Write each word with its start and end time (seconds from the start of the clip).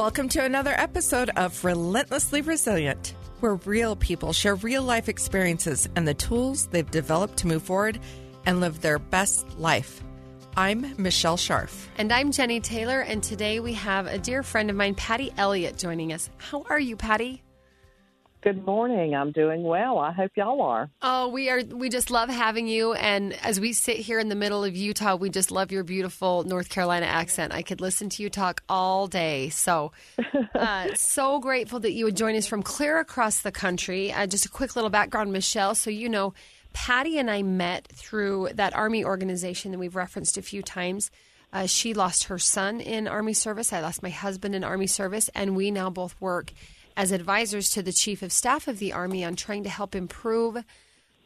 Welcome 0.00 0.30
to 0.30 0.42
another 0.42 0.72
episode 0.78 1.28
of 1.36 1.62
Relentlessly 1.62 2.40
Resilient, 2.40 3.14
where 3.40 3.56
real 3.56 3.94
people 3.94 4.32
share 4.32 4.54
real 4.54 4.82
life 4.82 5.10
experiences 5.10 5.90
and 5.94 6.08
the 6.08 6.14
tools 6.14 6.68
they've 6.68 6.90
developed 6.90 7.36
to 7.36 7.46
move 7.46 7.64
forward 7.64 8.00
and 8.46 8.60
live 8.60 8.80
their 8.80 8.98
best 8.98 9.46
life. 9.58 10.02
I'm 10.56 10.94
Michelle 10.96 11.36
Sharf. 11.36 11.86
And 11.98 12.14
I'm 12.14 12.32
Jenny 12.32 12.60
Taylor, 12.60 13.02
and 13.02 13.22
today 13.22 13.60
we 13.60 13.74
have 13.74 14.06
a 14.06 14.16
dear 14.16 14.42
friend 14.42 14.70
of 14.70 14.76
mine, 14.76 14.94
Patty 14.94 15.34
Elliott, 15.36 15.76
joining 15.76 16.14
us. 16.14 16.30
How 16.38 16.64
are 16.70 16.80
you, 16.80 16.96
Patty? 16.96 17.42
Good 18.42 18.64
morning. 18.64 19.14
I'm 19.14 19.32
doing 19.32 19.64
well. 19.64 19.98
I 19.98 20.12
hope 20.12 20.30
y'all 20.34 20.62
are. 20.62 20.88
Oh, 21.02 21.28
we 21.28 21.50
are. 21.50 21.60
We 21.62 21.90
just 21.90 22.10
love 22.10 22.30
having 22.30 22.66
you. 22.66 22.94
And 22.94 23.34
as 23.44 23.60
we 23.60 23.74
sit 23.74 23.98
here 23.98 24.18
in 24.18 24.30
the 24.30 24.34
middle 24.34 24.64
of 24.64 24.74
Utah, 24.74 25.16
we 25.16 25.28
just 25.28 25.50
love 25.50 25.70
your 25.70 25.84
beautiful 25.84 26.44
North 26.44 26.70
Carolina 26.70 27.04
accent. 27.04 27.52
I 27.52 27.60
could 27.60 27.82
listen 27.82 28.08
to 28.08 28.22
you 28.22 28.30
talk 28.30 28.62
all 28.66 29.08
day. 29.08 29.50
So, 29.50 29.92
uh, 30.54 30.94
so 30.94 31.38
grateful 31.38 31.80
that 31.80 31.92
you 31.92 32.06
would 32.06 32.16
join 32.16 32.34
us 32.34 32.46
from 32.46 32.62
clear 32.62 32.98
across 32.98 33.42
the 33.42 33.52
country. 33.52 34.10
Uh, 34.10 34.26
just 34.26 34.46
a 34.46 34.48
quick 34.48 34.74
little 34.74 34.90
background, 34.90 35.34
Michelle. 35.34 35.74
So 35.74 35.90
you 35.90 36.08
know, 36.08 36.32
Patty 36.72 37.18
and 37.18 37.30
I 37.30 37.42
met 37.42 37.88
through 37.88 38.50
that 38.54 38.74
Army 38.74 39.04
organization 39.04 39.70
that 39.72 39.78
we've 39.78 39.96
referenced 39.96 40.38
a 40.38 40.42
few 40.42 40.62
times. 40.62 41.10
Uh, 41.52 41.66
she 41.66 41.92
lost 41.92 42.24
her 42.24 42.38
son 42.38 42.80
in 42.80 43.06
Army 43.06 43.34
service. 43.34 43.70
I 43.70 43.80
lost 43.80 44.02
my 44.02 44.08
husband 44.08 44.54
in 44.54 44.64
Army 44.64 44.86
service, 44.86 45.28
and 45.34 45.54
we 45.54 45.70
now 45.70 45.90
both 45.90 46.18
work 46.20 46.52
as 47.00 47.12
advisors 47.12 47.70
to 47.70 47.82
the 47.82 47.94
Chief 47.94 48.20
of 48.20 48.30
Staff 48.30 48.68
of 48.68 48.78
the 48.78 48.92
Army 48.92 49.24
on 49.24 49.34
trying 49.34 49.62
to 49.62 49.70
help 49.70 49.94
improve 49.94 50.62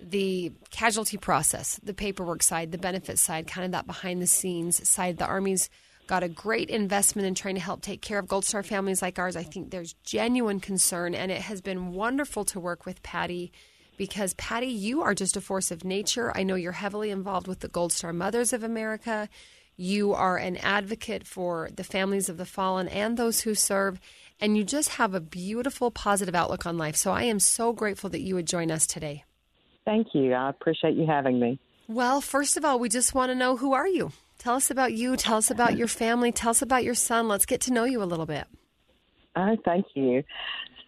the 0.01 0.53
casualty 0.71 1.17
process, 1.17 1.81
the 1.83 1.93
paperwork 1.93 2.45
side, 2.45 2.71
the 2.71 2.79
benefit 2.79 3.19
side, 3.19 3.49
kind 3.49 3.65
of 3.65 3.73
that 3.73 3.85
behind 3.85 4.23
the 4.23 4.27
scenes 4.29 4.89
side. 4.89 5.19
The 5.19 5.27
Army's 5.27 5.69
got 6.07 6.23
a 6.23 6.29
great 6.29 6.71
investment 6.71 7.27
in 7.27 7.35
trying 7.35 7.57
to 7.57 7.61
help 7.61 7.83
take 7.83 8.03
care 8.03 8.21
of 8.21 8.29
Gold 8.29 8.45
Star 8.45 8.63
families 8.63 9.03
like 9.03 9.19
ours. 9.19 9.35
I 9.35 9.43
think 9.43 9.73
there's 9.73 9.97
genuine 10.05 10.61
concern, 10.61 11.13
and 11.13 11.33
it 11.33 11.41
has 11.41 11.61
been 11.61 11.93
wonderful 11.93 12.45
to 12.45 12.61
work 12.61 12.87
with 12.87 13.03
Patty 13.03 13.51
because, 13.97 14.33
Patty, 14.35 14.69
you 14.69 15.03
are 15.03 15.13
just 15.13 15.37
a 15.37 15.41
force 15.41 15.73
of 15.73 15.83
nature. 15.83 16.31
I 16.37 16.45
know 16.45 16.55
you're 16.55 16.71
heavily 16.71 17.11
involved 17.11 17.49
with 17.49 17.59
the 17.59 17.69
Gold 17.69 17.93
Star 17.93 18.13
Mothers 18.13 18.53
of 18.53 18.63
America. 18.63 19.29
You 19.77 20.13
are 20.13 20.37
an 20.37 20.57
advocate 20.59 21.27
for 21.27 21.69
the 21.75 21.83
families 21.83 22.29
of 22.29 22.37
the 22.37 22.47
fallen 22.47 22.87
and 22.87 23.17
those 23.17 23.41
who 23.41 23.57
serve 23.57 23.99
and 24.41 24.57
you 24.57 24.65
just 24.65 24.91
have 24.91 25.15
a 25.15 25.21
beautiful, 25.21 25.91
positive 25.91 26.35
outlook 26.35 26.67
on 26.67 26.77
life. 26.79 26.97
So 26.97 27.13
I 27.13 27.23
am 27.23 27.39
so 27.41 27.73
grateful 27.73 28.11
that 28.11 28.21
you 28.21 28.35
would 28.35 28.47
join 28.47 28.71
us 28.71 28.87
today. 28.87 29.25
Thank 29.85 30.09
you. 30.15 30.33
I 30.33 30.51
appreciate 30.51 30.95
you 30.95 31.07
having 31.07 31.39
me. 31.39 31.59
Well, 31.89 32.21
first 32.21 32.57
of 32.57 32.65
all, 32.65 32.79
we 32.79 32.89
just 32.89 33.15
want 33.15 33.31
to 33.31 33.35
know 33.35 33.57
who 33.57 33.73
are 33.75 33.89
you? 33.89 34.13
Tell 34.39 34.55
us 34.55 34.71
about 34.71 34.95
you. 34.95 35.17
Tell 35.17 35.37
us 35.37 35.51
about 35.51 35.77
your 35.77 35.89
family. 35.89 36.33
Tell 36.33 36.51
us 36.51 36.63
about 36.63 36.85
your 36.85 36.95
son. 36.95 37.29
Let's 37.29 37.47
get 37.47 37.61
to 37.63 37.73
know 37.73 37.85
you 37.85 38.03
a 38.03 38.05
little 38.05 38.27
bit. 38.27 38.47
Oh, 39.37 39.57
thank 39.65 39.87
you. 39.95 40.23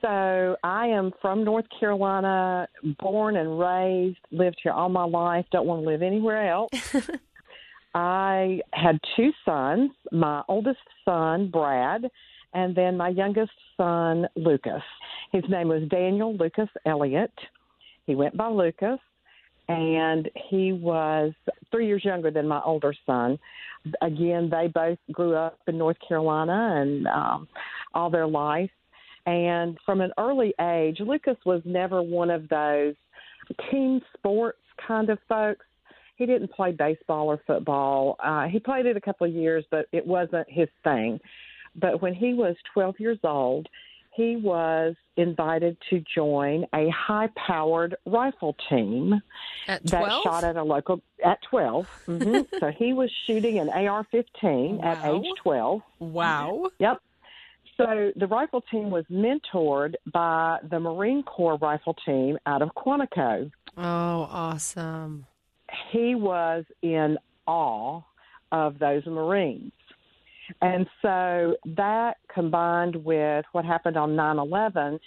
So 0.03 0.57
I 0.63 0.87
am 0.89 1.13
from 1.21 1.43
North 1.45 1.65
Carolina, 1.81 2.69
born 3.01 3.37
and 3.37 3.59
raised, 3.59 4.19
lived 4.31 4.61
here 4.63 4.73
all 4.73 4.89
my 4.89 5.05
life, 5.05 5.47
don't 5.51 5.67
want 5.67 5.83
to 5.83 5.89
live 5.89 6.03
anywhere 6.03 6.49
else. 6.49 6.71
I 7.95 8.61
had 8.73 8.99
two 9.17 9.31
sons. 9.45 9.91
My 10.13 10.43
oldest 10.49 10.79
son, 11.05 11.49
Brad, 11.51 12.03
and 12.57 12.75
then 12.75 12.97
my 12.97 13.11
youngest 13.11 13.53
son, 13.77 14.27
Lucas. 14.35 14.83
His 15.31 15.45
name 15.51 15.69
was 15.69 15.83
Daniel 15.91 16.35
Lucas 16.35 16.71
Elliott. 16.87 17.31
He 18.07 18.15
went 18.15 18.35
by 18.35 18.49
Lucas, 18.49 18.99
and 19.69 20.31
he 20.49 20.73
was 20.73 21.35
three 21.71 21.87
years 21.87 22.03
younger 22.03 22.31
than 22.31 22.49
my 22.49 22.63
older 22.65 22.95
son. 23.05 23.39
Again, 24.01 24.49
they 24.51 24.69
both 24.69 24.97
grew 25.13 25.37
up 25.37 25.59
in 25.69 25.77
North 25.77 25.99
Carolina 26.09 26.81
and 26.81 27.07
um, 27.09 27.47
all 27.93 28.09
their 28.09 28.27
life. 28.27 28.71
And 29.27 29.77
from 29.85 30.01
an 30.01 30.13
early 30.19 30.55
age, 30.59 31.01
Lucas 31.01 31.37
was 31.45 31.61
never 31.67 32.03
one 32.03 32.31
of 32.31 32.49
those 32.49 32.95
team 33.71 34.01
sports 34.17 34.59
kind 34.89 35.11
of 35.11 35.19
folks. 35.29 35.67
He 36.17 36.25
didn't 36.25 36.53
play 36.53 36.73
baseball 36.73 37.29
or 37.29 37.39
football. 37.47 38.17
Uh, 38.25 38.47
he 38.47 38.61
played 38.61 38.87
it 38.87 38.97
a 38.97 39.01
couple 39.01 39.27
of 39.27 39.35
years, 39.35 39.63
but 39.71 39.85
it 39.93 40.07
wasn't 40.07 40.47
his 40.49 40.69
thing. 40.85 41.21
But 41.79 42.03
when 42.03 42.15
he 42.15 42.35
was 42.35 42.57
12 42.75 42.99
years 42.99 43.19
old, 43.23 43.69
he 44.17 44.37
was 44.37 44.95
invited 45.17 45.77
to 45.91 46.03
join 46.15 46.67
a 46.75 46.89
high 46.89 47.29
powered 47.37 47.97
rifle 48.07 48.57
team 48.69 49.21
at 49.69 49.85
that 49.85 50.23
shot 50.23 50.43
at 50.43 50.57
a 50.57 50.63
local 50.63 51.03
at 51.23 51.39
12 51.51 51.87
mm-hmm. 52.07 52.41
so 52.61 52.71
he 52.71 52.95
was 52.95 53.11
shooting 53.27 53.59
an 53.59 53.69
ar-15 53.69 54.79
wow. 54.79 54.85
at 54.85 55.05
age 55.05 55.27
12 55.43 55.83
wow. 55.99 56.71
Yep. 56.79 57.03
So 57.77 58.13
the 58.17 58.27
rifle 58.27 58.63
team 58.71 58.91
was 58.91 59.05
mentored 59.11 59.95
by 60.11 60.61
the 60.69 60.81
marine 60.81 61.23
corps 61.23 61.59
rifle 61.59 61.95
team 62.07 62.39
out 62.47 62.63
of 62.63 62.71
quantico. 62.75 63.51
Oh 63.77 63.83
awesome. 63.83 65.27
He 65.93 66.15
was 66.15 66.65
in 66.81 67.19
awe 67.47 68.01
of 68.51 68.79
those 68.79 69.05
marines 69.05 69.73
and 70.61 70.87
so 71.03 71.57
that 71.77 72.19
combined 72.33 72.97
with 72.97 73.45
what 73.53 73.65
happened 73.65 73.97
on 73.97 74.17
9 74.17 74.39
11 74.39 74.99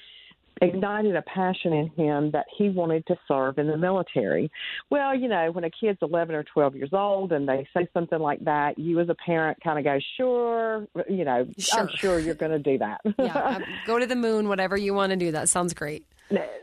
ignited 0.62 1.16
a 1.16 1.22
passion 1.22 1.74
in 1.74 1.88
him 1.90 2.32
that 2.32 2.46
he 2.58 2.70
wanted 2.70 3.06
to 3.08 3.16
serve 3.28 3.58
in 3.58 3.68
the 3.68 3.78
military. 3.78 4.52
Well, 4.90 5.16
you 5.16 5.28
know, 5.28 5.52
when 5.52 5.64
a 5.64 5.70
kid's 5.70 6.00
11 6.02 6.36
or 6.36 6.44
12 6.44 6.76
years 6.76 6.90
old 6.94 7.32
and 7.32 7.48
they 7.48 7.68
say 7.74 7.88
something 7.94 8.20
like 8.20 8.44
that, 8.46 8.78
you 8.78 9.00
as 9.00 9.10
a 9.10 9.16
parent 9.16 9.58
kind 9.64 9.80
of 9.80 9.86
go, 9.86 10.00
sure, 10.18 10.88
you 11.10 11.26
know, 11.26 11.48
sure. 11.58 11.80
I'm 11.80 11.90
sure 11.96 12.20
you're 12.20 12.36
going 12.36 12.52
to 12.52 12.60
do 12.60 12.78
that. 12.80 13.02
yeah, 13.20 13.60
go 13.86 14.00
to 14.00 14.06
the 14.06 14.16
moon, 14.16 14.48
whatever 14.48 14.76
you 14.78 14.94
want 14.94 15.12
to 15.12 15.16
do. 15.16 15.32
That 15.32 15.50
sounds 15.50 15.74
great. 15.74 16.06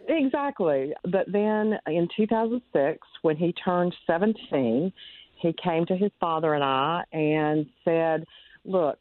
Exactly. 0.08 0.92
But 1.02 1.30
then 1.32 1.78
in 1.86 2.08
2006, 2.16 2.98
when 3.22 3.36
he 3.36 3.52
turned 3.52 3.94
17, 4.06 4.92
he 5.40 5.54
came 5.62 5.86
to 5.86 5.96
his 5.96 6.10
father 6.20 6.54
and 6.54 6.64
I 6.64 7.02
and 7.12 7.66
said, 7.84 8.24
look, 8.66 8.98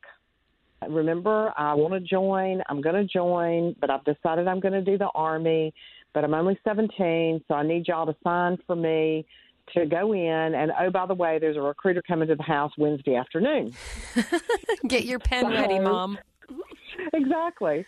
remember, 0.87 1.53
I 1.57 1.73
want 1.73 1.93
to 1.93 1.99
join. 1.99 2.61
I'm 2.69 2.81
going 2.81 2.95
to 2.95 3.05
join, 3.05 3.75
but 3.79 3.89
I've 3.89 4.03
decided 4.03 4.47
I'm 4.47 4.59
going 4.59 4.73
to 4.73 4.81
do 4.81 4.97
the 4.97 5.09
Army, 5.15 5.73
but 6.13 6.23
I'm 6.23 6.33
only 6.33 6.57
17, 6.63 7.43
so 7.47 7.53
I 7.53 7.63
need 7.63 7.87
y'all 7.87 8.05
to 8.05 8.15
sign 8.23 8.57
for 8.67 8.75
me 8.75 9.25
to 9.73 9.85
go 9.85 10.13
in. 10.13 10.55
And 10.55 10.71
oh, 10.79 10.89
by 10.91 11.05
the 11.05 11.13
way, 11.13 11.39
there's 11.39 11.57
a 11.57 11.61
recruiter 11.61 12.01
coming 12.01 12.27
to 12.27 12.35
the 12.35 12.43
house 12.43 12.71
Wednesday 12.77 13.15
afternoon. 13.15 13.73
Get 14.87 15.05
your 15.05 15.19
pen 15.19 15.45
so, 15.45 15.49
ready, 15.49 15.79
Mom. 15.79 16.17
exactly. 17.13 17.85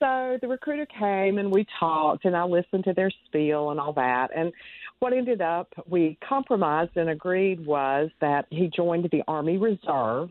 So 0.00 0.36
the 0.40 0.48
recruiter 0.48 0.86
came 0.86 1.38
and 1.38 1.52
we 1.52 1.64
talked, 1.78 2.24
and 2.24 2.36
I 2.36 2.42
listened 2.42 2.84
to 2.84 2.92
their 2.92 3.10
spiel 3.26 3.70
and 3.70 3.78
all 3.78 3.92
that. 3.92 4.30
And 4.34 4.52
what 4.98 5.12
ended 5.12 5.40
up, 5.40 5.72
we 5.88 6.18
compromised 6.28 6.96
and 6.96 7.08
agreed 7.08 7.64
was 7.64 8.10
that 8.20 8.46
he 8.50 8.68
joined 8.74 9.08
the 9.12 9.22
Army 9.28 9.58
Reserve 9.58 10.30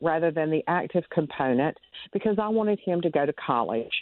rather 0.00 0.30
than 0.30 0.50
the 0.50 0.62
active 0.66 1.04
component 1.12 1.76
because 2.12 2.36
I 2.40 2.48
wanted 2.48 2.78
him 2.84 3.00
to 3.02 3.10
go 3.10 3.26
to 3.26 3.32
college. 3.34 3.92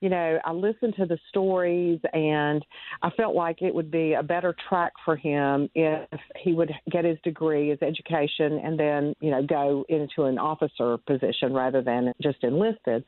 You 0.00 0.10
know, 0.10 0.38
I 0.44 0.52
listened 0.52 0.94
to 0.98 1.06
the 1.06 1.18
stories 1.30 2.00
and 2.12 2.64
I 3.02 3.10
felt 3.10 3.34
like 3.34 3.62
it 3.62 3.74
would 3.74 3.90
be 3.90 4.14
a 4.14 4.22
better 4.22 4.54
track 4.68 4.92
for 5.04 5.16
him 5.16 5.70
if 5.74 6.08
he 6.36 6.52
would 6.52 6.70
get 6.90 7.04
his 7.04 7.16
degree, 7.24 7.70
his 7.70 7.80
education, 7.80 8.60
and 8.62 8.78
then, 8.78 9.14
you 9.20 9.30
know, 9.30 9.42
go 9.42 9.84
into 9.88 10.24
an 10.24 10.38
officer 10.38 10.98
position 11.06 11.54
rather 11.54 11.80
than 11.80 12.12
just 12.20 12.42
enlisted. 12.42 13.04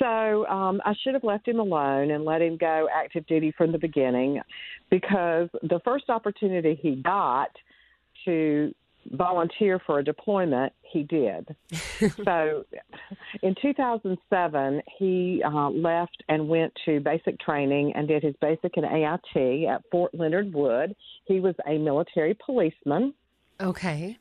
So 0.00 0.46
um, 0.46 0.80
I 0.84 0.94
should 1.02 1.14
have 1.14 1.22
left 1.22 1.46
him 1.46 1.60
alone 1.60 2.10
and 2.10 2.24
let 2.24 2.42
him 2.42 2.56
go 2.56 2.88
active 2.92 3.26
duty 3.26 3.54
from 3.56 3.70
the 3.70 3.78
beginning 3.78 4.40
because 4.90 5.48
the 5.62 5.80
first 5.84 6.10
opportunity 6.10 6.78
he 6.80 6.96
got 6.96 7.50
to 8.24 8.74
volunteer 9.12 9.80
for 9.84 9.98
a 9.98 10.04
deployment, 10.04 10.72
he 10.82 11.02
did. 11.02 11.54
so 12.24 12.64
in 13.42 13.54
2007, 13.60 14.82
he 14.98 15.42
uh, 15.44 15.70
left 15.70 16.22
and 16.28 16.48
went 16.48 16.72
to 16.84 17.00
basic 17.00 17.38
training 17.40 17.92
and 17.94 18.08
did 18.08 18.22
his 18.22 18.34
basic 18.40 18.76
and 18.76 18.86
AIT 18.86 19.68
at 19.68 19.82
Fort 19.90 20.14
Leonard 20.14 20.52
Wood. 20.52 20.94
He 21.26 21.40
was 21.40 21.54
a 21.66 21.78
military 21.78 22.36
policeman. 22.44 23.14
Okay. 23.60 24.18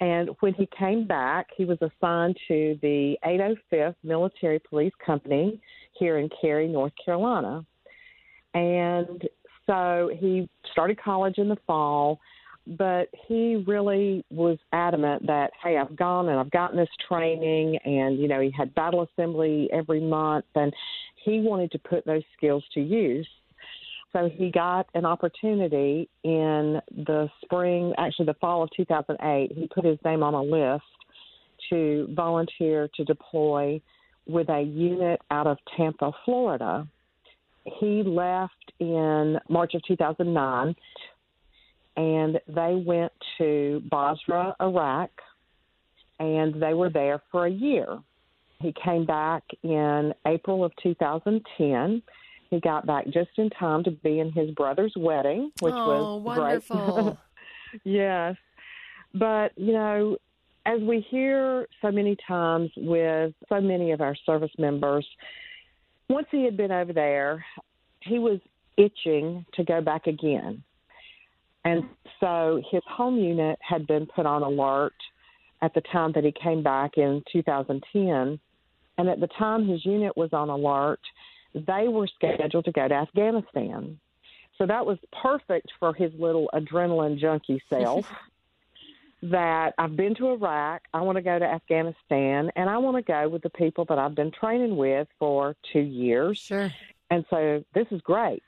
And 0.00 0.30
when 0.40 0.54
he 0.54 0.66
came 0.78 1.06
back, 1.06 1.48
he 1.54 1.66
was 1.66 1.78
assigned 1.82 2.36
to 2.48 2.78
the 2.80 3.16
805th 3.24 3.96
Military 4.02 4.58
Police 4.58 4.94
Company 5.04 5.60
here 5.98 6.18
in 6.18 6.30
Cary, 6.40 6.68
North 6.68 6.92
Carolina. 7.04 7.64
And 8.54 9.28
so 9.66 10.10
he 10.18 10.48
started 10.72 11.00
college 11.00 11.36
in 11.36 11.48
the 11.48 11.58
fall 11.66 12.18
but 12.78 13.08
he 13.26 13.64
really 13.66 14.24
was 14.30 14.58
adamant 14.72 15.26
that 15.26 15.50
hey 15.62 15.76
i've 15.76 15.96
gone 15.96 16.28
and 16.28 16.38
i've 16.38 16.50
gotten 16.50 16.76
this 16.76 16.88
training 17.08 17.76
and 17.84 18.18
you 18.18 18.28
know 18.28 18.40
he 18.40 18.50
had 18.50 18.74
battle 18.74 19.06
assembly 19.12 19.68
every 19.72 20.00
month 20.00 20.44
and 20.54 20.72
he 21.24 21.40
wanted 21.40 21.70
to 21.70 21.78
put 21.78 22.04
those 22.06 22.22
skills 22.36 22.64
to 22.72 22.80
use 22.80 23.28
so 24.12 24.28
he 24.32 24.50
got 24.50 24.86
an 24.94 25.04
opportunity 25.04 26.08
in 26.24 26.80
the 27.06 27.28
spring 27.42 27.92
actually 27.98 28.26
the 28.26 28.34
fall 28.34 28.62
of 28.62 28.70
2008 28.76 29.52
he 29.52 29.68
put 29.74 29.84
his 29.84 29.98
name 30.04 30.22
on 30.22 30.34
a 30.34 30.42
list 30.42 30.84
to 31.68 32.08
volunteer 32.14 32.88
to 32.96 33.04
deploy 33.04 33.80
with 34.26 34.48
a 34.48 34.62
unit 34.62 35.20
out 35.30 35.46
of 35.46 35.58
Tampa, 35.76 36.12
Florida. 36.24 36.86
He 37.78 38.02
left 38.04 38.72
in 38.78 39.38
March 39.48 39.74
of 39.74 39.82
2009 39.86 40.74
and 41.96 42.40
they 42.48 42.82
went 42.84 43.12
to 43.38 43.82
Basra, 43.90 44.54
Iraq, 44.60 45.10
and 46.18 46.60
they 46.60 46.74
were 46.74 46.90
there 46.90 47.22
for 47.30 47.46
a 47.46 47.50
year. 47.50 47.98
He 48.60 48.74
came 48.84 49.06
back 49.06 49.42
in 49.62 50.12
April 50.26 50.64
of 50.64 50.72
2010. 50.82 52.02
He 52.50 52.60
got 52.60 52.86
back 52.86 53.06
just 53.06 53.30
in 53.36 53.48
time 53.50 53.84
to 53.84 53.90
be 53.90 54.20
in 54.20 54.30
his 54.32 54.50
brother's 54.50 54.92
wedding, 54.96 55.50
which 55.60 55.74
oh, 55.74 56.16
was 56.16 56.22
wonderful. 56.22 57.02
great. 57.02 57.16
yes. 57.84 58.36
But, 59.14 59.52
you 59.56 59.72
know, 59.72 60.18
as 60.66 60.80
we 60.82 61.04
hear 61.10 61.66
so 61.80 61.90
many 61.90 62.16
times 62.28 62.70
with 62.76 63.32
so 63.48 63.60
many 63.60 63.92
of 63.92 64.00
our 64.00 64.14
service 64.26 64.52
members, 64.58 65.06
once 66.08 66.26
he 66.30 66.44
had 66.44 66.56
been 66.56 66.72
over 66.72 66.92
there, 66.92 67.44
he 68.00 68.18
was 68.18 68.40
itching 68.76 69.46
to 69.54 69.64
go 69.64 69.80
back 69.80 70.06
again. 70.06 70.62
And 71.64 71.84
so 72.20 72.62
his 72.70 72.82
home 72.88 73.18
unit 73.18 73.58
had 73.60 73.86
been 73.86 74.06
put 74.06 74.26
on 74.26 74.42
alert 74.42 74.94
at 75.62 75.74
the 75.74 75.82
time 75.92 76.12
that 76.12 76.24
he 76.24 76.32
came 76.32 76.62
back 76.62 76.96
in 76.96 77.22
2010. 77.32 78.40
And 78.98 79.08
at 79.08 79.20
the 79.20 79.28
time 79.38 79.66
his 79.66 79.84
unit 79.84 80.16
was 80.16 80.32
on 80.32 80.48
alert, 80.48 81.00
they 81.54 81.88
were 81.88 82.06
scheduled 82.06 82.64
to 82.64 82.72
go 82.72 82.88
to 82.88 82.94
Afghanistan. 82.94 83.98
So 84.56 84.66
that 84.66 84.84
was 84.84 84.98
perfect 85.22 85.68
for 85.78 85.94
his 85.94 86.12
little 86.18 86.50
adrenaline 86.54 87.18
junkie 87.18 87.62
self. 87.70 88.10
that 89.22 89.74
I've 89.78 89.96
been 89.96 90.14
to 90.16 90.30
Iraq, 90.30 90.82
I 90.94 91.02
want 91.02 91.16
to 91.16 91.22
go 91.22 91.38
to 91.38 91.44
Afghanistan, 91.44 92.50
and 92.56 92.70
I 92.70 92.78
want 92.78 92.96
to 92.96 93.02
go 93.02 93.28
with 93.28 93.42
the 93.42 93.50
people 93.50 93.84
that 93.86 93.98
I've 93.98 94.14
been 94.14 94.30
training 94.30 94.76
with 94.76 95.08
for 95.18 95.56
two 95.72 95.80
years. 95.80 96.38
Sure. 96.38 96.72
And 97.10 97.24
so 97.28 97.62
this 97.74 97.86
is 97.90 98.00
great. 98.00 98.42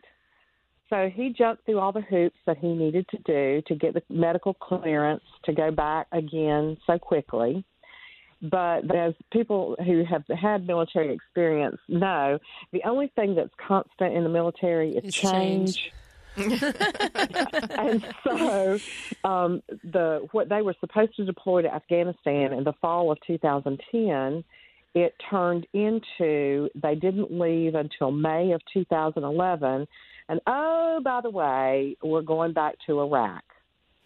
So 0.93 1.09
he 1.09 1.31
jumped 1.31 1.65
through 1.65 1.79
all 1.79 1.93
the 1.93 2.03
hoops 2.03 2.37
that 2.47 2.59
he 2.59 2.75
needed 2.75 3.07
to 3.09 3.19
do 3.25 3.63
to 3.67 3.75
get 3.75 3.95
the 3.95 4.03
medical 4.11 4.53
clearance 4.53 5.25
to 5.45 5.55
go 5.55 5.71
back 5.71 6.07
again 6.13 6.77
so 6.87 6.99
quickly. 6.99 7.65
But 8.43 8.95
as 8.95 9.15
people 9.33 9.75
who 9.87 10.05
have 10.05 10.25
had 10.39 10.67
military 10.67 11.15
experience 11.15 11.79
know, 11.89 12.39
the 12.73 12.83
only 12.85 13.11
thing 13.17 13.35
that's 13.35 13.55
constant 13.67 14.15
in 14.15 14.23
the 14.23 14.29
military 14.29 14.97
is 14.97 15.05
It's 15.05 15.17
change. 15.17 15.77
change. 15.77 15.93
and 16.37 18.07
so 18.25 18.79
um, 19.25 19.63
the 19.85 20.27
what 20.33 20.49
they 20.51 20.61
were 20.61 20.75
supposed 20.81 21.15
to 21.17 21.25
deploy 21.25 21.63
to 21.63 21.73
Afghanistan 21.73 22.53
in 22.53 22.65
the 22.65 22.73
fall 22.83 23.11
of 23.11 23.19
2010, 23.27 24.45
it 24.95 25.15
turned 25.31 25.67
into 25.73 26.69
they 26.75 26.95
didn't 26.95 27.33
leave 27.33 27.75
until 27.75 28.11
May 28.11 28.53
of 28.53 28.61
2011. 28.73 29.87
And 30.33 30.41
oh, 30.47 31.01
by 31.05 31.21
the 31.21 31.31
way, 31.31 31.97
we're 32.03 32.23
going 32.23 32.55
back 32.55 32.77
to 32.87 33.01
Iraq. 33.01 33.45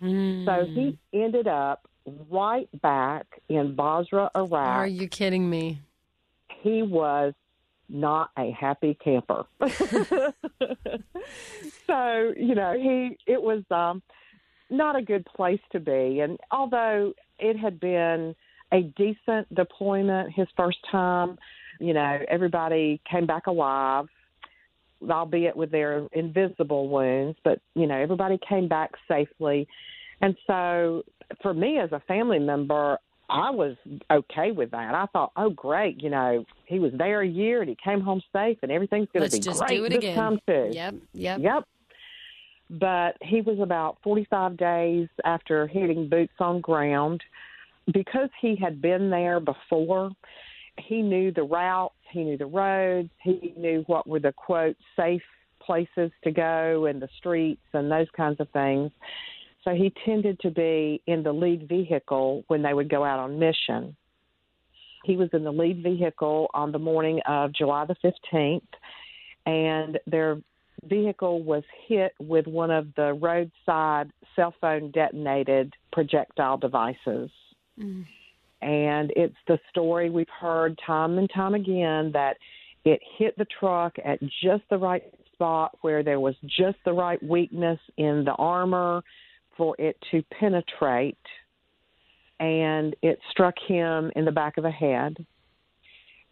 So 0.01 0.67
he 0.75 0.99
ended 1.15 1.47
up 1.47 1.89
right 2.29 2.69
back 2.83 3.27
in 3.49 3.75
Basra, 3.75 4.31
Iraq. 4.37 4.53
Are 4.53 4.87
you 4.87 5.09
kidding 5.09 5.49
me? 5.49 5.81
he 6.67 6.83
was 6.83 7.33
not 7.89 8.31
a 8.37 8.51
happy 8.51 8.99
camper. 9.03 9.45
so, 11.87 12.33
you 12.37 12.55
know, 12.57 12.75
he 12.75 13.17
it 13.27 13.41
was 13.41 13.63
um 13.71 14.03
not 14.69 14.97
a 14.97 15.03
good 15.03 15.25
place 15.27 15.61
to 15.71 15.79
be 15.79 16.19
and 16.21 16.39
although 16.51 17.13
it 17.39 17.57
had 17.57 17.79
been 17.79 18.35
a 18.73 18.83
decent 18.83 19.55
deployment 19.55 20.33
his 20.35 20.49
first 20.57 20.79
time, 20.91 21.39
you 21.79 21.95
know, 21.95 22.19
everybody 22.29 23.01
came 23.09 23.27
back 23.27 23.47
alive 23.47 24.07
albeit 25.11 25.57
with 25.57 25.71
their 25.71 26.07
invisible 26.13 26.89
wounds, 26.89 27.39
but 27.45 27.61
you 27.75 27.87
know, 27.87 27.97
everybody 27.97 28.39
came 28.49 28.69
back 28.69 28.93
safely. 29.09 29.67
And 30.21 30.37
so 30.47 31.03
for 31.43 31.53
me 31.53 31.79
as 31.79 31.93
a 31.93 32.01
family 32.01 32.39
member, 32.39 32.99
I 33.29 33.51
was 33.51 33.77
okay 34.11 34.53
with 34.53 34.71
that. 34.71 34.95
I 34.95 35.07
thought, 35.07 35.33
oh, 35.37 35.51
great, 35.51 36.01
you 36.03 36.11
know, 36.11 36.45
he 36.67 36.79
was 36.79 36.93
there 36.97 37.23
a 37.23 37.27
year 37.27 37.61
and 37.61 37.69
he 37.69 37.77
came 37.83 38.01
home 38.01 38.23
safe, 38.33 38.59
and 38.63 38.71
everything's 38.71 39.09
going 39.13 39.29
to 39.29 39.35
Let's 39.35 39.35
be 39.35 39.41
just 39.41 39.61
great 39.61 39.77
do 39.77 39.85
it 39.85 39.89
this 39.91 39.99
again. 39.99 40.17
time 40.17 40.39
too. 40.47 40.71
Yep. 40.73 40.95
Yep. 41.13 41.41
Yep. 41.41 41.65
But 42.71 43.17
he 43.23 43.41
was 43.41 43.59
about 43.61 43.99
45 44.03 44.57
days 44.57 45.09
after 45.25 45.67
hitting 45.67 46.09
boots 46.09 46.35
on 46.39 46.61
ground. 46.61 47.23
Because 47.93 48.31
he 48.41 48.57
had 48.57 48.83
been 48.83 49.11
there 49.11 49.39
before, 49.39 50.11
he 50.77 51.03
knew 51.03 51.31
the 51.31 51.45
routes, 51.45 51.95
he 52.17 52.25
knew 52.25 52.39
the 52.39 52.47
roads, 52.47 53.11
he 53.23 53.53
knew 53.57 53.85
what 53.87 54.07
were 54.07 54.21
the 54.21 54.33
quote 54.33 54.77
safe 54.97 55.23
places 55.61 56.11
to 56.25 56.31
go 56.31 56.87
and 56.87 57.03
the 57.03 57.09
streets 57.19 57.63
and 57.75 57.91
those 57.91 58.07
kinds 58.17 58.41
of 58.41 58.49
things. 58.51 58.91
So 59.65 59.75
he 59.75 59.93
tended 60.05 60.39
to 60.41 60.51
be 60.51 61.03
in 61.07 61.23
the 61.23 61.33
lead 61.33 61.69
vehicle 61.69 62.45
when 62.47 62.63
they 62.63 62.73
would 62.73 62.89
go 62.89 63.05
out 63.05 63.19
on 63.19 63.39
mission. 63.39 63.97
He 65.05 65.17
was 65.17 65.29
in 65.33 65.45
the 65.45 65.53
lead 65.53 65.83
vehicle 65.83 66.49
on 66.55 66.73
the 66.73 66.79
morning 66.79 67.21
of 67.29 67.53
July 67.53 67.85
the 67.85 67.97
15th, 68.33 68.63
and 69.45 69.99
their 70.07 70.39
vehicle 70.85 71.43
was 71.43 71.65
hit 71.87 72.13
with 72.19 72.47
one 72.47 72.71
of 72.71 72.89
the 72.97 73.13
roadside 73.13 74.11
cell 74.35 74.55
phone 74.61 74.91
detonated 74.93 75.75
projectile 75.93 76.57
devices. 76.57 77.31
Mm. 77.79 78.07
And 78.67 79.13
it's 79.15 79.37
the 79.47 79.61
story 79.71 80.11
we've 80.11 80.27
heard 80.41 80.77
time 80.85 81.19
and 81.19 81.31
time 81.33 81.55
again 81.55 82.11
that 82.15 82.37
it 82.85 83.01
hit 83.17 83.39
the 83.39 83.47
truck 83.61 83.95
at 84.05 84.19
just 84.43 84.65
the 84.71 84.77
right 84.77 85.05
spot 85.33 85.79
where 85.83 86.03
there 86.03 86.19
was 86.19 86.35
just 86.43 86.77
the 86.85 86.93
right 86.93 87.23
weakness 87.23 87.79
in 87.97 88.25
the 88.25 88.33
armor 88.33 89.05
for 89.57 89.77
it 89.79 89.97
to 90.11 90.21
penetrate. 90.41 91.17
And 92.41 92.97
it 93.03 93.21
struck 93.31 93.55
him 93.69 94.11
in 94.17 94.25
the 94.25 94.33
back 94.33 94.57
of 94.57 94.65
the 94.65 94.71
head. 94.73 95.25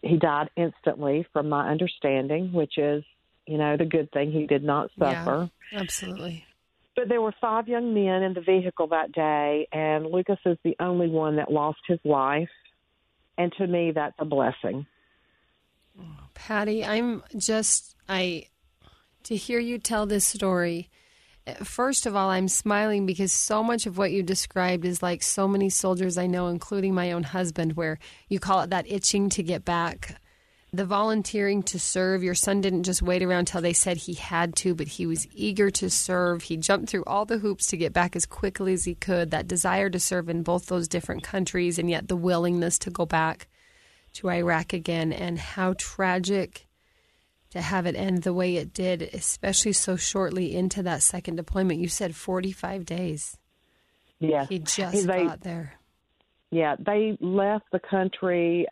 He 0.02 0.16
died 0.16 0.50
instantly, 0.56 1.24
from 1.32 1.48
my 1.48 1.70
understanding, 1.70 2.52
which 2.52 2.78
is, 2.78 3.04
you 3.46 3.58
know, 3.58 3.76
the 3.76 3.84
good 3.84 4.10
thing. 4.10 4.32
He 4.32 4.48
did 4.48 4.64
not 4.64 4.90
suffer. 4.98 5.48
Yeah, 5.70 5.80
absolutely. 5.80 6.44
But 6.96 7.08
there 7.08 7.20
were 7.20 7.34
five 7.40 7.66
young 7.66 7.92
men 7.92 8.22
in 8.22 8.34
the 8.34 8.40
vehicle 8.40 8.86
that 8.88 9.12
day, 9.12 9.66
and 9.72 10.06
Lucas 10.06 10.38
is 10.46 10.56
the 10.62 10.76
only 10.78 11.08
one 11.08 11.36
that 11.36 11.50
lost 11.50 11.80
his 11.88 11.98
life. 12.04 12.48
And 13.36 13.52
to 13.58 13.66
me, 13.66 13.90
that's 13.92 14.14
a 14.18 14.24
blessing. 14.24 14.86
Patty, 16.34 16.84
I'm 16.84 17.22
just 17.36 17.96
I 18.08 18.46
to 19.24 19.36
hear 19.36 19.58
you 19.58 19.78
tell 19.78 20.06
this 20.06 20.24
story. 20.24 20.90
First 21.62 22.06
of 22.06 22.16
all, 22.16 22.30
I'm 22.30 22.48
smiling 22.48 23.06
because 23.06 23.32
so 23.32 23.62
much 23.62 23.86
of 23.86 23.98
what 23.98 24.12
you 24.12 24.22
described 24.22 24.84
is 24.84 25.02
like 25.02 25.22
so 25.22 25.46
many 25.46 25.68
soldiers 25.68 26.16
I 26.16 26.26
know, 26.26 26.48
including 26.48 26.94
my 26.94 27.12
own 27.12 27.22
husband, 27.22 27.74
where 27.74 27.98
you 28.28 28.38
call 28.38 28.62
it 28.62 28.70
that 28.70 28.90
itching 28.90 29.28
to 29.30 29.42
get 29.42 29.64
back. 29.64 30.20
The 30.74 30.84
volunteering 30.84 31.62
to 31.64 31.78
serve. 31.78 32.24
Your 32.24 32.34
son 32.34 32.60
didn't 32.60 32.82
just 32.82 33.00
wait 33.00 33.22
around 33.22 33.44
till 33.44 33.60
they 33.60 33.72
said 33.72 33.96
he 33.96 34.14
had 34.14 34.56
to, 34.56 34.74
but 34.74 34.88
he 34.88 35.06
was 35.06 35.24
eager 35.32 35.70
to 35.70 35.88
serve. 35.88 36.42
He 36.42 36.56
jumped 36.56 36.88
through 36.88 37.04
all 37.06 37.24
the 37.24 37.38
hoops 37.38 37.68
to 37.68 37.76
get 37.76 37.92
back 37.92 38.16
as 38.16 38.26
quickly 38.26 38.72
as 38.72 38.84
he 38.84 38.96
could. 38.96 39.30
That 39.30 39.46
desire 39.46 39.88
to 39.88 40.00
serve 40.00 40.28
in 40.28 40.42
both 40.42 40.66
those 40.66 40.88
different 40.88 41.22
countries, 41.22 41.78
and 41.78 41.88
yet 41.88 42.08
the 42.08 42.16
willingness 42.16 42.76
to 42.80 42.90
go 42.90 43.06
back 43.06 43.46
to 44.14 44.28
Iraq 44.28 44.72
again, 44.72 45.12
and 45.12 45.38
how 45.38 45.74
tragic 45.78 46.66
to 47.50 47.60
have 47.60 47.86
it 47.86 47.94
end 47.94 48.24
the 48.24 48.34
way 48.34 48.56
it 48.56 48.74
did, 48.74 49.02
especially 49.02 49.74
so 49.74 49.94
shortly 49.94 50.56
into 50.56 50.82
that 50.82 51.02
second 51.02 51.36
deployment. 51.36 51.78
You 51.78 51.86
said 51.86 52.16
45 52.16 52.84
days. 52.84 53.38
Yeah. 54.18 54.46
He 54.46 54.58
just 54.58 55.06
They- 55.06 55.24
got 55.24 55.42
there. 55.42 55.74
Yeah, 56.50 56.74
they 56.78 57.16
left 57.20 57.64
the 57.72 57.80
country 57.80 58.66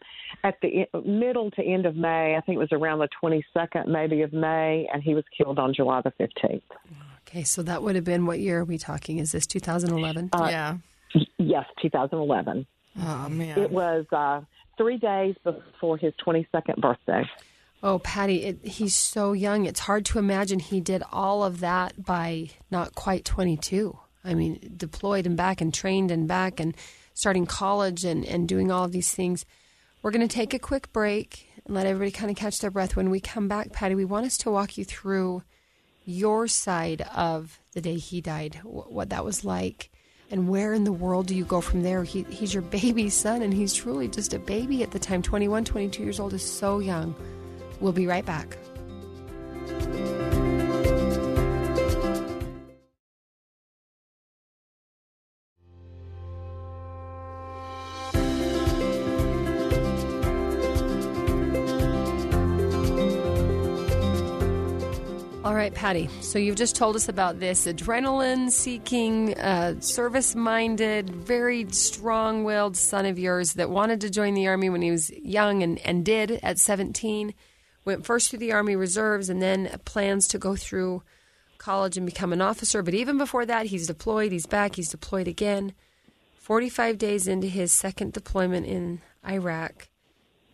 at 0.45 0.57
the 0.61 0.87
middle 1.05 1.51
to 1.53 1.63
end 1.63 1.87
of 1.87 1.97
May. 1.97 2.37
I 2.37 2.41
think 2.41 2.57
it 2.57 2.59
was 2.59 2.73
around 2.73 2.99
the 2.99 3.09
22nd, 3.23 3.87
maybe, 3.87 4.23
of 4.23 4.33
May, 4.33 4.89
and 4.93 5.03
he 5.03 5.15
was 5.15 5.25
killed 5.37 5.59
on 5.59 5.73
July 5.75 6.01
the 6.03 6.13
15th. 6.13 6.63
Okay, 7.29 7.45
so 7.45 7.63
that 7.63 7.83
would 7.83 7.95
have 7.95 8.05
been 8.05 8.27
what 8.27 8.41
year 8.41 8.61
are 8.61 8.65
we 8.65 8.79
talking? 8.79 9.19
Is 9.19 9.33
this 9.33 9.47
2011? 9.47 10.31
yeah. 10.49 10.77
Yes, 11.39 11.65
2011. 11.81 12.67
Oh 12.99 13.29
man. 13.29 13.59
It 13.59 13.71
was 13.71 14.07
uh, 14.13 14.43
three 14.77 14.99
days 14.99 15.35
before 15.45 15.97
his 15.97 16.13
22nd 16.27 16.81
birthday. 16.81 17.25
Oh, 17.83 17.99
Patty, 17.99 18.45
it, 18.45 18.65
he's 18.65 18.95
so 18.95 19.33
young. 19.33 19.67
It's 19.67 19.81
hard 19.81 20.05
to 20.07 20.19
imagine 20.19 20.61
he 20.61 20.81
did 20.81 21.03
all 21.11 21.43
of 21.43 21.61
that 21.61 22.05
by 22.05 22.51
not 22.71 22.95
quite 22.95 23.25
22. 23.25 23.99
I 24.25 24.35
mean, 24.35 24.75
deployed 24.77 25.27
and 25.27 25.37
back 25.37 25.61
and 25.61 25.75
trained 25.75 26.11
and 26.13 26.29
back 26.29 26.61
and 26.61 26.77
starting 27.15 27.45
college 27.45 28.05
and, 28.05 28.25
and 28.25 28.49
doing 28.49 28.71
all 28.71 28.85
of 28.85 28.93
these 28.93 29.13
things. 29.13 29.45
We're 30.03 30.11
going 30.11 30.27
to 30.27 30.35
take 30.35 30.53
a 30.53 30.59
quick 30.59 30.93
break 30.93 31.49
and 31.65 31.77
let 31.77 31.87
everybody 31.87 32.11
kind 32.11 32.31
of 32.31 32.37
catch 32.37 32.59
their 32.59 32.73
breath. 32.73 32.97
When 32.97 33.09
we 33.09 33.21
come 33.21 33.47
back, 33.47 33.73
Patty, 33.73 33.95
we 33.95 34.05
want 34.05 34.27
us 34.27 34.37
to 34.39 34.51
walk 34.51 34.77
you 34.77 34.85
through 34.85 35.45
your 36.05 36.49
side 36.49 37.03
of 37.15 37.61
the 37.73 37.81
day 37.81 37.95
he 37.99 38.21
died, 38.21 38.57
what 38.65 39.11
that 39.11 39.25
was 39.25 39.45
like. 39.45 39.91
And 40.29 40.49
where 40.49 40.73
in 40.73 40.83
the 40.83 40.93
world 40.93 41.29
do 41.29 41.37
you 41.37 41.45
go 41.45 41.61
from 41.61 41.83
there? 41.83 42.03
He, 42.03 42.25
he's 42.25 42.53
your 42.53 42.63
baby 42.81 43.11
son, 43.11 43.43
and 43.43 43.55
he's 43.55 43.75
truly 43.75 44.09
just 44.09 44.35
a 44.35 44.41
baby 44.41 44.83
at 44.83 44.91
the 44.91 44.99
time. 44.99 45.23
21, 45.23 45.65
22 45.65 46.03
years 46.03 46.19
old 46.19 46.33
is 46.33 46.45
so 46.45 46.81
young. 46.81 47.15
We'll 47.81 47.93
be 47.93 48.09
right 48.09 48.27
back. 48.27 48.59
All 65.53 65.59
right, 65.59 65.75
Patty. 65.75 66.09
So 66.23 66.39
you've 66.39 66.57
just 66.57 66.77
told 66.77 66.97
us 66.97 67.11
about 67.11 67.39
this 67.39 67.67
adrenaline 67.67 68.51
seeking, 68.51 69.39
uh, 69.39 69.79
service 69.83 70.35
minded, 70.35 71.11
very 71.11 71.71
strong 71.73 72.43
willed 72.43 72.75
son 72.75 73.05
of 73.05 73.19
yours 73.19 73.53
that 73.53 73.69
wanted 73.69 74.01
to 74.01 74.09
join 74.09 74.33
the 74.33 74.47
Army 74.49 74.71
when 74.71 74.81
he 74.81 74.91
was 74.91 75.11
young 75.11 75.63
and, 75.63 75.79
and 75.81 76.07
did 76.07 76.41
at 76.43 76.59
17. 76.59 77.35
Went 77.85 78.07
first 78.07 78.31
through 78.31 78.39
the 78.39 78.53
Army 78.53 78.77
Reserves 78.77 79.29
and 79.29 79.43
then 79.43 79.79
plans 79.85 80.27
to 80.29 80.39
go 80.39 80.57
through 80.57 81.03
college 81.59 81.99
and 81.99 82.07
become 82.07 82.33
an 82.33 82.41
officer. 82.41 82.83
But 82.83 82.95
even 82.95 83.19
before 83.19 83.45
that, 83.45 83.67
he's 83.67 83.89
deployed, 83.89 84.33
he's 84.33 84.47
back, 84.47 84.77
he's 84.77 84.89
deployed 84.89 85.29
again. 85.29 85.75
45 86.39 86.97
days 86.97 87.29
into 87.29 87.47
his 87.47 87.73
second 87.73 88.15
deployment 88.15 88.65
in 88.65 89.03
Iraq, 89.29 89.89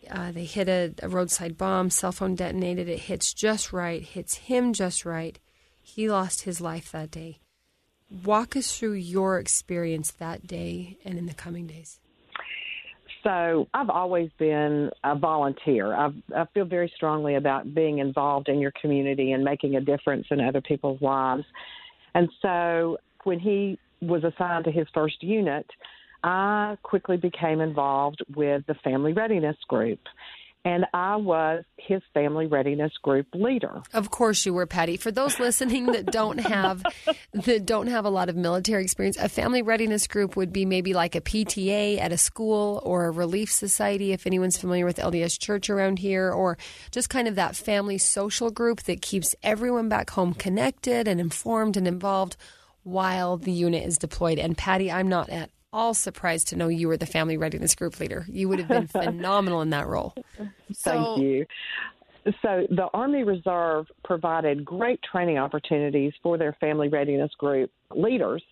uh, 0.09 0.31
they 0.31 0.45
hit 0.45 0.67
a, 0.67 0.93
a 1.01 1.09
roadside 1.09 1.57
bomb, 1.57 1.89
cell 1.89 2.11
phone 2.11 2.35
detonated. 2.35 2.87
It 2.87 2.99
hits 2.99 3.33
just 3.33 3.71
right, 3.73 4.01
hits 4.01 4.35
him 4.35 4.73
just 4.73 5.05
right. 5.05 5.39
He 5.81 6.09
lost 6.09 6.43
his 6.43 6.61
life 6.61 6.91
that 6.91 7.11
day. 7.11 7.39
Walk 8.23 8.55
us 8.55 8.77
through 8.77 8.93
your 8.93 9.39
experience 9.39 10.11
that 10.11 10.47
day 10.47 10.97
and 11.05 11.17
in 11.17 11.25
the 11.25 11.33
coming 11.33 11.67
days. 11.67 11.99
So 13.23 13.67
I've 13.73 13.89
always 13.89 14.29
been 14.39 14.91
a 15.03 15.15
volunteer. 15.15 15.93
I've, 15.93 16.15
I 16.35 16.45
feel 16.53 16.65
very 16.65 16.91
strongly 16.95 17.35
about 17.35 17.73
being 17.73 17.99
involved 17.99 18.47
in 18.47 18.59
your 18.59 18.71
community 18.81 19.33
and 19.33 19.43
making 19.43 19.75
a 19.75 19.81
difference 19.81 20.27
in 20.31 20.39
other 20.39 20.61
people's 20.61 21.01
lives. 21.01 21.43
And 22.15 22.29
so 22.41 22.97
when 23.25 23.39
he 23.39 23.77
was 24.01 24.23
assigned 24.23 24.65
to 24.65 24.71
his 24.71 24.87
first 24.93 25.21
unit, 25.21 25.69
I 26.23 26.77
quickly 26.83 27.17
became 27.17 27.61
involved 27.61 28.23
with 28.35 28.65
the 28.67 28.75
Family 28.75 29.13
Readiness 29.13 29.57
Group. 29.67 29.99
And 30.65 30.85
I 30.93 31.15
was 31.15 31.63
his 31.77 32.01
family 32.13 32.45
readiness 32.45 32.91
group 33.01 33.27
leader. 33.33 33.81
Of 33.93 34.11
course 34.11 34.45
you 34.45 34.53
were, 34.53 34.67
Patty. 34.67 34.97
For 34.97 35.09
those 35.09 35.39
listening 35.39 35.85
that 35.93 36.07
don't 36.07 36.37
have 36.37 36.83
that 37.33 37.65
don't 37.65 37.87
have 37.87 38.03
a 38.03 38.09
lot 38.09 38.27
of 38.27 38.35
military 38.35 38.83
experience, 38.83 39.15
a 39.17 39.29
family 39.29 39.61
readiness 39.61 40.05
group 40.05 40.35
would 40.35 40.51
be 40.51 40.65
maybe 40.65 40.93
like 40.93 41.15
a 41.15 41.21
PTA 41.21 41.97
at 41.99 42.11
a 42.11 42.17
school 42.17 42.81
or 42.83 43.05
a 43.05 43.11
relief 43.11 43.49
society 43.49 44.11
if 44.11 44.27
anyone's 44.27 44.57
familiar 44.57 44.85
with 44.85 44.97
LDS 44.97 45.39
Church 45.39 45.69
around 45.69 45.99
here 45.99 46.29
or 46.29 46.57
just 46.91 47.09
kind 47.09 47.29
of 47.29 47.35
that 47.35 47.55
family 47.55 47.97
social 47.97 48.51
group 48.51 48.83
that 48.83 49.01
keeps 49.01 49.33
everyone 49.41 49.87
back 49.87 50.09
home 50.09 50.33
connected 50.33 51.07
and 51.07 51.21
informed 51.21 51.77
and 51.77 51.87
involved 51.87 52.35
while 52.83 53.37
the 53.37 53.51
unit 53.53 53.85
is 53.85 53.97
deployed. 53.97 54.39
And 54.39 54.57
Patty, 54.57 54.91
I'm 54.91 55.07
not 55.07 55.29
at 55.29 55.51
all 55.71 55.93
surprised 55.93 56.47
to 56.49 56.55
know 56.55 56.67
you 56.67 56.87
were 56.87 56.97
the 56.97 57.05
family 57.05 57.37
readiness 57.37 57.75
group 57.75 57.99
leader. 57.99 58.25
You 58.29 58.49
would 58.49 58.59
have 58.59 58.67
been 58.67 58.87
phenomenal 59.05 59.61
in 59.61 59.69
that 59.71 59.87
role. 59.87 60.13
Thank 60.73 61.19
you. 61.19 61.45
So, 62.41 62.67
the 62.69 62.87
Army 62.93 63.23
Reserve 63.23 63.87
provided 64.03 64.65
great 64.65 64.99
training 65.09 65.37
opportunities 65.37 66.13
for 66.21 66.37
their 66.37 66.53
family 66.59 66.89
readiness 66.89 67.31
group 67.37 67.71
leaders. 67.95 68.43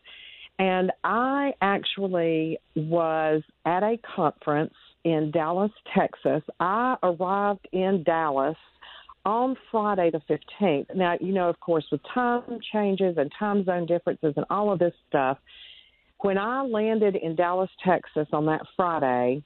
And 0.59 0.91
I 1.03 1.53
actually 1.61 2.57
was 2.75 3.43
at 3.65 3.83
a 3.83 3.97
conference 4.15 4.73
in 5.03 5.31
Dallas, 5.31 5.71
Texas. 5.95 6.41
I 6.59 6.95
arrived 7.03 7.67
in 7.71 8.03
Dallas 8.03 8.57
on 9.25 9.55
Friday 9.71 10.09
the 10.09 10.21
15th. 10.61 10.95
Now, 10.95 11.17
you 11.19 11.33
know, 11.33 11.49
of 11.49 11.59
course, 11.59 11.85
with 11.91 12.01
time 12.13 12.43
changes 12.71 13.17
and 13.17 13.31
time 13.37 13.65
zone 13.65 13.85
differences 13.85 14.33
and 14.37 14.45
all 14.49 14.71
of 14.71 14.79
this 14.79 14.93
stuff, 15.09 15.37
when 16.19 16.37
I 16.37 16.63
landed 16.63 17.15
in 17.15 17.35
Dallas, 17.35 17.69
Texas 17.85 18.27
on 18.33 18.45
that 18.47 18.61
Friday, 18.75 19.43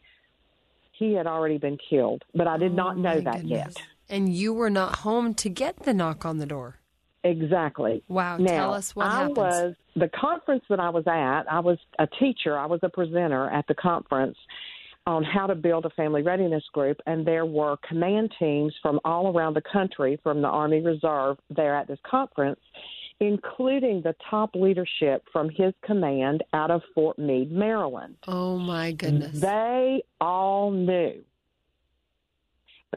he 0.93 1.13
had 1.13 1.27
already 1.27 1.57
been 1.57 1.77
killed, 1.89 2.23
but 2.33 2.47
I 2.47 2.57
did 2.57 2.73
oh, 2.73 2.75
not 2.75 2.97
know 2.97 3.19
that 3.19 3.41
goodness. 3.41 3.49
yet. 3.49 3.81
And 4.09 4.33
you 4.33 4.53
were 4.53 4.69
not 4.69 4.97
home 4.97 5.33
to 5.35 5.49
get 5.49 5.83
the 5.83 5.93
knock 5.93 6.25
on 6.25 6.37
the 6.37 6.45
door. 6.45 6.77
Exactly. 7.23 8.03
Wow. 8.07 8.37
Now, 8.37 8.51
Tell 8.51 8.73
us 8.73 8.95
what 8.95 9.05
I 9.05 9.19
happens. 9.19 9.37
was 9.37 9.75
the 9.95 10.09
conference 10.09 10.63
that 10.69 10.79
I 10.79 10.89
was 10.89 11.05
at. 11.07 11.43
I 11.51 11.59
was 11.59 11.77
a 11.99 12.07
teacher. 12.19 12.57
I 12.57 12.65
was 12.65 12.79
a 12.83 12.89
presenter 12.89 13.49
at 13.49 13.67
the 13.67 13.75
conference 13.75 14.37
on 15.07 15.23
how 15.23 15.47
to 15.47 15.55
build 15.55 15.85
a 15.85 15.89
family 15.91 16.21
readiness 16.21 16.63
group, 16.73 16.99
and 17.07 17.25
there 17.25 17.45
were 17.45 17.77
command 17.87 18.31
teams 18.37 18.73
from 18.81 18.99
all 19.03 19.35
around 19.35 19.55
the 19.55 19.63
country 19.71 20.19
from 20.21 20.41
the 20.41 20.47
Army 20.47 20.81
Reserve 20.81 21.37
there 21.49 21.75
at 21.75 21.87
this 21.87 21.99
conference 22.09 22.59
including 23.21 24.01
the 24.01 24.15
top 24.29 24.55
leadership 24.55 25.23
from 25.31 25.47
his 25.47 25.73
command 25.85 26.43
out 26.53 26.71
of 26.71 26.81
Fort 26.95 27.19
Meade, 27.19 27.51
Maryland. 27.51 28.17
Oh, 28.27 28.57
my 28.57 28.91
goodness. 28.91 29.39
They 29.39 30.03
all 30.19 30.71
knew, 30.71 31.23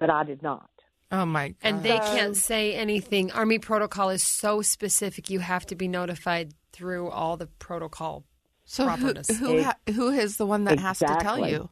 but 0.00 0.09
I 0.09 0.25
did 0.25 0.43
not. 0.43 0.71
Oh, 1.12 1.26
my 1.26 1.49
God. 1.49 1.57
And 1.62 1.83
they 1.83 1.99
can't 1.99 2.35
say 2.35 2.75
anything. 2.75 3.31
Army 3.33 3.59
protocol 3.59 4.09
is 4.09 4.23
so 4.23 4.62
specific, 4.62 5.28
you 5.28 5.40
have 5.40 5.66
to 5.66 5.76
be 5.76 5.88
notified 5.88 6.54
through 6.73 7.11
all 7.11 7.37
the 7.37 7.47
protocol 7.47 8.25
so 8.64 8.87
properness. 8.87 9.28
who 9.28 9.35
who, 9.35 9.62
ha- 9.62 9.76
who 9.95 10.09
is 10.09 10.38
the 10.38 10.47
one 10.47 10.64
that 10.64 10.75
exactly. 10.75 11.07
has 11.07 11.19
to 11.19 11.23
tell 11.23 11.47
you? 11.47 11.69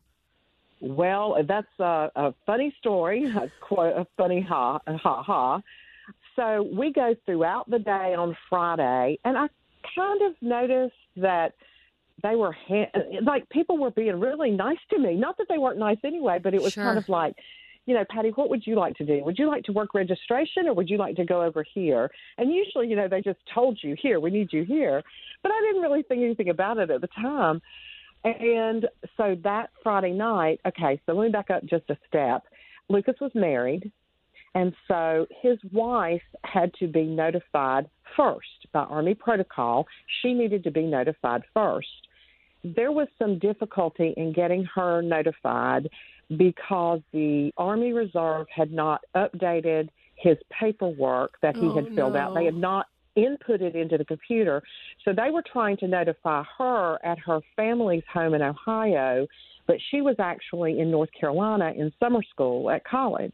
Well, 0.81 1.43
that's 1.49 1.67
a, 1.79 2.11
a 2.15 2.35
funny 2.45 2.75
story, 2.79 3.25
a, 3.71 3.75
a 3.81 4.07
funny 4.19 4.43
ha 4.43 4.79
ha 4.87 5.23
ha. 5.23 5.63
So 6.37 6.69
we 6.73 6.93
go 6.93 7.15
throughout 7.27 7.69
the 7.69 7.79
day 7.79 8.15
on 8.15 8.37
Friday, 8.49 9.19
and 9.25 9.37
I 9.37 9.49
kind 9.95 10.23
of 10.23 10.35
noticed 10.41 10.95
that 11.17 11.55
they 12.23 12.37
were 12.37 12.53
ha- 12.53 12.91
like 13.23 13.49
people 13.51 13.79
were 13.79 13.91
being 13.91 14.19
really 14.21 14.51
nice 14.51 14.79
to 14.91 14.99
me. 14.99 15.15
Not 15.15 15.37
that 15.39 15.47
they 15.49 15.59
weren't 15.59 15.79
nice 15.79 15.99
anyway, 16.05 16.39
but 16.43 16.55
it 16.55 16.63
was 16.63 16.73
sure. 16.73 16.85
kind 16.85 16.99
of 16.99 17.09
like, 17.09 17.35
you 17.87 17.95
know, 17.95 18.05
Patty, 18.09 18.31
what 18.31 18.49
would 18.49 18.67
you 18.67 18.77
like 18.77 18.95
to 18.97 19.05
do? 19.05 19.23
Would 19.25 19.39
you 19.39 19.49
like 19.49 19.65
to 19.65 19.73
work 19.73 19.95
registration 19.95 20.69
or 20.69 20.75
would 20.75 20.89
you 20.89 20.99
like 20.99 21.17
to 21.17 21.25
go 21.25 21.43
over 21.43 21.65
here? 21.75 22.11
And 22.39 22.53
usually, 22.53 22.89
you 22.89 22.97
know, 22.97 23.09
they 23.09 23.21
just 23.21 23.41
told 23.53 23.79
you, 23.83 23.97
here, 24.01 24.21
we 24.21 24.31
need 24.31 24.53
you 24.53 24.65
here. 24.65 25.03
But 25.43 25.51
I 25.51 25.61
didn't 25.61 25.83
really 25.83 26.03
think 26.03 26.23
anything 26.23 26.49
about 26.49 26.79
it 26.79 26.91
at 26.91 27.01
the 27.01 27.09
time. 27.09 27.61
And 28.25 28.87
so 29.17 29.37
that 29.43 29.71
Friday 29.83 30.13
night, 30.13 30.61
okay, 30.65 31.01
so 31.05 31.13
let 31.13 31.25
me 31.25 31.31
back 31.31 31.51
up 31.51 31.65
just 31.65 31.91
a 31.91 31.99
step. 32.07 32.45
Lucas 32.89 33.17
was 33.21 33.33
married. 33.35 33.91
And 34.55 34.75
so 34.87 35.27
his 35.43 35.59
wife 35.73 36.23
had 36.45 36.73
to 36.75 36.87
be 36.87 37.05
notified 37.05 37.89
first 38.17 38.67
by 38.73 38.81
Army 38.81 39.15
protocol. 39.15 39.87
She 40.21 40.35
needed 40.35 40.63
to 40.65 40.71
be 40.71 40.83
notified 40.83 41.43
first. 41.55 41.89
There 42.63 42.93
was 42.93 43.09
some 43.19 43.39
difficulty 43.39 44.15
in 44.17 44.33
getting 44.33 44.65
her 44.75 45.03
notified 45.03 45.89
because 46.37 47.01
the 47.13 47.51
Army 47.57 47.93
Reserve 47.93 48.47
had 48.55 48.73
not 48.73 49.03
updated 49.17 49.89
his 50.17 50.37
paperwork 50.51 51.33
that 51.43 51.57
he 51.57 51.67
oh, 51.67 51.75
had 51.75 51.95
filled 51.95 52.15
no. 52.15 52.21
out. 52.21 52.35
They 52.35 52.45
had 52.45 52.55
not 52.55 52.87
input 53.17 53.61
it 53.61 53.75
into 53.75 53.99
the 53.99 54.05
computer. 54.05 54.63
So 55.05 55.13
they 55.13 55.31
were 55.31 55.43
trying 55.51 55.77
to 55.79 55.89
notify 55.89 56.45
her 56.59 56.99
at 57.05 57.19
her 57.21 57.41
family's 57.57 58.05
home 58.13 58.35
in 58.35 58.43
Ohio, 58.43 59.27
but 59.67 59.77
she 59.91 60.01
was 60.01 60.17
actually 60.19 60.79
in 60.79 60.91
North 60.91 61.11
Carolina 61.19 61.73
in 61.77 61.93
summer 61.99 62.23
school 62.31 62.71
at 62.71 62.85
college. 62.85 63.33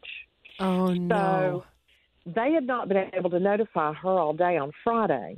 Oh, 0.59 0.93
no. 0.93 1.63
So 2.25 2.31
they 2.35 2.51
had 2.51 2.65
not 2.65 2.89
been 2.89 3.09
able 3.13 3.29
to 3.29 3.39
notify 3.39 3.93
her 3.93 4.09
all 4.09 4.33
day 4.33 4.57
on 4.57 4.71
Friday. 4.83 5.37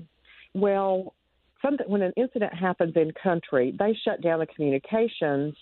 Well, 0.53 1.13
something, 1.61 1.87
when 1.87 2.01
an 2.01 2.13
incident 2.17 2.53
happens 2.53 2.93
in 2.95 3.11
country, 3.21 3.75
they 3.77 3.97
shut 4.03 4.21
down 4.21 4.39
the 4.39 4.47
communications 4.47 5.55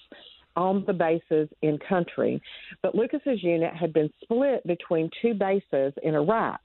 on 0.55 0.83
the 0.87 0.93
bases 0.93 1.49
in 1.61 1.77
country. 1.87 2.41
But 2.81 2.95
Lucas's 2.95 3.43
unit 3.43 3.73
had 3.73 3.93
been 3.93 4.09
split 4.23 4.65
between 4.65 5.09
two 5.21 5.33
bases 5.33 5.93
in 6.03 6.15
Iraq. 6.15 6.61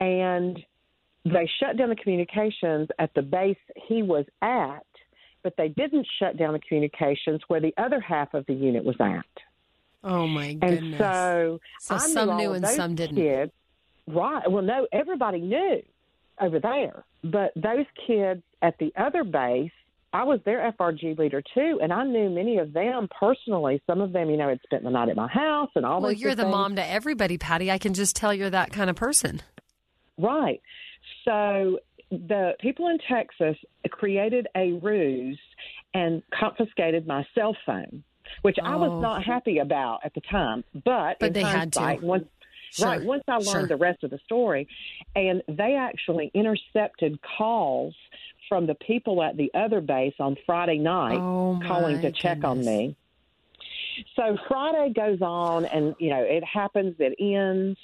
And 0.00 0.58
they 1.24 1.50
shut 1.60 1.76
down 1.76 1.88
the 1.88 1.96
communications 1.96 2.88
at 2.98 3.12
the 3.14 3.22
base 3.22 3.56
he 3.88 4.02
was 4.02 4.24
at, 4.42 4.86
but 5.42 5.54
they 5.56 5.68
didn't 5.68 6.06
shut 6.18 6.36
down 6.36 6.52
the 6.52 6.60
communications 6.60 7.40
where 7.48 7.60
the 7.60 7.74
other 7.78 8.00
half 8.00 8.32
of 8.34 8.46
the 8.46 8.54
unit 8.54 8.84
was 8.84 8.96
at. 9.00 9.24
Oh 10.04 10.26
my 10.26 10.54
goodness! 10.54 10.80
And 10.80 10.96
so, 10.98 11.60
so 11.80 11.94
I 11.96 11.98
some 11.98 12.36
knew, 12.36 12.36
knew 12.36 12.52
and 12.52 12.66
some 12.66 12.94
didn't. 12.94 13.16
Kids, 13.16 13.52
right? 14.06 14.50
Well, 14.50 14.62
no, 14.62 14.86
everybody 14.92 15.40
knew 15.40 15.82
over 16.40 16.60
there, 16.60 17.04
but 17.24 17.52
those 17.56 17.86
kids 18.06 18.42
at 18.62 18.78
the 18.78 18.92
other 18.96 19.24
base, 19.24 19.72
I 20.12 20.24
was 20.24 20.40
their 20.44 20.72
FRG 20.78 21.18
leader 21.18 21.42
too, 21.54 21.80
and 21.82 21.92
I 21.92 22.04
knew 22.04 22.30
many 22.30 22.58
of 22.58 22.72
them 22.72 23.08
personally. 23.18 23.82
Some 23.86 24.00
of 24.00 24.12
them, 24.12 24.30
you 24.30 24.36
know, 24.36 24.48
had 24.48 24.60
spent 24.62 24.84
the 24.84 24.90
night 24.90 25.08
at 25.08 25.16
my 25.16 25.28
house 25.28 25.70
and 25.74 25.84
all. 25.84 26.00
Well, 26.00 26.12
you're 26.12 26.34
the 26.34 26.44
things. 26.44 26.52
mom 26.52 26.76
to 26.76 26.86
everybody, 26.86 27.36
Patty. 27.36 27.70
I 27.70 27.78
can 27.78 27.92
just 27.92 28.16
tell 28.16 28.32
you're 28.32 28.50
that 28.50 28.72
kind 28.72 28.88
of 28.88 28.96
person. 28.96 29.42
Right. 30.16 30.62
So 31.24 31.80
the 32.10 32.52
people 32.60 32.88
in 32.88 32.98
Texas 33.08 33.56
created 33.90 34.48
a 34.56 34.72
ruse 34.72 35.38
and 35.94 36.22
confiscated 36.38 37.06
my 37.06 37.26
cell 37.34 37.56
phone, 37.66 38.02
which 38.42 38.56
I 38.62 38.76
was 38.76 38.90
Oh. 38.90 39.00
not 39.00 39.24
happy 39.24 39.58
about 39.58 40.00
at 40.04 40.14
the 40.14 40.20
time. 40.22 40.64
But, 40.74 41.18
But 41.20 41.28
in 41.28 41.32
they 41.34 41.42
had 41.42 41.72
to. 41.74 41.80
hindsight, 41.80 42.02
Once, 42.02 42.26
Sure, 42.70 42.86
Right. 42.88 43.02
Once 43.02 43.24
I 43.26 43.36
learned 43.36 43.46
sure. 43.46 43.66
the 43.66 43.76
rest 43.76 44.04
of 44.04 44.10
the 44.10 44.18
story, 44.18 44.68
and 45.16 45.42
they 45.48 45.74
actually 45.74 46.30
intercepted 46.34 47.18
calls 47.22 47.94
from 48.46 48.66
the 48.66 48.74
people 48.74 49.22
at 49.22 49.36
the 49.38 49.50
other 49.54 49.80
base 49.80 50.12
on 50.20 50.36
Friday 50.44 50.76
night 50.78 51.16
Oh, 51.18 51.58
calling 51.66 51.96
my 51.96 52.02
to 52.02 52.12
check 52.12 52.44
on 52.44 52.62
me. 52.64 52.94
So 54.16 54.36
Friday 54.48 54.92
goes 54.94 55.20
on, 55.22 55.64
and 55.64 55.94
you 55.98 56.10
know 56.10 56.22
it 56.22 56.44
happens. 56.44 56.94
It 56.98 57.14
ends, 57.18 57.78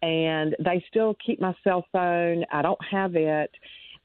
and 0.00 0.56
they 0.58 0.82
still 0.88 1.14
keep 1.24 1.40
my 1.40 1.54
cell 1.62 1.84
phone. 1.92 2.44
I 2.50 2.62
don't 2.62 2.82
have 2.90 3.14
it, 3.14 3.50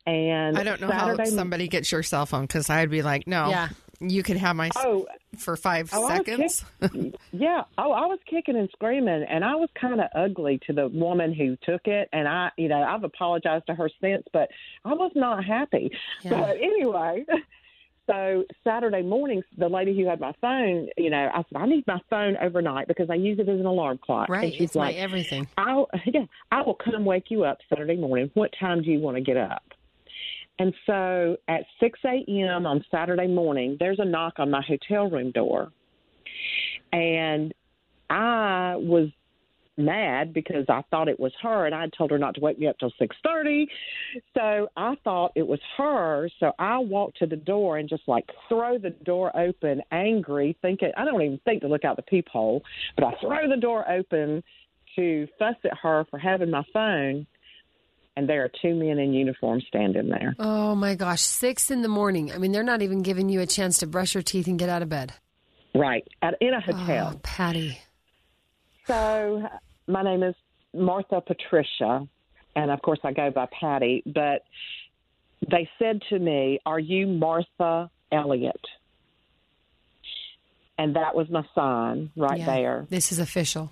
and 0.06 0.58
I 0.58 0.64
don't 0.64 0.80
know 0.82 0.90
Saturday, 0.90 1.24
how 1.24 1.36
somebody 1.36 1.68
gets 1.68 1.92
your 1.92 2.04
cell 2.04 2.26
phone 2.26 2.42
because 2.44 2.70
I'd 2.70 2.92
be 2.92 3.02
like, 3.02 3.28
no, 3.28 3.50
Yeah. 3.50 3.70
You 4.00 4.24
can 4.24 4.38
have 4.38 4.56
my 4.56 4.70
Oh, 4.76 5.08
for 5.38 5.56
five 5.56 5.90
Oh, 5.94 6.08
seconds. 6.08 6.64
yeah. 7.32 7.64
Oh, 7.78 7.92
I 7.92 8.06
was 8.06 8.20
kicking 8.30 8.56
and 8.56 8.70
screaming, 8.72 9.24
and 9.30 9.44
I 9.44 9.56
was 9.56 9.70
kind 9.80 10.00
of 10.02 10.08
ugly 10.16 10.60
to 10.68 10.74
the 10.74 10.88
woman 10.88 11.34
who 11.34 11.58
took 11.64 11.88
it. 11.88 12.10
And 12.14 12.28
I, 12.28 12.52
you 12.58 12.68
know, 12.70 12.82
I've 12.82 13.04
apologized 13.04 13.68
to 13.68 13.76
her 13.76 13.90
since, 14.02 14.24
but 14.34 14.50
I 14.86 14.94
was 14.94 15.12
not 15.16 15.44
happy. 15.44 15.92
Yeah. 16.24 16.30
But 16.32 16.58
anyway, 16.58 17.26
so 18.08 18.44
Saturday 18.64 19.02
morning, 19.02 19.44
the 19.58 19.68
lady 19.68 19.96
who 19.98 20.08
had 20.08 20.20
my 20.20 20.34
phone, 20.42 20.88
you 20.98 21.10
know, 21.10 21.30
I 21.34 21.44
said, 21.52 21.62
I 21.62 21.66
need 21.66 21.86
my 21.88 22.00
phone 22.10 22.38
overnight 22.38 22.88
because 22.88 23.10
I 23.10 23.16
use 23.16 23.40
it 23.40 23.50
as 23.50 23.60
an 23.60 23.66
alarm 23.66 24.00
clock. 24.04 24.30
Right. 24.30 24.46
And 24.46 24.54
she's 24.54 24.62
It's 24.70 24.76
my 24.76 24.88
like, 24.88 24.96
everything. 24.98 25.48
I'll, 25.58 25.90
yeah, 26.06 26.26
I 26.52 26.62
will 26.62 26.76
come 26.76 27.04
wake 27.06 27.30
you 27.30 27.44
up 27.44 27.58
Saturday 27.70 27.98
morning. 27.98 28.32
What 28.34 28.54
time 28.60 28.82
do 28.82 28.92
you 28.92 29.00
want 29.00 29.18
to 29.18 29.22
get 29.22 29.38
up? 29.38 29.64
And 30.60 30.74
so 30.86 31.38
at 31.48 31.62
6 31.80 32.00
a.m. 32.06 32.66
on 32.66 32.84
Saturday 32.90 33.28
morning, 33.28 33.78
there's 33.80 34.00
a 34.00 34.06
knock 34.06 34.34
on 34.38 34.50
my 34.50 34.62
hotel 34.62 35.10
room 35.10 35.32
door. 35.32 35.72
And 36.92 37.54
I 38.10 38.76
was 38.78 39.10
mad 39.78 40.34
because 40.34 40.66
I 40.70 40.82
thought 40.90 41.08
it 41.08 41.20
was 41.20 41.32
her 41.42 41.66
and 41.68 41.76
I 41.76 41.88
told 41.96 42.10
her 42.12 42.18
not 42.18 42.34
to 42.36 42.42
wake 42.42 42.58
me 42.58 42.68
up 42.68 42.80
till 42.80 42.92
6:30. 43.00 43.68
So 44.34 44.70
I 44.76 44.96
thought 45.04 45.32
it 45.36 45.48
was 45.48 45.60
her, 45.78 46.30
so 46.40 46.54
I 46.58 46.80
walked 46.80 47.18
to 47.20 47.28
the 47.28 47.36
door 47.36 47.78
and 47.78 47.88
just 47.88 48.08
like 48.08 48.26
throw 48.50 48.78
the 48.78 48.90
door 48.90 49.36
open 49.38 49.84
angry, 49.92 50.58
thinking 50.62 50.92
I 50.98 51.06
don't 51.06 51.22
even 51.22 51.40
think 51.46 51.62
to 51.62 51.68
look 51.68 51.86
out 51.86 51.96
the 51.96 52.02
peephole, 52.02 52.64
but 52.96 53.06
I 53.06 53.14
throw 53.22 53.48
the 53.48 53.58
door 53.58 53.90
open 53.90 54.44
to 54.96 55.28
fuss 55.38 55.56
at 55.64 55.78
her 55.78 56.06
for 56.10 56.18
having 56.18 56.50
my 56.50 56.64
phone 56.74 57.28
and 58.18 58.28
there 58.28 58.44
are 58.44 58.50
two 58.64 58.74
men 58.74 58.98
in 58.98 59.14
uniform 59.14 59.62
standing 59.68 60.10
there. 60.10 60.36
Oh 60.40 60.74
my 60.74 60.96
gosh, 60.96 61.22
six 61.22 61.70
in 61.70 61.84
the 61.84 61.88
morning. 61.88 62.32
I 62.32 62.40
mean, 62.40 62.52
they're 62.52 62.64
not 62.64 62.82
even 62.82 63.04
giving 63.04 63.30
you 63.30 63.42
a 63.42 63.46
chance 63.46 63.78
to 63.78 63.88
brush 63.88 64.16
your 64.16 64.24
teeth 64.24 64.48
and 64.48 64.58
get 64.58 64.70
out 64.70 64.82
of 64.82 64.90
bed. 64.90 65.14
Right. 65.76 66.06
At, 66.24 66.34
in 66.42 66.54
a 66.56 66.60
hotel. 66.60 67.12
Oh, 67.14 67.20
Patty. 67.22 67.78
So 68.88 69.48
my 69.86 70.02
name 70.02 70.24
is 70.24 70.34
Martha 70.74 71.22
Patricia, 71.22 72.08
and 72.56 72.72
of 72.72 72.82
course 72.82 73.00
I 73.04 73.14
go 73.14 73.30
by 73.30 73.48
Patty. 73.58 74.02
But 74.06 74.44
they 75.52 75.70
said 75.78 76.02
to 76.10 76.18
me, 76.18 76.60
"Are 76.66 76.80
you 76.80 77.06
Martha 77.06 77.92
Elliott?" 78.12 78.66
And 80.80 80.96
that 80.96 81.16
was 81.16 81.30
my 81.30 81.44
sign 81.54 82.12
right 82.16 82.40
Yeah. 82.40 82.46
there. 82.46 82.88
This 82.90 83.12
is 83.12 83.20
official. 83.20 83.72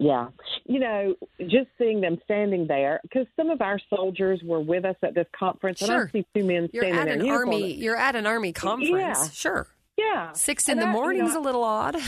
Yeah, 0.00 0.28
you 0.64 0.78
know, 0.78 1.14
just 1.40 1.66
seeing 1.76 2.00
them 2.00 2.18
standing 2.24 2.66
there 2.68 3.00
because 3.02 3.26
some 3.36 3.50
of 3.50 3.60
our 3.60 3.80
soldiers 3.90 4.40
were 4.44 4.60
with 4.60 4.84
us 4.84 4.94
at 5.02 5.14
this 5.14 5.26
conference, 5.36 5.80
and 5.82 5.88
Sure. 5.88 6.08
I 6.08 6.18
see 6.18 6.26
two 6.36 6.44
men 6.44 6.68
You're 6.72 6.84
standing 6.84 6.98
at 7.00 7.04
there 7.06 7.14
an 7.14 7.24
uniform. 7.24 7.48
army. 7.48 7.72
You're 7.74 7.96
at 7.96 8.14
an 8.14 8.24
army 8.26 8.52
conference. 8.52 8.90
Yeah. 8.92 9.28
Sure. 9.30 9.66
Yeah, 9.96 10.30
Six 10.32 10.68
And 10.68 10.80
in 10.80 10.92
the 10.92 10.96
I- 10.98 11.10
you 11.12 11.24
know, 11.24 11.40
a 11.40 11.42
little 11.42 11.64
odd. 11.64 11.96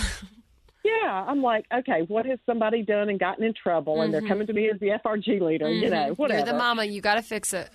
Yeah, 0.83 1.25
I'm 1.29 1.43
like, 1.43 1.67
okay, 1.73 2.05
what 2.09 2.25
has 2.25 2.39
somebody 2.47 2.83
done 2.83 3.11
and 3.11 3.19
gotten 3.21 3.45
in 3.45 3.53
trouble? 3.53 4.01
And 4.01 4.15
they're 4.15 4.23
coming 4.23 4.47
to 4.47 4.53
me 4.55 4.71
as 4.73 4.81
the 4.81 4.99
FRG 5.05 5.39
leader, 5.41 5.71
you 5.71 5.91
know, 5.91 6.15
whatever. 6.15 6.41
Mm-hmm. 6.41 6.47
You're 6.49 6.55
the 6.55 6.59
mama. 6.59 6.85
You 6.87 7.03
got 7.03 7.15
to 7.17 7.23
fix 7.23 7.53
it. 7.53 7.69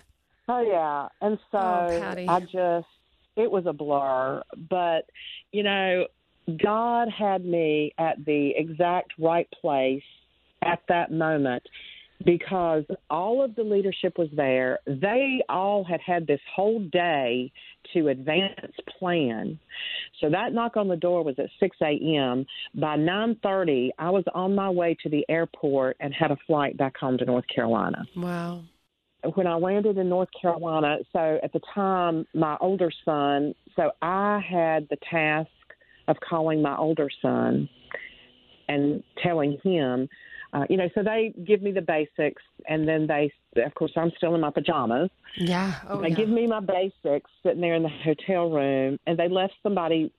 Oh 0.49 0.61
yeah, 0.61 1.07
and 1.21 1.37
so 1.51 1.57
Oh, 1.59 2.25
I 2.27 2.39
just 2.39 2.87
it 3.35 3.51
was 3.51 3.65
a 3.67 3.73
blur, 3.73 4.41
but 4.69 5.05
you 5.51 5.61
know, 5.61 6.07
God 6.63 7.09
had 7.09 7.45
me 7.45 7.93
at 7.97 8.23
the 8.25 8.51
exact 8.55 9.13
right 9.19 9.47
place 9.61 10.03
at 10.63 10.81
that 10.87 11.11
moment 11.11 11.63
because 12.23 12.83
all 13.09 13.43
of 13.43 13.55
the 13.55 13.63
leadership 13.63 14.17
was 14.17 14.29
there. 14.35 14.79
They 14.87 15.41
all 15.49 15.83
had 15.83 15.99
had 15.99 16.25
this 16.27 16.39
whole 16.55 16.79
day 16.91 17.51
to 17.93 18.07
advance 18.07 18.71
plan. 18.99 19.59
So 20.21 20.29
that 20.29 20.53
knock 20.53 20.77
on 20.77 20.87
the 20.87 20.95
door 20.95 21.23
was 21.23 21.35
at 21.37 21.49
6 21.59 21.77
a.m. 21.81 22.45
By 22.73 22.97
9:30, 22.97 23.89
I 23.99 24.09
was 24.09 24.23
on 24.33 24.55
my 24.55 24.69
way 24.69 24.95
to 25.03 25.09
the 25.09 25.25
airport 25.27 25.97
and 25.99 26.13
had 26.13 26.31
a 26.31 26.37
flight 26.47 26.77
back 26.77 26.95
home 26.97 27.17
to 27.17 27.25
North 27.25 27.45
Carolina 27.53 28.05
Wow. 28.15 28.61
when 29.35 29.47
I 29.47 29.55
landed 29.55 29.97
in 29.97 30.07
North 30.07 30.29
Carolina, 30.39 30.99
so 31.11 31.39
at 31.43 31.51
the 31.51 31.61
time, 31.73 32.25
my 32.33 32.57
older 32.61 32.91
son, 33.03 33.53
so 33.75 33.91
I 34.01 34.39
had 34.39 34.87
the 34.89 34.97
task 35.09 35.49
of 36.07 36.17
calling 36.27 36.61
my 36.61 36.77
older 36.77 37.09
son 37.21 37.69
and 38.67 39.03
telling 39.21 39.59
him, 39.63 40.07
uh, 40.53 40.63
you 40.69 40.77
know, 40.77 40.89
so 40.95 41.03
they 41.03 41.33
give 41.45 41.61
me 41.61 41.71
the 41.71 41.81
basics, 41.81 42.41
and 42.67 42.87
then 42.87 43.07
they, 43.07 43.31
of 43.61 43.73
course, 43.75 43.91
I'm 43.97 44.11
still 44.17 44.35
in 44.35 44.41
my 44.41 44.51
pajamas. 44.51 45.09
Yeah. 45.37 45.73
Oh, 45.89 46.01
They 46.01 46.09
yeah. 46.09 46.15
give 46.15 46.29
me 46.29 46.47
my 46.47 46.61
basics 46.61 47.29
sitting 47.43 47.61
there 47.61 47.75
in 47.75 47.83
the 47.83 47.89
hotel 47.89 48.49
room, 48.49 48.97
and 49.05 49.19
they 49.19 49.27
left 49.27 49.53
somebody, 49.61 50.13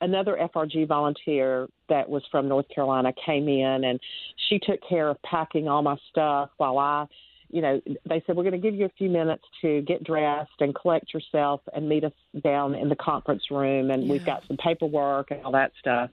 another 0.00 0.38
FRG 0.54 0.88
volunteer 0.88 1.68
that 1.88 2.08
was 2.08 2.22
from 2.30 2.48
North 2.48 2.66
Carolina 2.74 3.12
came 3.24 3.48
in, 3.48 3.84
and 3.84 4.00
she 4.48 4.58
took 4.58 4.80
care 4.88 5.10
of 5.10 5.20
packing 5.22 5.68
all 5.68 5.82
my 5.82 5.96
stuff 6.10 6.50
while 6.56 6.78
I, 6.78 7.04
you 7.52 7.62
know, 7.62 7.80
they 8.08 8.22
said, 8.26 8.36
We're 8.36 8.42
going 8.42 8.52
to 8.52 8.58
give 8.58 8.74
you 8.74 8.86
a 8.86 8.92
few 8.98 9.08
minutes 9.08 9.44
to 9.62 9.82
get 9.82 10.02
dressed 10.02 10.50
and 10.60 10.74
collect 10.74 11.14
yourself 11.14 11.60
and 11.72 11.88
meet 11.88 12.04
us 12.04 12.12
down 12.42 12.74
in 12.74 12.88
the 12.88 12.96
conference 12.96 13.44
room, 13.50 13.90
and 13.90 14.08
we've 14.08 14.26
got 14.26 14.42
some 14.48 14.56
paperwork 14.56 15.30
and 15.30 15.44
all 15.44 15.52
that 15.52 15.72
stuff. 15.78 16.10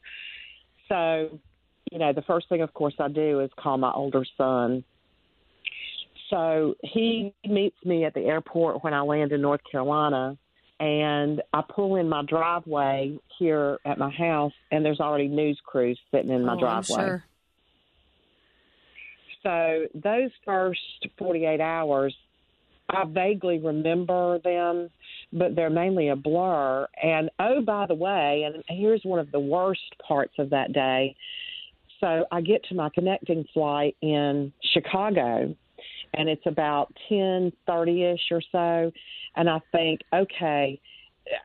So, 0.87 1.39
you 1.91 1.97
know, 1.99 2.13
the 2.13 2.23
first 2.23 2.49
thing, 2.49 2.61
of 2.61 2.73
course, 2.73 2.93
I 2.99 3.07
do 3.07 3.39
is 3.39 3.49
call 3.57 3.77
my 3.77 3.91
older 3.91 4.23
son 4.37 4.83
so 6.29 6.75
he 6.83 7.33
meets 7.47 7.77
me 7.83 8.05
at 8.05 8.13
the 8.13 8.21
airport 8.21 8.83
when 8.83 8.93
I 8.93 9.01
land 9.01 9.31
in 9.31 9.41
North 9.41 9.61
Carolina, 9.69 10.37
and 10.79 11.41
I 11.53 11.63
pull 11.67 11.95
in 11.95 12.07
my 12.07 12.23
driveway 12.23 13.17
here 13.37 13.79
at 13.85 13.97
my 13.97 14.09
house, 14.09 14.53
and 14.71 14.85
there's 14.85 14.99
already 14.99 15.27
news 15.27 15.59
crews 15.65 15.99
sitting 16.11 16.29
in 16.29 16.45
my 16.45 16.53
Oh, 16.53 16.59
driveway. 16.59 17.19
So 19.43 19.85
those 19.93 20.31
first 20.45 20.79
48 21.17 21.61
hours, 21.61 22.15
I 22.89 23.05
vaguely 23.05 23.59
remember 23.59 24.39
them, 24.39 24.89
but 25.31 25.55
they're 25.55 25.69
mainly 25.69 26.09
a 26.09 26.15
blur. 26.15 26.87
And 27.01 27.29
oh, 27.39 27.61
by 27.61 27.85
the 27.85 27.93
way, 27.93 28.43
and 28.43 28.63
here's 28.67 29.01
one 29.03 29.19
of 29.19 29.31
the 29.31 29.39
worst 29.39 29.81
parts 30.05 30.33
of 30.39 30.49
that 30.49 30.73
day. 30.73 31.15
So 31.99 32.25
I 32.31 32.41
get 32.41 32.63
to 32.69 32.75
my 32.75 32.89
connecting 32.89 33.45
flight 33.53 33.95
in 34.01 34.51
Chicago, 34.73 35.53
and 36.13 36.29
it's 36.29 36.45
about 36.45 36.93
10:30 37.09 38.13
ish 38.13 38.31
or 38.31 38.41
so, 38.51 38.91
and 39.35 39.49
I 39.49 39.59
think, 39.71 40.01
okay. 40.13 40.79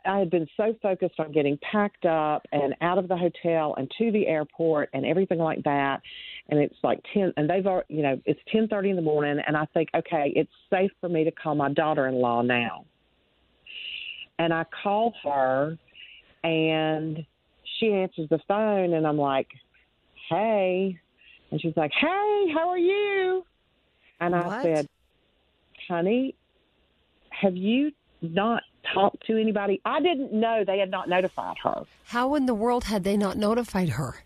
I 0.05 0.19
had 0.19 0.31
been 0.31 0.47
so 0.57 0.75
focused 0.83 1.19
on 1.19 1.33
getting 1.33 1.59
packed 1.59 2.05
up 2.07 2.47
and 2.53 2.75
out 2.81 2.99
of 2.99 3.09
the 3.09 3.17
hotel 3.17 3.75
and 3.77 3.91
to 3.99 4.11
the 4.13 4.27
airport 4.27 4.91
and 4.93 5.05
everything 5.05 5.39
like 5.39 5.63
that. 5.65 6.01
And 6.49 6.61
it's 6.61 6.77
like 6.83 7.01
10 7.15 7.33
and 7.37 7.49
they've 7.49 7.67
already 7.67 7.95
you 7.95 8.03
know 8.03 8.21
it's 8.25 8.41
10:30 8.53 8.91
in 8.91 8.97
the 8.97 9.03
morning 9.03 9.43
and 9.47 9.57
I 9.57 9.67
think 9.67 9.89
okay 9.95 10.33
it's 10.37 10.51
safe 10.71 10.91
for 11.01 11.09
me 11.09 11.25
to 11.25 11.31
call 11.31 11.55
my 11.55 11.73
daughter-in-law 11.73 12.43
now. 12.43 12.85
And 14.39 14.53
I 14.53 14.65
call 14.83 15.15
her 15.25 15.79
and 16.43 17.25
she 17.79 17.93
answers 17.93 18.29
the 18.29 18.41
phone 18.47 18.95
and 18.95 19.07
I'm 19.07 19.19
like 19.19 19.49
hey. 20.29 20.99
And 21.51 21.61
she's 21.61 21.77
like 21.77 21.93
hey 21.93 22.53
how 22.55 22.69
are 22.69 22.79
you? 22.79 23.45
And 24.21 24.35
I 24.35 24.47
What? 24.47 24.63
said 24.63 24.89
honey 25.89 26.35
have 27.31 27.57
you 27.57 27.93
not 28.23 28.63
talked 28.93 29.27
to 29.27 29.39
anybody 29.41 29.81
I 29.85 30.01
didn't 30.01 30.33
know 30.33 30.65
they 30.67 30.79
had 30.79 30.91
not 30.91 31.09
notified 31.09 31.57
her 31.63 31.85
How 32.07 32.35
in 32.35 32.47
the 32.47 32.55
world 32.55 32.85
had 32.85 33.05
they 33.05 33.17
not 33.17 33.37
notified 33.37 33.91
her? 33.91 34.17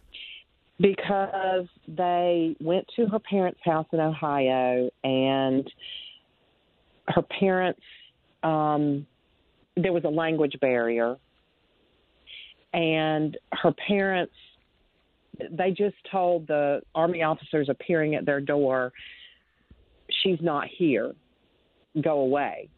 because 0.81 1.67
they 1.89 2.55
went 2.61 2.87
to 2.95 3.07
her 3.07 3.19
parents' 3.19 3.59
house 3.65 3.87
in 3.93 3.99
Ohio, 3.99 4.89
and 5.03 5.69
her 7.09 7.23
parents, 7.23 7.81
um, 8.45 9.05
there 9.77 9.93
was 9.93 10.05
a 10.05 10.09
language 10.09 10.57
barrier, 10.61 11.17
and 12.73 13.37
her 13.53 13.73
parents, 13.73 14.35
they 15.51 15.71
just 15.73 15.97
told 16.13 16.47
the 16.47 16.81
army 16.95 17.23
officers 17.23 17.69
appearing 17.69 18.15
at 18.15 18.25
their 18.25 18.41
door, 18.41 18.93
she's 20.23 20.39
not 20.41 20.67
here. 20.69 21.13
go 22.01 22.21
away. 22.21 22.69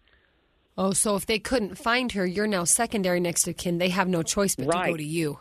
Oh, 0.78 0.92
so 0.92 1.16
if 1.16 1.26
they 1.26 1.38
couldn't 1.38 1.76
find 1.76 2.12
her, 2.12 2.24
you're 2.24 2.46
now 2.46 2.64
secondary 2.64 3.20
next 3.20 3.46
of 3.48 3.56
kin. 3.56 3.78
They 3.78 3.90
have 3.90 4.08
no 4.08 4.22
choice 4.22 4.56
but 4.56 4.70
to 4.70 4.82
go 4.90 4.96
to 4.96 5.02
you. 5.04 5.40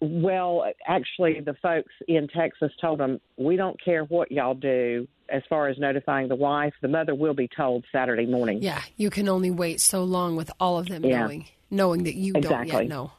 Well, 0.00 0.64
actually, 0.86 1.40
the 1.40 1.54
folks 1.62 1.92
in 2.08 2.28
Texas 2.28 2.70
told 2.80 3.00
them, 3.00 3.20
we 3.36 3.56
don't 3.56 3.82
care 3.82 4.04
what 4.04 4.30
y'all 4.30 4.54
do 4.54 5.08
as 5.30 5.42
far 5.48 5.68
as 5.68 5.78
notifying 5.78 6.28
the 6.28 6.34
wife. 6.36 6.74
The 6.82 6.88
mother 6.88 7.14
will 7.14 7.32
be 7.34 7.48
told 7.48 7.84
Saturday 7.90 8.26
morning. 8.26 8.62
Yeah, 8.62 8.82
you 8.96 9.08
can 9.10 9.28
only 9.28 9.50
wait 9.50 9.80
so 9.80 10.04
long 10.04 10.36
with 10.36 10.50
all 10.60 10.78
of 10.78 10.88
them 10.88 11.04
Yeah. 11.04 11.20
knowing 11.20 11.46
knowing 11.70 12.04
that 12.04 12.14
you 12.14 12.34
don't 12.34 12.68
yet 12.68 12.86
know. 12.86 13.12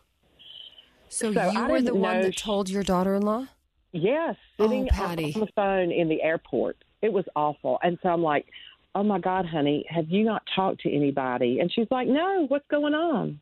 So, 1.10 1.34
So 1.34 1.50
you 1.52 1.60
I 1.60 1.68
were 1.68 1.82
the 1.82 1.96
one 1.96 2.22
that 2.22 2.38
told 2.38 2.70
your 2.70 2.84
daughter-in-law? 2.84 3.48
Yes, 3.92 4.36
Oh, 4.60 4.66
sitting 4.68 4.88
Patty. 4.88 5.34
on 5.34 5.42
the 5.42 5.48
phone 5.56 5.92
in 5.92 6.08
the 6.08 6.22
airport. 6.22 6.78
It 7.02 7.12
was 7.12 7.26
awful. 7.36 7.80
And 7.84 7.98
so 8.02 8.10
I'm 8.10 8.22
like, 8.24 8.46
oh 8.96 9.04
my 9.04 9.20
God, 9.20 9.46
honey, 9.46 9.86
have 9.90 10.10
you 10.10 10.24
not 10.24 10.42
talked 10.56 10.82
to 10.82 10.92
anybody? 10.92 11.60
And 11.60 11.72
she's 11.72 11.88
like, 11.92 12.08
no, 12.08 12.46
what's 12.48 12.66
going 12.72 12.94
on? 12.94 13.40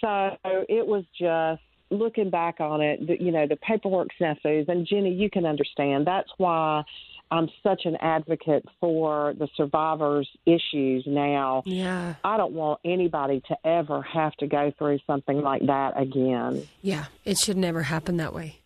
So 0.00 0.36
it 0.68 0.86
was 0.86 1.04
just 1.18 1.62
looking 1.90 2.30
back 2.30 2.60
on 2.60 2.80
it, 2.80 3.00
you 3.20 3.32
know, 3.32 3.46
the 3.46 3.56
paperwork 3.56 4.08
snafus. 4.20 4.68
And 4.68 4.86
Jenny, 4.86 5.12
you 5.12 5.30
can 5.30 5.46
understand. 5.46 6.06
That's 6.06 6.28
why 6.38 6.82
I'm 7.30 7.48
such 7.62 7.82
an 7.86 7.96
advocate 8.00 8.64
for 8.80 9.34
the 9.38 9.48
survivors' 9.56 10.28
issues 10.44 11.04
now. 11.06 11.62
Yeah. 11.64 12.14
I 12.24 12.36
don't 12.36 12.52
want 12.52 12.80
anybody 12.84 13.42
to 13.48 13.56
ever 13.66 14.02
have 14.02 14.34
to 14.36 14.46
go 14.46 14.72
through 14.76 14.98
something 15.06 15.40
like 15.40 15.66
that 15.66 15.98
again. 15.98 16.66
Yeah, 16.82 17.06
it 17.24 17.38
should 17.38 17.56
never 17.56 17.82
happen 17.82 18.18
that 18.18 18.34
way. 18.34 18.56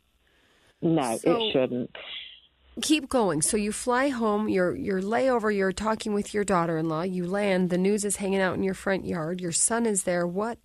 No, 0.83 1.16
So- 1.19 1.37
it 1.47 1.53
shouldn't. 1.53 1.90
Keep 2.82 3.08
going. 3.08 3.42
So 3.42 3.56
you 3.56 3.72
fly 3.72 4.08
home, 4.08 4.48
you're 4.48 4.76
you're 4.76 5.02
layover, 5.02 5.54
you're 5.54 5.72
talking 5.72 6.14
with 6.14 6.34
your 6.34 6.44
daughter-in-law, 6.44 7.02
you 7.02 7.26
land, 7.26 7.70
the 7.70 7.78
news 7.78 8.04
is 8.04 8.16
hanging 8.16 8.40
out 8.40 8.54
in 8.54 8.62
your 8.62 8.74
front 8.74 9.04
yard, 9.04 9.40
your 9.40 9.52
son 9.52 9.86
is 9.86 10.04
there. 10.04 10.26
What 10.26 10.58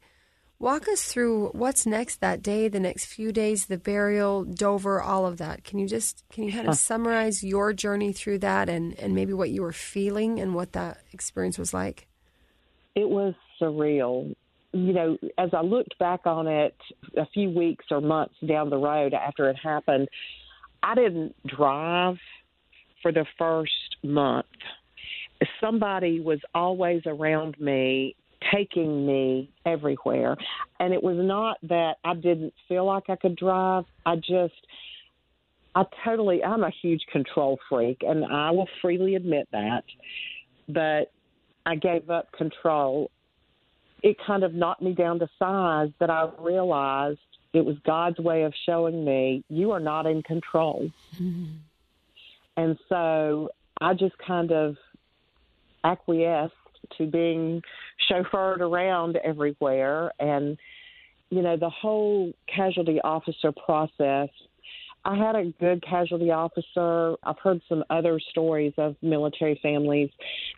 walk 0.59 0.87
us 0.87 1.03
through 1.03 1.47
what's 1.49 1.85
next 1.87 2.21
that 2.21 2.43
day, 2.43 2.67
the 2.67 2.79
next 2.79 3.05
few 3.05 3.31
days, 3.31 3.65
the 3.65 3.77
burial, 3.77 4.43
Dover, 4.43 5.01
all 5.01 5.25
of 5.25 5.37
that. 5.37 5.63
Can 5.63 5.79
you 5.79 5.87
just 5.87 6.23
can 6.31 6.43
you 6.43 6.51
kind 6.51 6.67
of 6.67 6.75
summarize 6.75 7.43
your 7.43 7.73
journey 7.73 8.13
through 8.13 8.39
that 8.39 8.69
and 8.69 8.97
and 8.99 9.15
maybe 9.15 9.33
what 9.33 9.49
you 9.49 9.61
were 9.61 9.73
feeling 9.73 10.39
and 10.39 10.53
what 10.53 10.73
that 10.73 10.99
experience 11.11 11.57
was 11.57 11.73
like? 11.73 12.07
it 12.95 13.09
was 13.09 13.33
surreal. 13.59 14.33
You 14.73 14.93
know, 14.93 15.17
as 15.37 15.49
I 15.53 15.61
looked 15.61 15.97
back 15.99 16.21
on 16.25 16.47
it 16.47 16.75
a 17.17 17.25
few 17.33 17.49
weeks 17.49 17.85
or 17.91 17.99
months 17.99 18.35
down 18.45 18.69
the 18.69 18.77
road 18.77 19.13
after 19.13 19.49
it 19.49 19.57
happened, 19.61 20.07
I 20.83 20.95
didn't 20.95 21.35
drive 21.45 22.17
for 23.01 23.11
the 23.11 23.25
first 23.37 23.97
month. 24.03 24.45
Somebody 25.59 26.19
was 26.19 26.39
always 26.53 27.01
around 27.05 27.59
me, 27.59 28.15
taking 28.53 29.05
me 29.05 29.49
everywhere. 29.65 30.35
And 30.79 30.93
it 30.93 31.01
was 31.01 31.17
not 31.19 31.57
that 31.63 31.95
I 32.03 32.13
didn't 32.13 32.53
feel 32.67 32.85
like 32.85 33.09
I 33.09 33.15
could 33.15 33.35
drive. 33.35 33.85
I 34.05 34.15
just, 34.17 34.53
I 35.75 35.83
totally, 36.05 36.43
I'm 36.43 36.63
a 36.63 36.71
huge 36.81 37.01
control 37.11 37.57
freak, 37.69 38.01
and 38.01 38.25
I 38.25 38.51
will 38.51 38.67
freely 38.81 39.15
admit 39.15 39.47
that. 39.51 39.83
But 40.67 41.11
I 41.65 41.75
gave 41.75 42.09
up 42.09 42.31
control, 42.33 43.11
it 44.03 44.17
kind 44.25 44.43
of 44.43 44.53
knocked 44.53 44.81
me 44.81 44.93
down 44.93 45.19
to 45.19 45.29
size 45.37 45.89
that 45.99 46.09
I 46.09 46.29
realized 46.39 47.19
it 47.53 47.65
was 47.65 47.75
God's 47.85 48.19
way 48.19 48.43
of 48.43 48.53
showing 48.65 49.03
me 49.03 49.43
you 49.49 49.71
are 49.71 49.79
not 49.79 50.05
in 50.05 50.23
control. 50.23 50.89
And 52.57 52.77
so 52.89 53.49
I 53.79 53.93
just 53.93 54.15
kind 54.17 54.51
of 54.51 54.75
acquiesced 55.85 56.53
to 56.97 57.05
being 57.07 57.61
chauffeured 58.09 58.59
around 58.59 59.17
everywhere. 59.23 60.11
And, 60.19 60.57
you 61.29 61.41
know, 61.41 61.55
the 61.55 61.69
whole 61.69 62.33
casualty 62.53 62.99
officer 63.01 63.53
process 63.53 64.29
I 65.03 65.17
had 65.17 65.35
a 65.35 65.45
good 65.59 65.83
casualty 65.83 66.29
officer. 66.29 67.15
I've 67.23 67.39
heard 67.39 67.61
some 67.67 67.83
other 67.89 68.19
stories 68.29 68.73
of 68.77 68.95
military 69.01 69.59
families, 69.61 70.09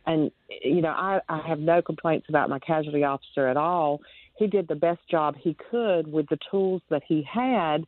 and 0.06 0.32
you 0.62 0.82
know, 0.82 0.90
I, 0.90 1.22
I 1.30 1.40
have 1.48 1.60
no 1.60 1.82
complaints 1.82 2.28
about 2.28 2.50
my 2.50 2.60
casualty 2.60 3.04
officer 3.04 3.48
at 3.48 3.58
all. 3.58 4.02
He 4.36 4.48
did 4.48 4.68
the 4.68 4.76
best 4.76 5.00
job 5.10 5.36
he 5.40 5.56
could 5.70 6.12
with 6.12 6.28
the 6.30 6.40
tools 6.50 6.82
that 6.90 7.04
he 7.08 7.24
had, 7.32 7.86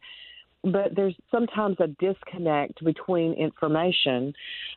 but 0.64 0.96
there's 0.96 1.16
sometimes 1.32 1.78
a 1.80 1.88
disconnect 1.88 2.84
between 2.84 3.34
information. 3.34 4.34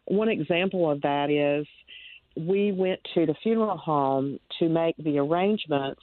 One 0.07 0.29
example 0.29 0.91
of 0.91 1.03
that 1.03 1.31
is 1.31 1.67
we 2.37 2.73
went 2.73 3.01
to 3.15 3.27
the 3.27 3.35
funeral 3.43 3.77
home 3.77 4.39
to 4.59 4.69
make 4.69 4.97
the 4.99 5.19
arrangements 5.19 6.01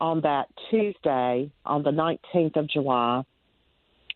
on 0.00 0.20
that 0.22 0.46
Tuesday, 0.70 1.50
on 1.64 1.82
the 1.82 1.90
19th 1.90 2.56
of 2.56 2.68
July. 2.68 3.22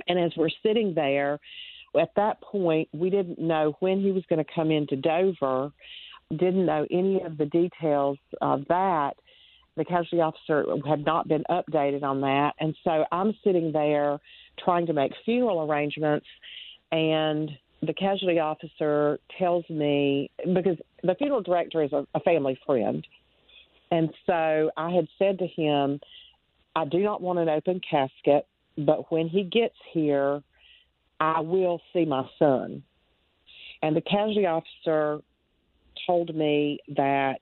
And 0.08 0.18
as 0.18 0.32
we're 0.36 0.50
sitting 0.62 0.94
there, 0.94 1.38
at 2.00 2.14
that 2.16 2.40
point, 2.40 2.88
we 2.92 3.10
didn't 3.10 3.38
know 3.38 3.76
when 3.80 4.00
he 4.00 4.12
was 4.12 4.24
going 4.28 4.42
to 4.42 4.50
come 4.54 4.70
into 4.70 4.96
Dover, 4.96 5.70
didn't 6.30 6.64
know 6.64 6.86
any 6.90 7.20
of 7.22 7.36
the 7.36 7.46
details 7.46 8.18
of 8.40 8.64
that. 8.68 9.12
The 9.76 9.84
casualty 9.84 10.20
officer 10.20 10.66
had 10.86 11.04
not 11.04 11.28
been 11.28 11.44
updated 11.50 12.02
on 12.02 12.20
that. 12.20 12.52
And 12.60 12.74
so 12.84 13.04
I'm 13.10 13.34
sitting 13.42 13.72
there 13.72 14.18
trying 14.62 14.86
to 14.86 14.92
make 14.92 15.12
funeral 15.24 15.62
arrangements, 15.68 16.26
and 16.90 17.50
the 17.80 17.94
casualty 17.94 18.38
officer 18.38 19.18
tells 19.38 19.68
me 19.70 20.30
because 20.54 20.76
the 21.02 21.14
funeral 21.16 21.42
director 21.42 21.82
is 21.82 21.92
a, 21.92 22.06
a 22.14 22.20
family 22.20 22.58
friend. 22.66 23.06
And 23.90 24.10
so 24.26 24.70
I 24.76 24.90
had 24.90 25.08
said 25.18 25.38
to 25.38 25.46
him, 25.46 26.00
I 26.76 26.84
do 26.84 26.98
not 26.98 27.20
want 27.20 27.38
an 27.38 27.48
open 27.48 27.80
casket 27.88 28.46
but 28.78 29.10
when 29.12 29.28
he 29.28 29.44
gets 29.44 29.74
here, 29.92 30.42
I 31.20 31.40
will 31.40 31.80
see 31.92 32.04
my 32.04 32.28
son. 32.38 32.82
And 33.82 33.96
the 33.96 34.00
casualty 34.00 34.46
officer 34.46 35.20
told 36.06 36.34
me 36.34 36.78
that 36.96 37.40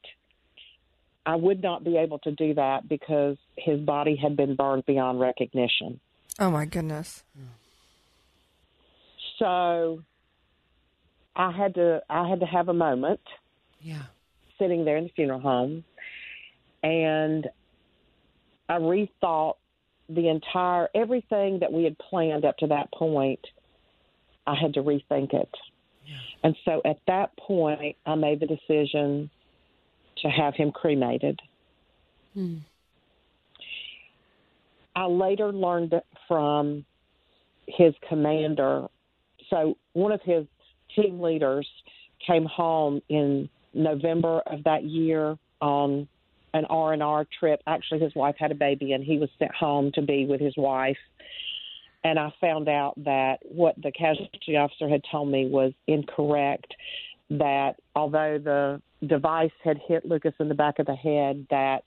I 1.27 1.37
would 1.37 1.63
not 1.63 1.85
be 1.85 1.97
able 1.97 2.19
to 2.21 2.33
do 2.33 2.55
that 2.55 2.89
because 2.89 3.37
his 3.57 3.81
body 3.81 4.17
had 4.17 4.37
been 4.37 4.57
burned 4.57 4.87
beyond 4.87 5.21
recognition. 5.21 6.01
Oh 6.39 6.51
my 6.51 6.65
goodness. 6.65 7.23
So 9.39 10.03
I 11.37 11.51
had 11.51 11.75
to 11.75 12.03
I 12.09 12.29
had 12.29 12.41
to 12.41 12.47
have 12.47 12.69
a 12.69 12.75
moment 12.75 13.21
Yeah. 13.81 14.03
sitting 14.59 14.85
there 14.85 14.97
in 14.97 15.05
the 15.05 15.11
funeral 15.11 15.41
home 15.41 15.85
and 16.83 17.49
I 18.69 18.75
rethought 18.79 19.57
the 20.09 20.29
entire 20.29 20.89
everything 20.95 21.61
that 21.61 21.73
we 21.73 21.85
had 21.85 21.97
planned 21.99 22.45
up 22.45 22.57
to 22.59 22.67
that 22.69 22.93
point. 22.93 23.41
I 24.47 24.55
had 24.55 24.75
to 24.75 24.83
rethink 24.83 25.35
it. 25.35 25.55
And 26.43 26.57
so 26.65 26.81
at 26.85 26.99
that 27.07 27.37
point, 27.37 27.97
I 28.05 28.15
made 28.17 28.41
the 28.41 28.47
decision 28.47 29.31
to 30.19 30.29
have 30.29 30.55
him 30.55 30.71
cremated. 30.73 31.41
Hmm. 32.35 32.59
I 34.95 35.07
later 35.07 35.53
learned 35.53 35.95
from 36.29 36.85
his 37.67 37.95
commander. 38.09 38.87
So 39.49 39.77
one 39.93 40.13
of 40.13 40.21
his 40.23 40.47
team 40.95 41.21
leaders 41.21 41.67
came 42.27 42.45
home 42.45 43.01
in 43.09 43.49
November 43.73 44.41
of 44.47 44.65
that 44.65 44.85
year 44.85 45.37
on 45.61 46.09
an 46.55 46.65
R 46.67 46.93
and 46.93 47.03
R 47.03 47.27
trip. 47.39 47.63
Actually, 47.67 48.01
his 48.01 48.15
wife 48.15 48.35
had 48.39 48.51
a 48.51 48.55
baby, 48.55 48.93
and 48.93 49.05
he 49.05 49.19
was 49.19 49.29
sent 49.39 49.55
home 49.55 49.93
to 49.95 50.03
be 50.03 50.27
with 50.27 50.41
his 50.41 50.55
wife. 50.57 50.99
And 52.03 52.19
I 52.19 52.33
found 52.41 52.69
out 52.69 52.95
that 53.05 53.39
what 53.43 53.77
the 53.81 53.93
casualty 53.93 54.57
officer 54.57 54.89
had 54.89 55.03
told 55.11 55.31
me 55.31 55.49
was 55.49 55.73
incorrect. 55.87 56.75
That 57.31 57.75
although 57.95 58.39
the 58.43 58.83
device 59.07 59.51
had 59.63 59.79
hit 59.87 60.05
Lucas 60.05 60.35
in 60.39 60.49
the 60.49 60.55
back 60.55 60.79
of 60.79 60.87
the 60.87 60.95
head, 60.95 61.47
that 61.51 61.85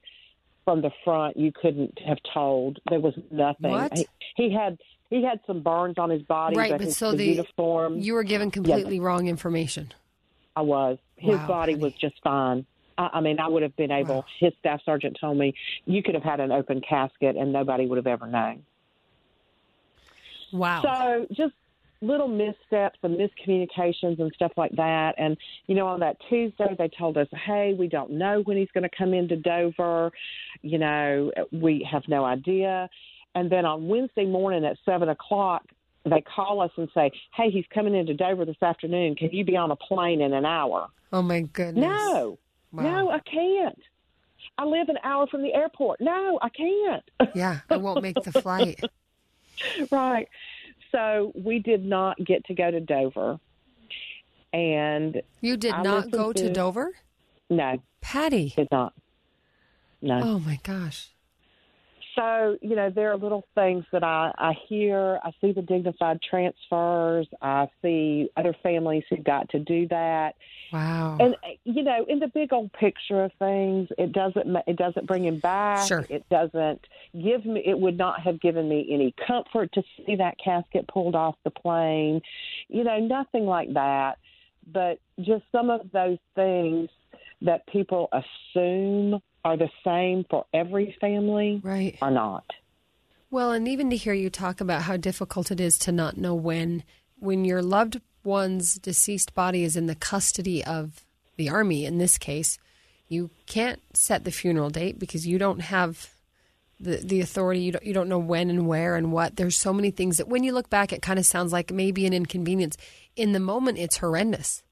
from 0.66 0.82
the 0.82 0.92
front 1.04 1.38
you 1.38 1.52
couldn't 1.52 2.00
have 2.06 2.18
told. 2.34 2.80
There 2.90 3.00
was 3.00 3.14
nothing. 3.32 3.72
What? 3.72 3.98
He, 3.98 4.08
he 4.36 4.54
had 4.54 4.78
he 5.10 5.24
had 5.24 5.40
some 5.46 5.62
burns 5.62 5.98
on 5.98 6.10
his 6.10 6.24
body, 6.24 6.56
Right, 6.58 6.72
but, 6.72 6.80
but 6.80 6.86
his, 6.86 6.98
so 6.98 7.12
the, 7.12 7.18
the- 7.18 7.26
uniform. 7.26 8.00
You 8.00 8.14
were 8.14 8.24
given 8.24 8.50
completely 8.52 9.00
wrong 9.00 9.28
information. 9.28 9.94
I 10.56 10.62
was. 10.62 10.98
His 11.18 11.36
Wow, 11.38 11.48
body 11.48 11.74
honey. 11.74 11.84
was 11.84 11.94
just 11.94 12.16
fine. 12.24 12.66
I, 12.98 13.10
I 13.14 13.22
mean, 13.22 13.40
I 13.40 13.48
would 13.48 13.64
have 13.64 13.76
been 13.76 13.92
able. 13.92 14.16
Wow. 14.18 14.26
His 14.40 14.54
staff 14.60 14.82
sergeant 14.86 15.18
told 15.20 15.38
me 15.38 15.54
you 15.86 16.02
could 16.04 16.16
have 16.16 16.24
had 16.24 16.40
an 16.40 16.52
open 16.52 16.82
casket 16.82 17.36
and 17.36 17.52
nobody 17.54 17.86
would 17.86 17.98
have 17.98 18.08
ever 18.08 18.28
known. 18.28 18.64
Wow. 20.52 20.82
So 20.84 21.28
just 21.34 21.54
little 22.04 22.28
missteps 22.28 23.00
and 23.04 23.18
miscommunications 23.18 24.20
and 24.20 24.32
stuff 24.36 24.52
like 24.58 24.72
that. 24.76 25.16
And 25.18 25.38
you 25.68 25.76
know, 25.76 25.88
on 25.88 26.00
that 26.02 26.18
Tuesday, 26.30 26.76
they 26.78 26.90
told 26.90 27.18
us, 27.18 27.28
"Hey, 27.46 27.74
we 27.78 27.88
don't 27.88 28.12
know 28.12 28.42
when 28.42 28.58
he's 28.58 28.72
going 28.74 28.88
to 28.90 28.96
come 28.96 29.14
into 29.14 29.36
Dover. 29.36 30.12
You 30.62 30.78
know, 30.78 31.32
we 31.52 31.88
have 31.90 32.04
no 32.08 32.26
idea." 32.26 32.90
And 33.36 33.50
then 33.50 33.66
on 33.66 33.88
Wednesday 33.88 34.26
morning 34.26 34.64
at 34.66 34.78
seven 34.86 35.10
o'clock, 35.10 35.64
they 36.06 36.22
call 36.22 36.62
us 36.62 36.72
and 36.78 36.90
say, 36.94 37.12
"Hey, 37.36 37.50
he's 37.50 37.66
coming 37.74 37.96
into 37.96 38.14
Dover 38.14 38.46
this 38.46 38.62
afternoon. 38.62 39.16
Can 39.16 39.30
you 39.32 39.44
be 39.46 39.56
on 39.58 39.72
a 39.72 39.76
plane 39.76 40.22
in 40.22 40.34
an 40.34 40.46
hour?" 40.46 40.90
Oh 41.12 41.22
my 41.22 41.42
goodness. 41.42 41.86
No, 41.86 42.38
Wow. 42.72 42.84
no, 42.84 43.10
I 43.12 43.20
can't. 43.20 43.80
I 44.58 44.66
live 44.66 44.90
an 44.90 44.98
hour 45.04 45.26
from 45.28 45.42
the 45.42 45.54
airport. 45.54 46.02
No, 46.02 46.38
I 46.42 46.50
can't. 46.50 47.04
Yeah, 47.34 47.60
I 47.70 47.78
won't 47.78 48.02
make 48.02 48.22
the 48.24 48.32
flight. 48.32 48.80
right. 49.92 50.28
So 50.94 51.32
we 51.36 51.60
did 51.60 51.84
not 51.84 52.18
get 52.24 52.46
to 52.46 52.54
go 52.54 52.70
to 52.70 52.80
Dover, 52.80 53.40
and 54.54 55.22
You 55.42 55.58
did 55.58 55.74
I 55.74 55.82
not 55.82 56.12
go 56.12 56.32
to 56.32 56.44
to- 56.44 56.54
Dover? 56.54 56.92
no, 57.50 57.80
Patty. 58.02 58.54
did 58.56 58.68
not. 58.72 58.94
No. 60.02 60.20
Oh 60.22 60.40
my 60.40 60.60
gosh. 60.64 61.10
So, 62.16 62.58
you 62.62 62.76
know, 62.76 62.92
there 62.92 63.12
are 63.12 63.18
little 63.18 63.46
things 63.56 63.86
that 63.92 64.04
I, 64.04 64.32
I 64.38 64.54
hear. 64.68 65.20
I 65.24 65.32
see 65.42 65.52
the 65.52 65.62
dignified 65.64 66.20
transfers. 66.22 67.28
I 67.42 67.68
see 67.82 68.30
other 68.38 68.56
families 68.62 69.04
who 69.10 69.18
got 69.18 69.50
to 69.50 69.60
do 69.60 69.88
that. 69.88 70.36
Wow. 70.72 71.18
And 71.20 71.36
you 71.64 71.84
know, 71.84 72.06
in 72.08 72.20
the 72.20 72.28
big 72.28 72.54
old 72.54 72.72
picture 72.74 73.24
of 73.24 73.32
things, 73.40 73.90
it 73.98 74.12
doesn't 74.12 74.58
it 74.68 74.76
doesn't 74.76 75.08
bring 75.08 75.26
him 75.26 75.40
back. 75.40 75.88
Sure. 75.88 76.06
It 76.10 76.28
doesn't 76.30 76.82
give 77.14 77.46
me. 77.46 77.64
It 77.66 77.78
would 77.78 77.98
not 77.98 78.22
have 78.22 78.40
given 78.42 78.70
me 78.70 78.88
any 78.92 79.14
comfort 79.26 79.72
to 79.74 79.84
see 80.06 80.16
that 80.16 80.36
casket 80.44 80.88
pulled 80.88 81.16
off 81.16 81.36
the 81.44 81.52
plane. 81.52 82.22
You 82.68 82.84
know, 82.84 83.00
nothing 83.00 83.46
like 83.46 83.74
that. 83.74 84.18
But 84.72 85.00
just 85.20 85.44
some 85.52 85.70
of 85.70 85.82
those 85.92 86.20
things 86.36 86.90
that 87.42 87.68
people 87.68 88.10
assume 88.12 89.20
are 89.44 89.58
the 89.58 89.70
same 89.84 90.26
for 90.30 90.46
every 90.54 90.96
family 91.00 91.62
right. 91.64 91.98
or 92.02 92.12
not. 92.12 92.46
Well, 93.30 93.52
and 93.52 93.68
even 93.68 93.90
to 93.90 93.98
hear 93.98 94.14
you 94.14 94.30
talk 94.30 94.62
about 94.62 94.84
how 94.84 94.98
difficult 94.98 95.52
it 95.52 95.60
is 95.60 95.78
to 95.80 95.92
not 95.92 96.18
know 96.18 96.36
when 96.36 96.84
when 97.20 97.46
your 97.46 97.62
loved 97.62 98.00
one's 98.24 98.76
deceased 98.76 99.34
body 99.34 99.64
is 99.64 99.76
in 99.76 99.88
the 99.88 99.96
custody 99.96 100.64
of 100.64 101.04
the 101.38 101.50
army 101.50 101.86
in 101.86 101.98
this 101.98 102.18
case, 102.18 102.58
you 103.08 103.30
can't 103.46 103.82
set 103.94 104.24
the 104.24 104.32
funeral 104.32 104.70
date 104.70 105.00
because 105.00 105.26
you 105.26 105.38
don't 105.38 105.62
have 105.62 106.14
the 106.80 106.98
the 106.98 107.22
authority. 107.22 107.62
You 107.62 107.72
don't 107.72 107.86
you 107.86 107.94
don't 107.94 108.10
know 108.10 108.20
when 108.20 108.50
and 108.50 108.68
where 108.68 108.96
and 108.96 109.12
what. 109.12 109.36
There's 109.36 109.58
so 109.58 109.74
many 109.74 109.92
things 109.92 110.18
that 110.18 110.28
when 110.28 110.44
you 110.44 110.54
look 110.54 110.70
back, 110.70 110.94
it 110.94 111.02
kind 111.02 111.20
of 111.20 111.26
sounds 111.26 111.52
like 111.52 111.72
maybe 111.72 112.06
an 112.06 112.14
inconvenience. 112.14 112.78
In 113.16 113.32
the 113.32 113.40
moment, 113.40 113.80
it's 113.80 113.98
horrendous. 113.98 114.64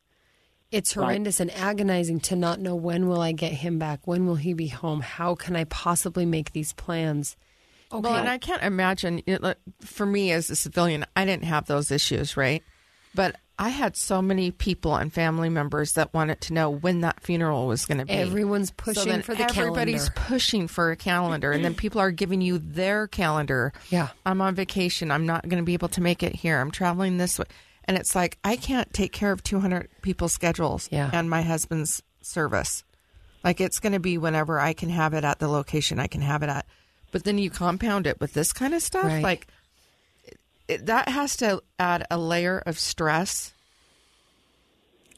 It's 0.71 0.93
horrendous 0.93 1.39
and 1.39 1.51
agonizing 1.51 2.21
to 2.21 2.35
not 2.35 2.59
know 2.59 2.75
when 2.75 3.07
will 3.07 3.21
I 3.21 3.33
get 3.33 3.51
him 3.51 3.77
back? 3.77 4.07
When 4.07 4.25
will 4.25 4.35
he 4.35 4.53
be 4.53 4.67
home? 4.67 5.01
How 5.01 5.35
can 5.35 5.55
I 5.55 5.65
possibly 5.65 6.25
make 6.25 6.53
these 6.53 6.71
plans? 6.73 7.35
Okay. 7.91 8.01
Well, 8.01 8.15
and 8.15 8.29
I 8.29 8.37
can't 8.37 8.63
imagine 8.63 9.21
it, 9.25 9.43
for 9.81 10.05
me 10.05 10.31
as 10.31 10.49
a 10.49 10.55
civilian, 10.55 11.05
I 11.15 11.25
didn't 11.25 11.43
have 11.43 11.65
those 11.65 11.91
issues, 11.91 12.37
right? 12.37 12.63
But 13.13 13.35
I 13.59 13.67
had 13.69 13.97
so 13.97 14.21
many 14.21 14.49
people 14.49 14.95
and 14.95 15.13
family 15.13 15.49
members 15.49 15.93
that 15.93 16.13
wanted 16.13 16.39
to 16.41 16.53
know 16.53 16.69
when 16.69 17.01
that 17.01 17.21
funeral 17.21 17.67
was 17.67 17.85
going 17.85 17.97
to 17.97 18.05
be. 18.05 18.13
Everyone's 18.13 18.71
pushing 18.71 19.09
then 19.09 19.21
for 19.21 19.35
the 19.35 19.43
everybody's 19.43 19.55
calendar. 19.55 19.81
Everybody's 19.81 20.09
pushing 20.15 20.67
for 20.67 20.91
a 20.91 20.95
calendar, 20.95 21.51
and 21.51 21.63
then 21.63 21.75
people 21.75 21.99
are 21.99 22.11
giving 22.11 22.39
you 22.41 22.57
their 22.57 23.07
calendar. 23.07 23.73
Yeah. 23.89 24.07
I'm 24.25 24.41
on 24.41 24.55
vacation. 24.55 25.11
I'm 25.11 25.25
not 25.25 25.47
going 25.47 25.61
to 25.61 25.65
be 25.65 25.73
able 25.73 25.89
to 25.89 26.01
make 26.01 26.23
it 26.23 26.33
here. 26.33 26.59
I'm 26.59 26.71
traveling 26.71 27.17
this 27.17 27.37
way, 27.37 27.45
and 27.91 27.97
it's 27.99 28.15
like 28.15 28.37
I 28.41 28.55
can't 28.55 28.93
take 28.93 29.11
care 29.11 29.33
of 29.33 29.43
200 29.43 29.89
people's 30.01 30.31
schedules 30.31 30.87
Yeah. 30.93 31.09
and 31.11 31.29
my 31.29 31.41
husband's 31.41 32.01
service. 32.21 32.85
Like 33.43 33.59
it's 33.59 33.81
going 33.81 33.91
to 33.91 33.99
be 33.99 34.17
whenever 34.17 34.61
I 34.61 34.71
can 34.71 34.87
have 34.87 35.13
it 35.13 35.25
at 35.25 35.39
the 35.39 35.49
location 35.49 35.99
I 35.99 36.07
can 36.07 36.21
have 36.21 36.41
it 36.41 36.47
at. 36.47 36.65
But 37.11 37.25
then 37.25 37.37
you 37.37 37.49
compound 37.49 38.07
it 38.07 38.21
with 38.21 38.31
this 38.31 38.53
kind 38.53 38.73
of 38.73 38.81
stuff, 38.81 39.03
Right. 39.03 39.21
like 39.21 39.47
it, 40.69 40.85
that 40.85 41.09
has 41.09 41.35
to 41.37 41.61
add 41.77 42.07
a 42.09 42.17
layer 42.17 42.59
of 42.65 42.79
stress. 42.79 43.53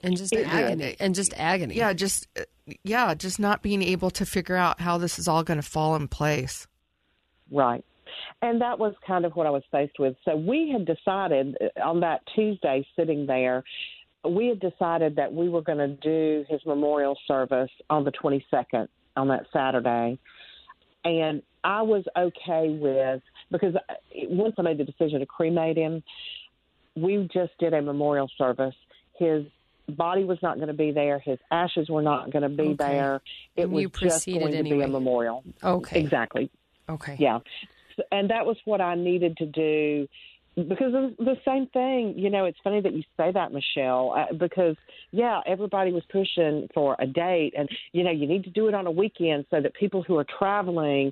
and 0.02 0.18
just 0.18 0.34
It 0.34 0.48
agony 0.48 0.84
did. 0.84 0.98
and 1.00 1.14
just 1.14 1.36
agony. 1.38 1.76
Yeah, 1.76 1.94
just 1.94 2.28
uh, 2.40 2.42
yeah, 2.84 3.14
just 3.14 3.40
not 3.40 3.62
being 3.62 3.84
able 3.84 4.10
to 4.10 4.26
figure 4.26 4.56
out 4.56 4.82
how 4.82 4.98
this 4.98 5.20
is 5.20 5.28
all 5.28 5.44
going 5.44 5.62
to 5.62 5.70
fall 5.70 5.96
in 5.96 6.08
place. 6.08 6.66
Right. 7.52 7.86
And 8.42 8.62
that 8.62 8.78
was 8.78 8.94
kind 9.06 9.26
of 9.26 9.34
what 9.36 9.48
I 9.48 9.50
was 9.50 9.64
faced 9.72 10.00
with. 10.00 10.16
So 10.26 10.36
we 10.36 10.70
had 10.72 10.86
decided 10.86 11.58
uh, 11.62 11.82
on 11.82 12.00
that 12.02 12.22
Tuesday 12.36 12.86
sitting 12.96 13.26
there, 13.26 13.64
we 14.28 14.48
had 14.48 14.60
decided 14.60 15.16
that 15.18 15.34
we 15.34 15.50
were 15.50 15.62
going 15.62 15.80
to 15.80 15.90
do 15.90 16.46
his 16.50 16.62
memorial 16.66 17.18
service 17.28 17.72
on 17.90 18.04
the 18.04 18.12
22nd 18.12 18.88
on 19.18 19.28
that 19.28 19.46
Saturday. 19.52 20.18
And 21.06 21.42
I 21.64 21.82
was 21.82 22.04
okay 22.18 22.78
with, 22.80 23.22
because 23.52 23.76
uh, 23.76 23.94
once 24.30 24.56
I 24.58 24.62
made 24.62 24.78
the 24.78 24.86
decision 24.86 25.20
to 25.20 25.26
cremate 25.26 25.78
him, 25.78 26.04
we 26.96 27.28
just 27.34 27.52
did 27.60 27.74
a 27.74 27.82
memorial 27.82 28.30
service. 28.38 28.76
His 29.18 29.46
body 29.90 30.24
was 30.24 30.38
not 30.42 30.56
going 30.56 30.68
to 30.68 30.74
be 30.74 30.92
there. 30.92 31.20
His 31.20 31.40
ashes 31.52 31.90
were 31.90 32.02
not 32.02 32.32
going 32.32 32.44
to 32.44 32.50
be 32.50 32.64
Okay. 32.70 32.76
there. 32.78 33.22
It 33.56 33.64
And 33.64 33.72
was 33.74 33.86
just 34.00 34.26
going 34.26 34.54
to 34.54 34.64
be 34.64 34.82
a 34.82 34.88
memorial. 34.88 35.44
Okay. 35.64 36.00
Exactly. 36.00 36.50
Okay. 36.90 37.16
Yeah. 37.20 37.40
And 38.12 38.30
that 38.30 38.46
was 38.46 38.58
what 38.66 38.82
I 38.82 38.96
needed 38.96 39.38
to 39.38 39.46
do 39.46 40.08
because 40.56 40.94
of 40.94 41.18
the 41.18 41.36
same 41.46 41.68
thing. 41.68 42.14
You 42.16 42.30
know, 42.30 42.46
it's 42.46 42.60
funny 42.64 42.82
that 42.82 42.94
you 42.94 43.04
say 43.18 43.32
that, 43.32 43.52
Michelle, 43.52 44.14
uh, 44.16 44.34
because, 44.34 44.76
yeah, 45.12 45.42
everybody 45.48 45.92
was 45.92 46.04
pushing 46.12 46.68
for 46.74 46.96
a 47.00 47.08
date. 47.08 47.54
And, 47.58 47.68
you 47.92 48.04
know, 48.04 48.12
you 48.12 48.28
need 48.28 48.44
to 48.44 48.52
do 48.52 48.68
it 48.68 48.76
on 48.76 48.86
a 48.86 48.92
weekend 48.92 49.46
so 49.50 49.62
that 49.62 49.74
people 49.74 50.04
who 50.04 50.18
are 50.18 50.26
traveling, 50.38 51.12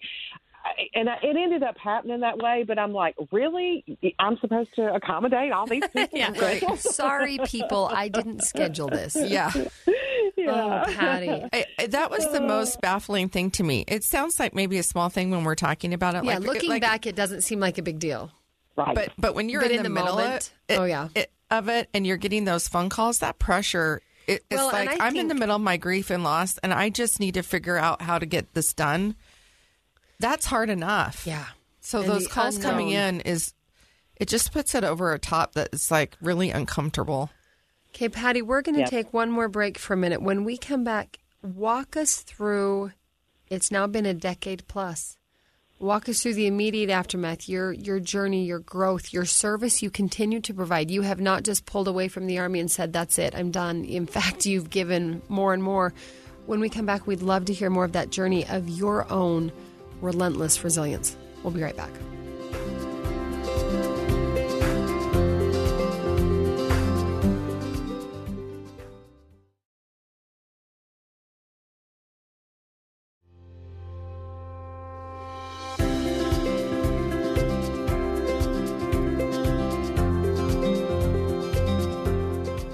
and 0.94 1.10
I, 1.10 1.16
it 1.24 1.36
ended 1.38 1.64
up 1.64 1.78
happening 1.78 2.20
that 2.22 2.38
way. 2.38 2.64
But 2.68 2.78
I'm 2.80 2.94
like, 2.94 3.16
really? 3.32 3.84
I'm 4.20 4.38
supposed 4.40 4.70
to 4.76 4.94
accommodate 4.94 5.52
all 5.52 5.66
these 5.68 5.84
people? 5.94 6.18
Yeah. 6.18 6.76
Sorry, 6.76 7.40
people. 7.46 7.90
I 7.92 8.08
didn't 8.08 8.42
schedule 8.44 8.88
this. 8.88 9.16
Yeah. 9.20 9.52
Oh, 10.48 10.84
Patty. 10.88 11.30
I, 11.54 11.66
I- 11.78 11.88
that 11.88 12.10
was 12.10 12.28
the 12.32 12.42
most 12.42 12.82
baffling 12.82 13.30
thing 13.30 13.52
to 13.52 13.64
me. 13.64 13.84
It 13.88 14.04
sounds 14.04 14.40
like 14.40 14.56
maybe 14.56 14.78
a 14.80 14.84
small 14.84 15.10
thing 15.10 15.30
when 15.30 15.44
we're 15.44 15.54
talking 15.56 15.94
about 15.94 16.16
it. 16.16 16.24
Yeah, 16.24 16.40
like, 16.40 16.48
looking 16.48 16.70
like- 16.70 16.82
back, 16.82 17.06
it 17.06 17.16
doesn't 17.16 17.42
seem 17.42 17.60
like 17.60 17.78
a 17.78 17.84
big 17.84 18.00
deal. 18.00 18.32
Right. 18.76 18.96
but 18.96 19.10
but 19.20 19.36
when 19.36 19.50
you're 19.50 19.62
But 19.62 19.72
in, 19.72 19.78
in 19.78 19.84
the, 19.84 19.90
the 19.90 19.94
middle 19.94 20.16
moment, 20.16 20.52
of 20.70 20.76
it, 20.76 20.80
oh, 20.80 20.84
yeah. 20.86 21.10
it- 21.14 21.32
of 21.52 21.68
it, 21.70 21.90
and 21.94 22.08
you're 22.08 22.18
getting 22.18 22.46
those 22.46 22.68
phone 22.68 22.90
calls, 22.90 23.20
that 23.20 23.38
pressure. 23.38 24.02
It, 24.26 24.44
it's 24.50 24.58
Well, 24.58 24.68
like 24.72 25.00
I 25.00 25.08
I'm 25.08 25.16
in 25.18 25.28
the 25.28 25.36
middle 25.36 25.56
of 25.58 25.62
my 25.62 25.78
grief 25.78 26.10
and 26.10 26.24
loss, 26.24 26.58
and 26.60 26.74
I 26.74 26.90
just 26.90 27.20
need 27.20 27.34
to 27.36 27.44
figure 27.44 27.78
out 27.78 28.02
how 28.02 28.18
to 28.18 28.26
get 28.26 28.54
this 28.54 28.74
done. 28.74 29.16
That's 30.22 30.46
hard 30.46 30.70
enough. 30.70 31.26
Yeah. 31.26 31.46
So 31.82 32.02
And 32.02 32.10
those 32.10 32.24
the 32.26 32.30
calls 32.30 32.58
coming 32.58 32.90
in 32.90 33.22
is 33.22 33.54
it 34.16 34.28
just 34.30 34.52
puts 34.54 34.76
it 34.76 34.84
over 34.84 35.14
a 35.14 35.20
top 35.20 35.54
that 35.54 35.70
it's 35.74 35.90
like 35.92 36.16
really 36.22 36.52
uncomfortable. 36.52 37.32
Okay, 37.90 38.08
Patty, 38.08 38.42
we're 38.42 38.62
going 38.62 38.76
to 38.76 38.82
Yep. 38.82 38.90
take 38.90 39.14
one 39.14 39.32
more 39.32 39.50
break 39.50 39.78
for 39.78 39.94
a 39.94 39.98
minute. 39.98 40.22
When 40.22 40.44
we 40.46 40.58
come 40.58 40.84
back, 40.84 41.18
walk 41.42 41.98
us 41.98 42.18
through. 42.18 42.92
It's 43.50 43.72
now 43.72 43.88
been 43.88 44.06
a 44.06 44.14
decade 44.14 44.66
plus. 44.68 45.18
Walk 45.80 46.08
us 46.08 46.22
through 46.22 46.36
the 46.36 46.46
immediate 46.46 46.92
aftermath, 46.92 47.50
your 47.50 47.72
your 47.74 48.00
journey, 48.00 48.46
your 48.46 48.60
growth, 48.60 49.12
your 49.12 49.26
service 49.26 49.82
you 49.82 49.90
continue 49.90 50.40
to 50.40 50.54
provide. 50.54 50.92
You 50.92 51.02
have 51.02 51.20
not 51.20 51.42
just 51.44 51.66
pulled 51.66 51.88
away 51.88 52.08
from 52.08 52.28
the 52.28 52.38
army 52.38 52.60
and 52.60 52.70
said, 52.70 52.94
"That's 52.94 53.18
it, 53.18 53.34
I'm 53.36 53.50
done." 53.50 53.84
In 53.84 54.06
fact, 54.06 54.46
you've 54.46 54.70
given 54.70 55.24
more 55.28 55.54
and 55.56 55.64
more. 55.64 55.92
When 56.46 56.60
we 56.60 56.70
come 56.70 56.86
back, 56.86 57.08
we'd 57.08 57.24
love 57.24 57.46
to 57.46 57.54
hear 57.54 57.72
more 57.72 57.86
of 57.86 57.94
that 57.94 58.12
journey 58.12 58.46
of 58.48 58.70
your 58.70 59.12
own 59.12 59.52
relentless 60.02 60.64
resilience. 60.64 61.16
We'll 61.44 61.54
be 61.54 61.62
right 61.62 61.78
back. 61.78 61.92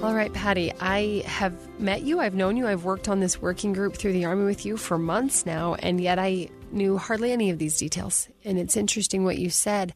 All 0.03 0.13
right, 0.13 0.31
Patty, 0.31 0.71
I 0.79 1.23
have 1.25 1.53
met 1.79 2.03
you. 2.03 2.21
I've 2.21 2.33
known 2.33 2.55
you. 2.55 2.65
I've 2.65 2.85
worked 2.85 3.09
on 3.09 3.19
this 3.19 3.41
working 3.41 3.73
group 3.73 3.97
through 3.97 4.13
the 4.13 4.23
Army 4.23 4.45
with 4.45 4.65
you 4.65 4.77
for 4.77 4.97
months 4.97 5.45
now, 5.45 5.73
and 5.75 5.99
yet 5.99 6.17
I 6.17 6.49
knew 6.71 6.97
hardly 6.97 7.31
any 7.31 7.49
of 7.49 7.57
these 7.57 7.77
details. 7.77 8.27
And 8.43 8.57
it's 8.57 8.77
interesting 8.77 9.23
what 9.23 9.37
you 9.37 9.49
said. 9.49 9.93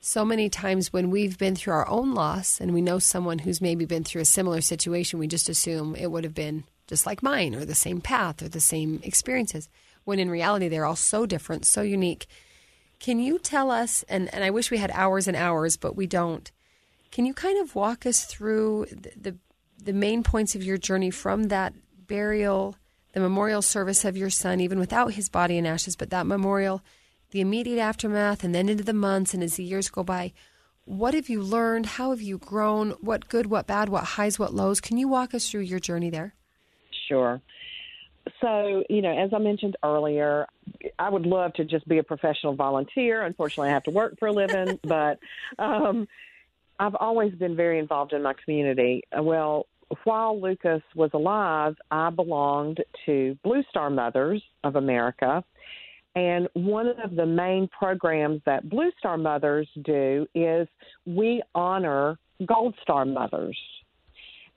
So 0.00 0.24
many 0.24 0.48
times 0.48 0.92
when 0.92 1.10
we've 1.10 1.36
been 1.36 1.54
through 1.54 1.74
our 1.74 1.88
own 1.88 2.14
loss 2.14 2.60
and 2.60 2.72
we 2.72 2.80
know 2.80 2.98
someone 2.98 3.40
who's 3.40 3.60
maybe 3.60 3.84
been 3.84 4.04
through 4.04 4.22
a 4.22 4.26
similar 4.26 4.60
situation, 4.60 5.18
we 5.18 5.26
just 5.26 5.48
assume 5.48 5.94
it 5.94 6.10
would 6.10 6.24
have 6.24 6.34
been 6.34 6.64
just 6.86 7.06
like 7.06 7.22
mine 7.22 7.54
or 7.54 7.64
the 7.64 7.74
same 7.74 8.00
path 8.00 8.42
or 8.42 8.48
the 8.48 8.60
same 8.60 9.00
experiences, 9.04 9.68
when 10.04 10.18
in 10.18 10.30
reality 10.30 10.68
they're 10.68 10.86
all 10.86 10.96
so 10.96 11.26
different, 11.26 11.66
so 11.66 11.82
unique. 11.82 12.26
Can 12.98 13.18
you 13.18 13.38
tell 13.38 13.70
us, 13.70 14.04
and, 14.08 14.32
and 14.34 14.42
I 14.42 14.50
wish 14.50 14.70
we 14.70 14.78
had 14.78 14.90
hours 14.90 15.28
and 15.28 15.36
hours, 15.36 15.76
but 15.76 15.96
we 15.96 16.06
don't. 16.06 16.50
Can 17.10 17.26
you 17.26 17.34
kind 17.34 17.60
of 17.60 17.74
walk 17.74 18.06
us 18.06 18.24
through 18.24 18.86
the, 18.90 19.12
the 19.16 19.36
the 19.82 19.92
main 19.92 20.22
points 20.22 20.54
of 20.54 20.62
your 20.62 20.76
journey 20.76 21.10
from 21.10 21.44
that 21.44 21.72
burial, 22.06 22.76
the 23.12 23.20
memorial 23.20 23.62
service 23.62 24.04
of 24.04 24.16
your 24.16 24.30
son, 24.30 24.60
even 24.60 24.78
without 24.78 25.14
his 25.14 25.28
body 25.28 25.58
and 25.58 25.66
ashes, 25.66 25.96
but 25.96 26.10
that 26.10 26.26
memorial, 26.26 26.82
the 27.30 27.40
immediate 27.40 27.80
aftermath, 27.80 28.44
and 28.44 28.54
then 28.54 28.68
into 28.68 28.84
the 28.84 28.92
months 28.92 29.34
and 29.34 29.42
as 29.42 29.56
the 29.56 29.64
years 29.64 29.88
go 29.88 30.02
by? 30.02 30.32
What 30.84 31.14
have 31.14 31.28
you 31.28 31.42
learned? 31.42 31.86
How 31.86 32.10
have 32.10 32.22
you 32.22 32.38
grown? 32.38 32.90
What 33.00 33.28
good, 33.28 33.46
what 33.46 33.66
bad, 33.66 33.88
what 33.88 34.04
highs, 34.04 34.38
what 34.38 34.54
lows? 34.54 34.80
Can 34.80 34.96
you 34.96 35.08
walk 35.08 35.34
us 35.34 35.48
through 35.48 35.60
your 35.60 35.78
journey 35.78 36.10
there? 36.10 36.34
Sure. 37.08 37.40
So, 38.40 38.84
you 38.88 39.02
know, 39.02 39.16
as 39.16 39.30
I 39.34 39.38
mentioned 39.38 39.76
earlier, 39.84 40.46
I 40.98 41.08
would 41.08 41.26
love 41.26 41.52
to 41.54 41.64
just 41.64 41.86
be 41.88 41.98
a 41.98 42.02
professional 42.02 42.54
volunteer. 42.54 43.22
Unfortunately, 43.22 43.70
I 43.70 43.72
have 43.72 43.84
to 43.84 43.90
work 43.90 44.18
for 44.18 44.28
a 44.28 44.32
living, 44.32 44.78
but 44.84 45.18
um, 45.58 46.08
I've 46.78 46.94
always 46.94 47.34
been 47.34 47.56
very 47.56 47.78
involved 47.78 48.12
in 48.12 48.22
my 48.22 48.34
community. 48.44 49.02
Well, 49.16 49.66
while 50.04 50.40
Lucas 50.40 50.82
was 50.94 51.10
alive, 51.14 51.74
I 51.90 52.10
belonged 52.10 52.78
to 53.06 53.36
Blue 53.42 53.62
Star 53.70 53.90
Mothers 53.90 54.42
of 54.64 54.76
America. 54.76 55.44
And 56.14 56.48
one 56.54 56.88
of 56.88 57.14
the 57.14 57.26
main 57.26 57.68
programs 57.68 58.40
that 58.46 58.68
Blue 58.68 58.90
Star 58.98 59.16
Mothers 59.16 59.68
do 59.82 60.26
is 60.34 60.66
we 61.06 61.42
honor 61.54 62.18
Gold 62.46 62.74
Star 62.82 63.04
Mothers. 63.04 63.58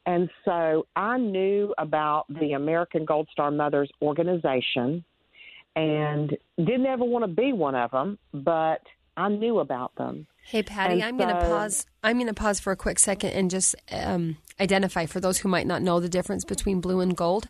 And 0.06 0.30
so 0.43 0.86
I 0.96 1.17
knew 1.17 1.74
about 1.78 2.26
the 2.30 2.54
American 2.54 3.06
Gold 3.06 3.28
Star 3.32 3.52
Mothers 3.52 3.89
organization 4.02 5.04
and 5.76 6.36
didn't 6.58 6.86
ever 6.86 7.04
want 7.04 7.24
to 7.24 7.41
be 7.41 7.54
one 7.54 7.76
of 7.76 7.91
them, 7.91 8.17
but 8.34 8.82
I 9.15 9.30
knew 9.30 9.60
about 9.60 9.96
them. 9.96 10.28
Hey 10.45 10.62
Patty, 10.62 10.95
And 10.95 11.03
I'm 11.03 11.17
going 11.17 11.34
to 11.34 11.41
pause. 11.47 11.86
I'm 12.03 12.17
going 12.17 12.27
to 12.27 12.34
pause 12.34 12.60
for 12.60 12.71
a 12.71 12.75
quick 12.75 12.99
second 12.99 13.32
and 13.32 13.49
just 13.49 13.75
um, 13.91 14.38
identify 14.60 15.06
for 15.06 15.19
those 15.19 15.39
who 15.39 15.49
might 15.49 15.65
not 15.65 15.82
know 15.82 15.99
the 15.99 16.10
difference 16.10 16.45
between 16.45 16.82
blue 16.82 16.99
and 16.99 17.15
gold. 17.15 17.47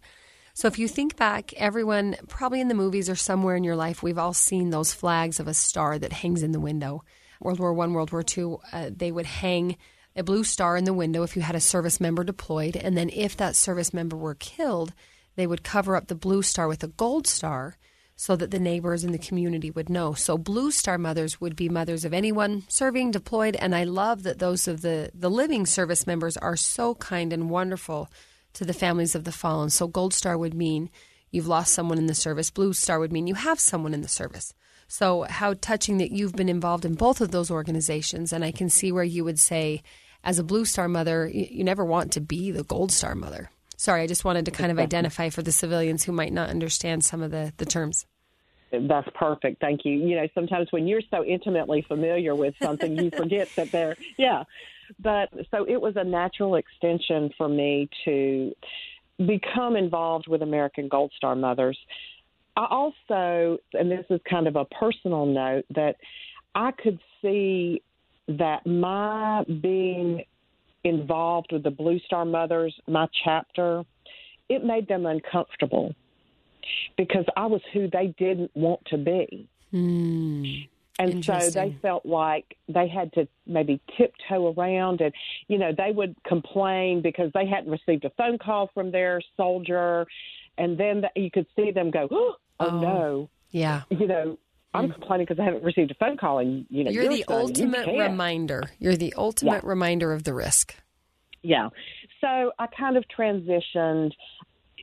So 0.53 0.67
if 0.67 0.77
you 0.77 0.87
think 0.87 1.15
back, 1.15 1.51
everyone 1.53 2.15
probably 2.27 2.61
in 2.61 2.67
the 2.67 2.75
movies 2.75 3.09
or 3.09 3.15
somewhere 3.15 3.55
in 3.55 3.63
your 3.63 3.75
life, 3.75 4.03
we've 4.03 4.19
all 4.19 4.33
seen 4.33 4.69
those 4.69 4.93
flags 4.93 5.39
of 5.39 5.47
a 5.47 5.53
star 5.53 5.97
that 5.97 6.13
hangs 6.13 6.43
in 6.43 6.51
the 6.51 6.59
window. 6.59 7.03
World 7.41 7.59
War 7.59 7.73
One, 7.73 7.93
World 7.93 8.11
War 8.11 8.23
Two, 8.23 8.59
uh, 8.71 8.91
they 8.95 9.11
would 9.11 9.25
hang 9.25 9.75
a 10.15 10.23
blue 10.23 10.43
star 10.43 10.77
in 10.77 10.83
the 10.83 10.93
window 10.93 11.23
if 11.23 11.35
you 11.35 11.41
had 11.41 11.55
a 11.55 11.59
service 11.59 11.99
member 11.99 12.23
deployed, 12.23 12.75
and 12.75 12.95
then 12.95 13.09
if 13.09 13.35
that 13.37 13.55
service 13.55 13.93
member 13.93 14.15
were 14.15 14.35
killed, 14.35 14.93
they 15.35 15.47
would 15.47 15.63
cover 15.63 15.95
up 15.95 16.07
the 16.07 16.15
blue 16.15 16.43
star 16.43 16.67
with 16.67 16.83
a 16.83 16.87
gold 16.87 17.25
star 17.25 17.75
so 18.15 18.35
that 18.35 18.51
the 18.51 18.59
neighbors 18.59 19.03
in 19.03 19.11
the 19.11 19.17
community 19.17 19.71
would 19.71 19.89
know. 19.89 20.13
So 20.13 20.37
blue 20.37 20.71
star 20.71 20.97
mothers 20.97 21.41
would 21.41 21.55
be 21.55 21.69
mothers 21.69 22.05
of 22.05 22.13
anyone 22.13 22.63
serving, 22.67 23.11
deployed, 23.11 23.55
and 23.55 23.75
I 23.75 23.83
love 23.83 24.23
that 24.23 24.39
those 24.39 24.67
of 24.67 24.81
the 24.81 25.11
the 25.13 25.29
living 25.29 25.65
service 25.65 26.05
members 26.05 26.37
are 26.37 26.55
so 26.55 26.95
kind 26.95 27.33
and 27.33 27.49
wonderful 27.49 28.09
to 28.53 28.65
the 28.65 28.73
families 28.73 29.15
of 29.15 29.23
the 29.23 29.31
fallen. 29.31 29.69
So 29.69 29.87
gold 29.87 30.13
star 30.13 30.37
would 30.37 30.53
mean 30.53 30.89
you've 31.31 31.47
lost 31.47 31.73
someone 31.73 31.97
in 31.97 32.05
the 32.05 32.15
service. 32.15 32.51
Blue 32.51 32.73
star 32.73 32.99
would 32.99 33.11
mean 33.11 33.27
you 33.27 33.35
have 33.35 33.59
someone 33.59 33.93
in 33.93 34.01
the 34.01 34.07
service. 34.07 34.53
So 34.87 35.23
how 35.23 35.55
touching 35.55 35.97
that 35.97 36.11
you've 36.11 36.35
been 36.35 36.49
involved 36.49 36.85
in 36.85 36.93
both 36.93 37.19
of 37.19 37.31
those 37.31 37.49
organizations 37.49 38.31
and 38.31 38.45
I 38.45 38.51
can 38.51 38.69
see 38.69 38.91
where 38.91 39.03
you 39.03 39.23
would 39.23 39.39
say 39.39 39.81
as 40.23 40.39
a 40.39 40.43
blue 40.43 40.65
star 40.65 40.87
mother, 40.87 41.27
you, 41.27 41.47
you 41.49 41.63
never 41.63 41.83
want 41.83 42.11
to 42.13 42.21
be 42.21 42.51
the 42.51 42.63
gold 42.63 42.91
star 42.91 43.15
mother. 43.15 43.49
Sorry, 43.83 44.01
I 44.01 44.07
just 44.07 44.23
wanted 44.23 44.45
to 44.45 44.51
kind 44.51 44.71
of 44.71 44.79
identify 44.79 45.27
for 45.27 45.41
the 45.41 45.51
civilians 45.51 46.05
who 46.05 46.13
might 46.13 46.31
not 46.31 46.49
understand 46.49 47.03
some 47.03 47.21
of 47.21 47.31
the, 47.31 47.51
the 47.57 47.65
terms. 47.65 48.05
That's 48.71 49.09
perfect. 49.13 49.59
Thank 49.59 49.81
you. 49.83 49.91
You 49.91 50.15
know, 50.15 50.27
sometimes 50.33 50.69
when 50.71 50.87
you're 50.87 51.01
so 51.11 51.25
intimately 51.25 51.83
familiar 51.85 52.33
with 52.33 52.53
something, 52.61 52.95
you 52.95 53.11
forget 53.11 53.49
that 53.57 53.73
they're, 53.73 53.97
yeah. 54.17 54.45
But 55.01 55.31
so 55.51 55.65
it 55.67 55.81
was 55.81 55.97
a 55.97 56.03
natural 56.05 56.55
extension 56.55 57.31
for 57.37 57.49
me 57.49 57.89
to 58.05 58.53
become 59.17 59.75
involved 59.75 60.29
with 60.29 60.43
American 60.43 60.87
Gold 60.87 61.11
Star 61.17 61.35
Mothers. 61.35 61.77
I 62.55 62.65
also, 62.69 63.57
and 63.73 63.91
this 63.91 64.05
is 64.09 64.21
kind 64.29 64.47
of 64.47 64.55
a 64.55 64.63
personal 64.63 65.25
note, 65.25 65.65
that 65.75 65.97
I 66.55 66.71
could 66.71 66.99
see 67.21 67.81
that 68.29 68.65
my 68.65 69.43
being 69.43 70.23
involved 70.83 71.51
with 71.51 71.63
the 71.63 71.71
Blue 71.71 71.99
Star 71.99 72.25
Mothers, 72.25 72.75
my 72.87 73.07
chapter, 73.23 73.83
it 74.49 74.63
made 74.63 74.87
them 74.87 75.05
uncomfortable 75.05 75.95
because 76.97 77.25
I 77.35 77.45
was 77.45 77.61
who 77.73 77.89
they 77.89 78.13
didn't 78.17 78.51
want 78.55 78.85
to 78.87 78.97
be. 78.97 79.47
Hmm. 79.71 80.45
And 80.99 81.25
so 81.25 81.39
they 81.49 81.75
felt 81.81 82.05
like 82.05 82.55
they 82.67 82.87
had 82.87 83.11
to 83.13 83.27
maybe 83.47 83.81
tiptoe 83.97 84.53
around 84.53 85.01
and, 85.01 85.11
you 85.47 85.57
know, 85.57 85.71
they 85.75 85.91
would 85.91 86.15
complain 86.23 87.01
because 87.01 87.31
they 87.33 87.47
hadn't 87.47 87.71
received 87.71 88.05
a 88.05 88.11
phone 88.11 88.37
call 88.37 88.69
from 88.75 88.91
their 88.91 89.19
soldier. 89.35 90.05
And 90.59 90.77
then 90.77 91.01
the, 91.01 91.09
you 91.19 91.31
could 91.31 91.47
see 91.55 91.71
them 91.71 91.89
go, 91.89 92.07
oh, 92.11 92.35
Oh. 92.59 92.79
no, 92.79 93.29
Yeah. 93.49 93.81
you 93.89 94.05
know, 94.07 94.37
I'm 94.73 94.89
mm. 94.89 94.93
complaining 94.93 95.25
because 95.27 95.39
I 95.39 95.45
haven't 95.45 95.63
received 95.63 95.91
a 95.91 95.95
phone 95.95 96.17
call. 96.17 96.39
And, 96.39 96.65
you 96.69 96.83
know, 96.83 96.91
You're 96.91 97.07
the 97.07 97.23
son, 97.27 97.35
you 97.35 97.43
ultimate 97.47 97.85
can't. 97.85 98.11
reminder. 98.11 98.63
You're 98.79 98.95
the 98.95 99.13
ultimate 99.17 99.63
reminder 99.63 100.13
of 100.13 100.23
the 100.23 100.33
risk. 100.33 100.75
Yeah. 101.41 101.69
So 102.21 102.51
I 102.57 102.67
kind 102.67 102.97
of 102.97 103.03
transitioned 103.17 104.11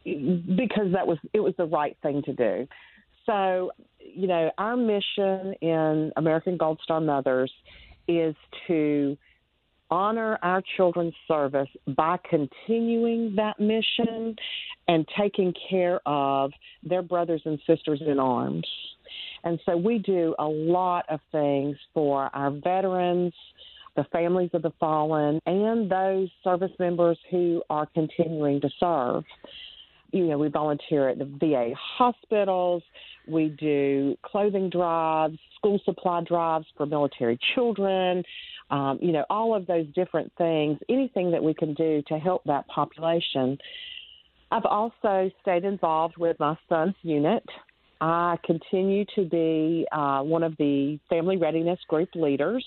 because 0.05 0.93
that 0.93 1.07
was 1.07 1.19
it 1.33 1.41
was 1.41 1.55
the 1.57 1.67
right 1.67 1.97
thing 2.03 2.23
to 2.25 2.33
do. 2.33 2.69
So, 3.27 3.73
you 3.99 4.27
know, 4.27 4.51
our 4.59 4.77
mission 4.77 5.55
in 5.61 6.13
American 6.17 6.57
Gold 6.57 6.81
Star 6.83 7.01
Mothers 7.01 7.53
is 8.09 8.35
to 8.67 9.17
honor 9.91 10.39
our 10.43 10.63
children's 10.77 11.15
service 11.27 11.69
by 11.97 12.17
continuing 12.29 13.35
that 13.37 13.59
mission 13.59 14.37
and 14.89 15.07
taking 15.19 15.53
care 15.69 16.01
of 16.07 16.53
their 16.83 17.03
brothers 17.03 17.43
and 17.45 17.59
sisters 17.67 18.01
in 18.05 18.19
arms. 18.19 18.67
And 19.45 19.59
so 19.65 19.77
we 19.77 19.99
do 19.99 20.35
a 20.39 20.47
lot 20.47 21.05
of 21.09 21.21
things 21.33 21.77
for 21.95 22.31
our 22.35 22.51
veterans, 22.51 23.33
the 23.97 24.05
families 24.13 24.51
of 24.53 24.63
the 24.63 24.73
fallen, 24.79 25.41
and 25.47 25.91
those 25.91 26.29
service 26.45 26.73
members 26.79 27.19
who 27.31 27.63
are 27.71 27.87
continuing 27.87 28.61
to 28.61 28.71
serve. 28.79 29.25
You 30.13 30.27
know, 30.27 30.39
we 30.39 30.49
volunteer 30.49 31.09
at 31.09 31.19
the 31.19 31.25
VA 31.25 31.73
hospitals. 31.75 32.83
We 33.29 33.49
do 33.49 34.17
clothing 34.23 34.71
drives, 34.71 35.39
school 35.57 35.81
supply 35.85 36.23
drives 36.23 36.67
for 36.77 36.87
military 36.87 37.39
children. 37.55 38.25
Um, 38.71 38.99
you 39.01 39.13
know, 39.13 39.25
all 39.31 39.55
of 39.55 39.67
those 39.67 39.87
different 39.95 40.33
things, 40.39 40.79
anything 40.89 41.31
that 41.33 41.43
we 41.43 41.55
can 41.55 41.75
do 41.75 42.03
to 42.09 42.19
help 42.19 42.43
that 42.45 42.67
population. 42.69 43.59
I've 44.53 44.65
also 44.65 45.31
stayed 45.43 45.65
involved 45.65 46.17
with 46.17 46.39
my 46.41 46.57
son's 46.69 46.95
unit. 47.03 47.45
I 48.01 48.39
continue 48.45 49.05
to 49.15 49.25
be 49.25 49.87
uh, 49.93 50.23
one 50.23 50.43
of 50.43 50.57
the 50.57 50.99
family 51.09 51.37
readiness 51.37 51.79
group 51.89 52.09
leaders. 52.15 52.65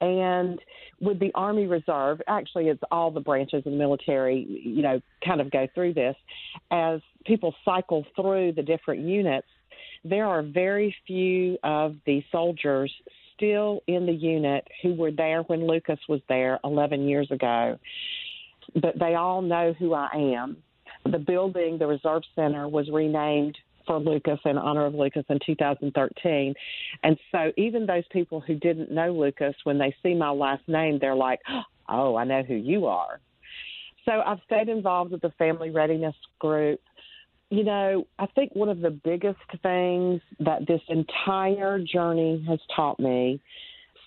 And 0.00 0.58
with 1.00 1.18
the 1.20 1.30
Army 1.34 1.66
Reserve, 1.66 2.20
actually, 2.26 2.68
it's 2.68 2.82
all 2.90 3.10
the 3.10 3.20
branches 3.20 3.58
of 3.58 3.64
the 3.64 3.70
military, 3.70 4.46
you 4.64 4.82
know, 4.82 5.00
kind 5.24 5.40
of 5.40 5.50
go 5.50 5.66
through 5.74 5.94
this. 5.94 6.16
As 6.70 7.00
people 7.24 7.54
cycle 7.64 8.04
through 8.16 8.52
the 8.52 8.62
different 8.62 9.02
units, 9.02 9.46
there 10.04 10.26
are 10.26 10.42
very 10.42 10.94
few 11.06 11.58
of 11.62 11.96
the 12.06 12.22
soldiers 12.30 12.92
still 13.36 13.82
in 13.86 14.06
the 14.06 14.12
unit 14.12 14.66
who 14.82 14.94
were 14.94 15.10
there 15.10 15.42
when 15.42 15.66
Lucas 15.66 15.98
was 16.08 16.20
there 16.28 16.60
11 16.64 17.08
years 17.08 17.30
ago. 17.30 17.78
But 18.74 18.98
they 18.98 19.14
all 19.14 19.42
know 19.42 19.74
who 19.78 19.94
I 19.94 20.10
am. 20.14 20.56
The 21.10 21.18
building, 21.18 21.78
the 21.78 21.86
Reserve 21.86 22.22
Center, 22.34 22.68
was 22.68 22.88
renamed 22.90 23.56
for 23.86 23.98
Lucas 23.98 24.38
in 24.44 24.58
honor 24.58 24.86
of 24.86 24.94
Lucas 24.94 25.24
in 25.28 25.38
2013. 25.44 26.54
And 27.02 27.18
so 27.32 27.52
even 27.56 27.86
those 27.86 28.04
people 28.10 28.40
who 28.40 28.54
didn't 28.54 28.90
know 28.90 29.12
Lucas, 29.12 29.54
when 29.64 29.78
they 29.78 29.94
see 30.02 30.14
my 30.14 30.30
last 30.30 30.66
name, 30.68 30.98
they're 31.00 31.14
like, 31.14 31.40
oh, 31.88 32.16
I 32.16 32.24
know 32.24 32.42
who 32.42 32.54
you 32.54 32.86
are. 32.86 33.20
So 34.04 34.12
I've 34.12 34.40
stayed 34.46 34.68
involved 34.68 35.12
with 35.12 35.22
the 35.22 35.32
Family 35.38 35.70
Readiness 35.70 36.14
Group. 36.38 36.80
You 37.50 37.64
know, 37.64 38.06
I 38.18 38.26
think 38.26 38.54
one 38.54 38.68
of 38.68 38.80
the 38.80 38.90
biggest 38.90 39.38
things 39.62 40.20
that 40.40 40.66
this 40.66 40.80
entire 40.88 41.78
journey 41.78 42.44
has 42.48 42.58
taught 42.74 42.98
me, 42.98 43.40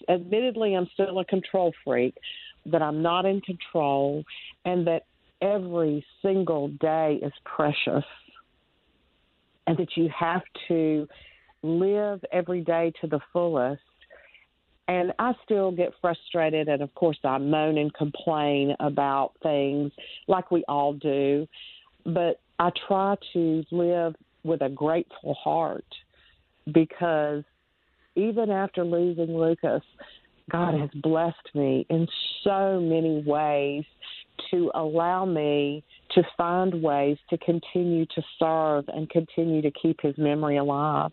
admittedly, 0.09 0.75
I'm 0.75 0.87
still 0.93 1.19
a 1.19 1.25
control 1.25 1.73
freak, 1.83 2.15
that 2.65 2.81
I'm 2.81 3.01
not 3.01 3.25
in 3.25 3.41
control 3.41 4.23
and 4.65 4.85
that 4.87 5.03
every 5.41 6.05
single 6.21 6.67
day 6.67 7.19
is 7.21 7.31
precious 7.45 8.03
and 9.67 9.77
that 9.77 9.95
you 9.95 10.09
have 10.17 10.41
to 10.69 11.07
live 11.61 12.23
every 12.31 12.61
day 12.61 12.91
to 13.01 13.07
the 13.07 13.19
fullest. 13.31 13.81
And 14.87 15.11
I 15.19 15.33
still 15.43 15.71
get 15.71 15.91
frustrated, 15.99 16.69
and 16.69 16.81
of 16.81 16.93
course, 16.95 17.19
I 17.25 17.37
moan 17.37 17.77
and 17.77 17.93
complain 17.93 18.73
about 18.79 19.33
things 19.43 19.91
like 20.29 20.49
we 20.49 20.63
all 20.69 20.93
do. 20.93 21.45
But 22.05 22.39
I 22.57 22.71
try 22.87 23.15
to 23.33 23.63
live 23.69 24.15
with 24.43 24.61
a 24.61 24.69
grateful 24.69 25.33
heart 25.33 25.85
because 26.73 27.43
even 28.15 28.49
after 28.49 28.85
losing 28.85 29.37
Lucas, 29.37 29.83
God 30.49 30.73
has 30.79 30.89
blessed 31.01 31.35
me 31.53 31.85
in 31.89 32.07
so 32.43 32.79
many 32.79 33.21
ways 33.25 33.83
to 34.51 34.71
allow 34.73 35.25
me 35.25 35.83
to 36.11 36.23
find 36.37 36.81
ways 36.81 37.17
to 37.29 37.37
continue 37.37 38.05
to 38.07 38.21
serve 38.39 38.85
and 38.87 39.09
continue 39.09 39.61
to 39.61 39.71
keep 39.71 40.01
his 40.01 40.17
memory 40.17 40.57
alive. 40.57 41.11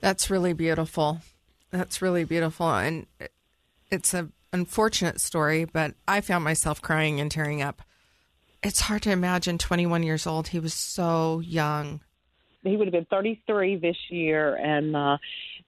That's 0.00 0.30
really 0.30 0.52
beautiful. 0.52 1.20
That's 1.70 2.00
really 2.00 2.24
beautiful. 2.24 2.70
And 2.70 3.06
it's 3.90 4.14
an 4.14 4.32
unfortunate 4.52 5.20
story, 5.20 5.64
but 5.64 5.94
I 6.06 6.20
found 6.20 6.44
myself 6.44 6.80
crying 6.80 7.20
and 7.20 7.30
tearing 7.30 7.62
up. 7.62 7.82
It's 8.62 8.80
hard 8.80 9.02
to 9.02 9.10
imagine 9.10 9.58
21 9.58 10.02
years 10.02 10.26
old. 10.26 10.48
He 10.48 10.58
was 10.58 10.74
so 10.74 11.40
young. 11.40 12.00
He 12.62 12.76
would 12.76 12.88
have 12.88 12.92
been 12.92 13.06
33 13.06 13.76
this 13.76 13.96
year, 14.10 14.56
and 14.56 14.96
uh, 14.96 15.18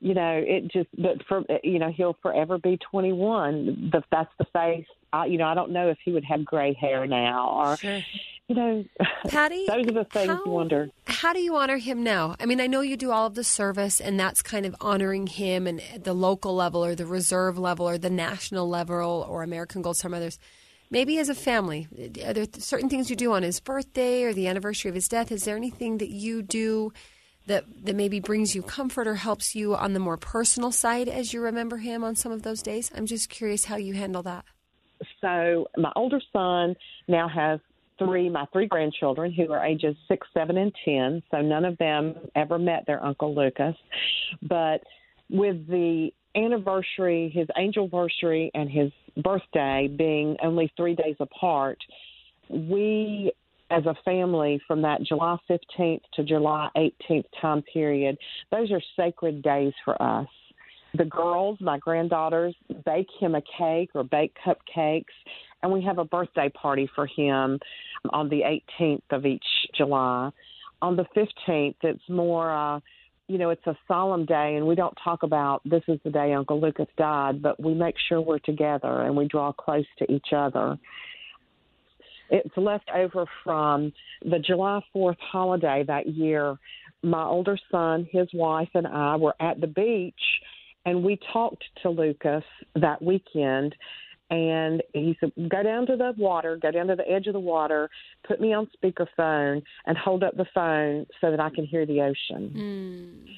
you 0.01 0.15
know, 0.15 0.43
it 0.45 0.69
just. 0.73 0.89
But 0.97 1.25
for 1.29 1.45
you 1.63 1.79
know, 1.79 1.93
he'll 1.93 2.17
forever 2.23 2.59
be 2.59 2.77
21. 2.91 3.91
The, 3.93 4.03
that's 4.11 4.33
the 4.39 4.47
face. 4.47 4.87
I, 5.13 5.27
you 5.27 5.39
know, 5.39 5.47
I 5.47 5.55
don't 5.55 5.71
know 5.71 5.89
if 5.89 5.99
he 6.05 6.13
would 6.13 6.25
have 6.25 6.45
gray 6.45 6.75
hair 6.75 7.07
now, 7.07 7.49
or 7.51 7.77
Sure. 7.77 8.03
you 8.49 8.55
know, 8.55 8.85
Patty, 9.29 9.67
those 9.69 9.87
are 9.89 9.93
the 9.93 10.05
things 10.05 10.29
how, 10.29 10.45
you 10.45 10.51
wonder. 10.51 10.91
How 11.07 11.33
do 11.33 11.41
you 11.41 11.57
honor 11.57 11.79
him 11.79 12.03
now? 12.03 12.37
I 12.41 12.47
mean, 12.47 12.61
I 12.61 12.67
know 12.67 12.81
you 12.81 12.97
do 12.97 13.11
all 13.11 13.27
of 13.27 13.35
the 13.35 13.45
service, 13.45 14.01
and 14.01 14.19
that's 14.19 14.43
kind 14.43 14.67
of 14.67 14.77
honoring 14.81 15.27
him 15.27 15.67
and 15.67 15.81
at 15.95 16.05
the 16.05 16.15
local 16.15 16.55
level 16.55 16.85
or 16.85 16.95
the 16.95 17.07
reserve 17.07 17.59
level 17.59 17.89
or 17.89 17.99
the 17.99 18.11
national 18.11 18.69
level 18.69 19.27
or 19.29 19.43
American 19.43 19.83
Gold 19.83 19.97
Star 19.97 20.11
Mothers. 20.11 20.39
Maybe 20.91 21.19
as 21.19 21.29
a 21.29 21.35
family, 21.35 21.87
are 22.25 22.33
there 22.33 22.47
certain 22.59 22.89
things 22.89 23.11
you 23.11 23.17
do 23.17 23.33
on 23.33 23.43
his 23.43 23.61
birthday 23.61 24.23
or 24.23 24.33
the 24.33 24.47
anniversary 24.47 24.89
of 24.89 24.95
his 24.95 25.09
death? 25.09 25.31
Is 25.31 25.45
there 25.45 25.57
anything 25.57 25.99
that 25.99 26.09
you 26.09 26.41
do 26.43 26.93
that 27.47 27.65
that 27.85 27.95
maybe 27.95 28.21
brings 28.21 28.55
you 28.55 28.63
comfort 28.63 29.07
or 29.07 29.17
helps 29.17 29.55
you 29.55 29.75
on 29.75 29.93
the 29.93 30.01
more 30.01 30.17
personal 30.17 30.73
side 30.73 31.09
as 31.09 31.35
you 31.35 31.43
remember 31.43 31.79
him 31.79 32.05
on 32.05 32.17
some 32.17 32.33
of 32.33 32.43
those 32.43 32.63
days? 32.63 32.91
I'm 32.95 33.05
just 33.05 33.29
curious 33.29 33.67
how 33.67 33.77
you 33.77 33.95
handle 33.95 34.23
that. 34.23 34.47
So 35.21 35.67
my 35.77 35.93
older 35.97 36.21
son 36.33 36.75
now 37.07 37.29
has 37.29 37.61
three 37.99 38.29
my 38.29 38.47
three 38.53 38.67
grandchildren 38.67 39.33
who 39.33 39.53
are 39.53 39.65
ages 39.65 39.97
six 40.07 40.27
seven 40.33 40.57
and 40.57 40.73
ten. 40.85 41.23
So 41.31 41.41
none 41.41 41.65
of 41.65 41.77
them 41.79 42.15
ever 42.37 42.59
met 42.59 42.85
their 42.87 43.05
uncle 43.05 43.35
lucas. 43.35 43.75
But 44.43 44.83
with 45.31 45.67
the 45.67 46.11
anniversary 46.37 47.31
his 47.35 47.47
angelversary 47.57 48.51
and 48.55 48.71
his 48.71 48.91
birthday 49.23 49.89
being 49.97 50.37
only 50.43 50.73
three 50.77 50.95
days 50.95 51.17
apart 51.21 51.79
we 52.51 53.33
as 53.71 53.85
a 53.87 53.95
family 54.05 54.61
from 54.67 54.83
that 54.83 55.03
july 55.03 55.37
15th 55.51 56.01
to 56.15 56.23
july 56.23 56.69
18th 56.77 57.25
time 57.41 57.63
period 57.73 58.17
those 58.53 58.71
are 58.71 58.81
sacred 58.97 59.43
days 59.43 59.73
for 59.85 60.01
us 60.03 60.29
the 60.95 61.05
girls, 61.05 61.59
my 61.61 61.79
granddaughters, 61.79 62.55
bake 62.85 63.09
him 63.21 63.35
a 63.35 63.43
cake 63.59 63.91
or 63.95 64.05
bake 64.05 64.35
cupcakes, 64.45 65.05
and 65.63 65.73
we 65.73 65.83
have 65.83 65.99
a 65.99 66.05
birthday 66.05 66.49
party 66.51 66.89
for 66.95 67.07
him 67.07 67.59
on 68.11 68.29
the 68.29 68.43
18th 68.81 69.03
of 69.11 69.27
each 69.27 69.45
July. 69.77 70.31
On 70.81 70.97
the 70.97 71.05
15th, 71.17 71.75
it's 71.83 72.09
more, 72.09 72.53
uh, 72.53 72.81
you 73.27 73.39
know, 73.39 73.51
it's 73.51 73.67
a 73.67 73.77
solemn 73.87 74.25
day, 74.25 74.55
and 74.57 74.67
we 74.67 74.75
don't 74.75 74.97
talk 75.03 75.25
about 75.25 75.61
this 75.65 75.83
is 75.89 75.99
the 76.05 76.11
day 76.11 76.33
Uncle 76.33 76.61
Lucas 76.61 76.87
died, 76.97 77.43
but 77.43 77.63
we 77.63 77.75
make 77.75 77.97
sure 78.09 78.21
we're 78.21 78.39
together 78.39 79.03
and 79.03 79.17
we 79.17 79.27
draw 79.27 79.53
close 79.53 79.87
to 79.99 80.11
each 80.11 80.29
other. 80.35 80.79
It's 82.31 82.57
left 82.57 82.91
over 82.95 83.27
from 83.43 83.93
the 84.23 84.39
July 84.39 84.81
4th 84.95 85.19
holiday 85.19 85.83
that 85.87 86.07
year. 86.07 86.57
My 87.03 87.25
older 87.25 87.59
son, 87.71 88.07
his 88.11 88.29
wife, 88.35 88.69
and 88.75 88.87
I 88.87 89.17
were 89.17 89.35
at 89.41 89.61
the 89.61 89.67
beach 89.67 90.15
and 90.89 91.05
we 91.05 91.19
talked 91.35 91.65
to 91.83 91.91
Lucas 91.91 92.45
that 92.75 93.03
weekend. 93.03 93.75
And 94.31 94.83
he 94.93 95.17
said, 95.21 95.33
"Go 95.49 95.63
down 95.63 95.87
to 95.87 95.97
the 95.97 96.15
water, 96.19 96.57
go 96.57 96.71
down 96.71 96.87
to 96.89 96.97
the 96.97 97.09
edge 97.11 97.27
of 97.27 97.33
the 97.35 97.41
water, 97.41 97.89
put 98.27 98.41
me 98.41 98.53
on 98.53 98.69
speakerphone, 98.77 99.63
and 99.87 99.97
hold 99.97 100.23
up 100.23 100.37
the 100.37 100.47
phone 100.55 101.07
so 101.21 101.31
that 101.31 101.41
I 101.41 101.51
can 101.51 101.65
hear 101.65 101.87
the 101.87 102.03
ocean." 102.03 102.51
Hmm. 102.51 103.33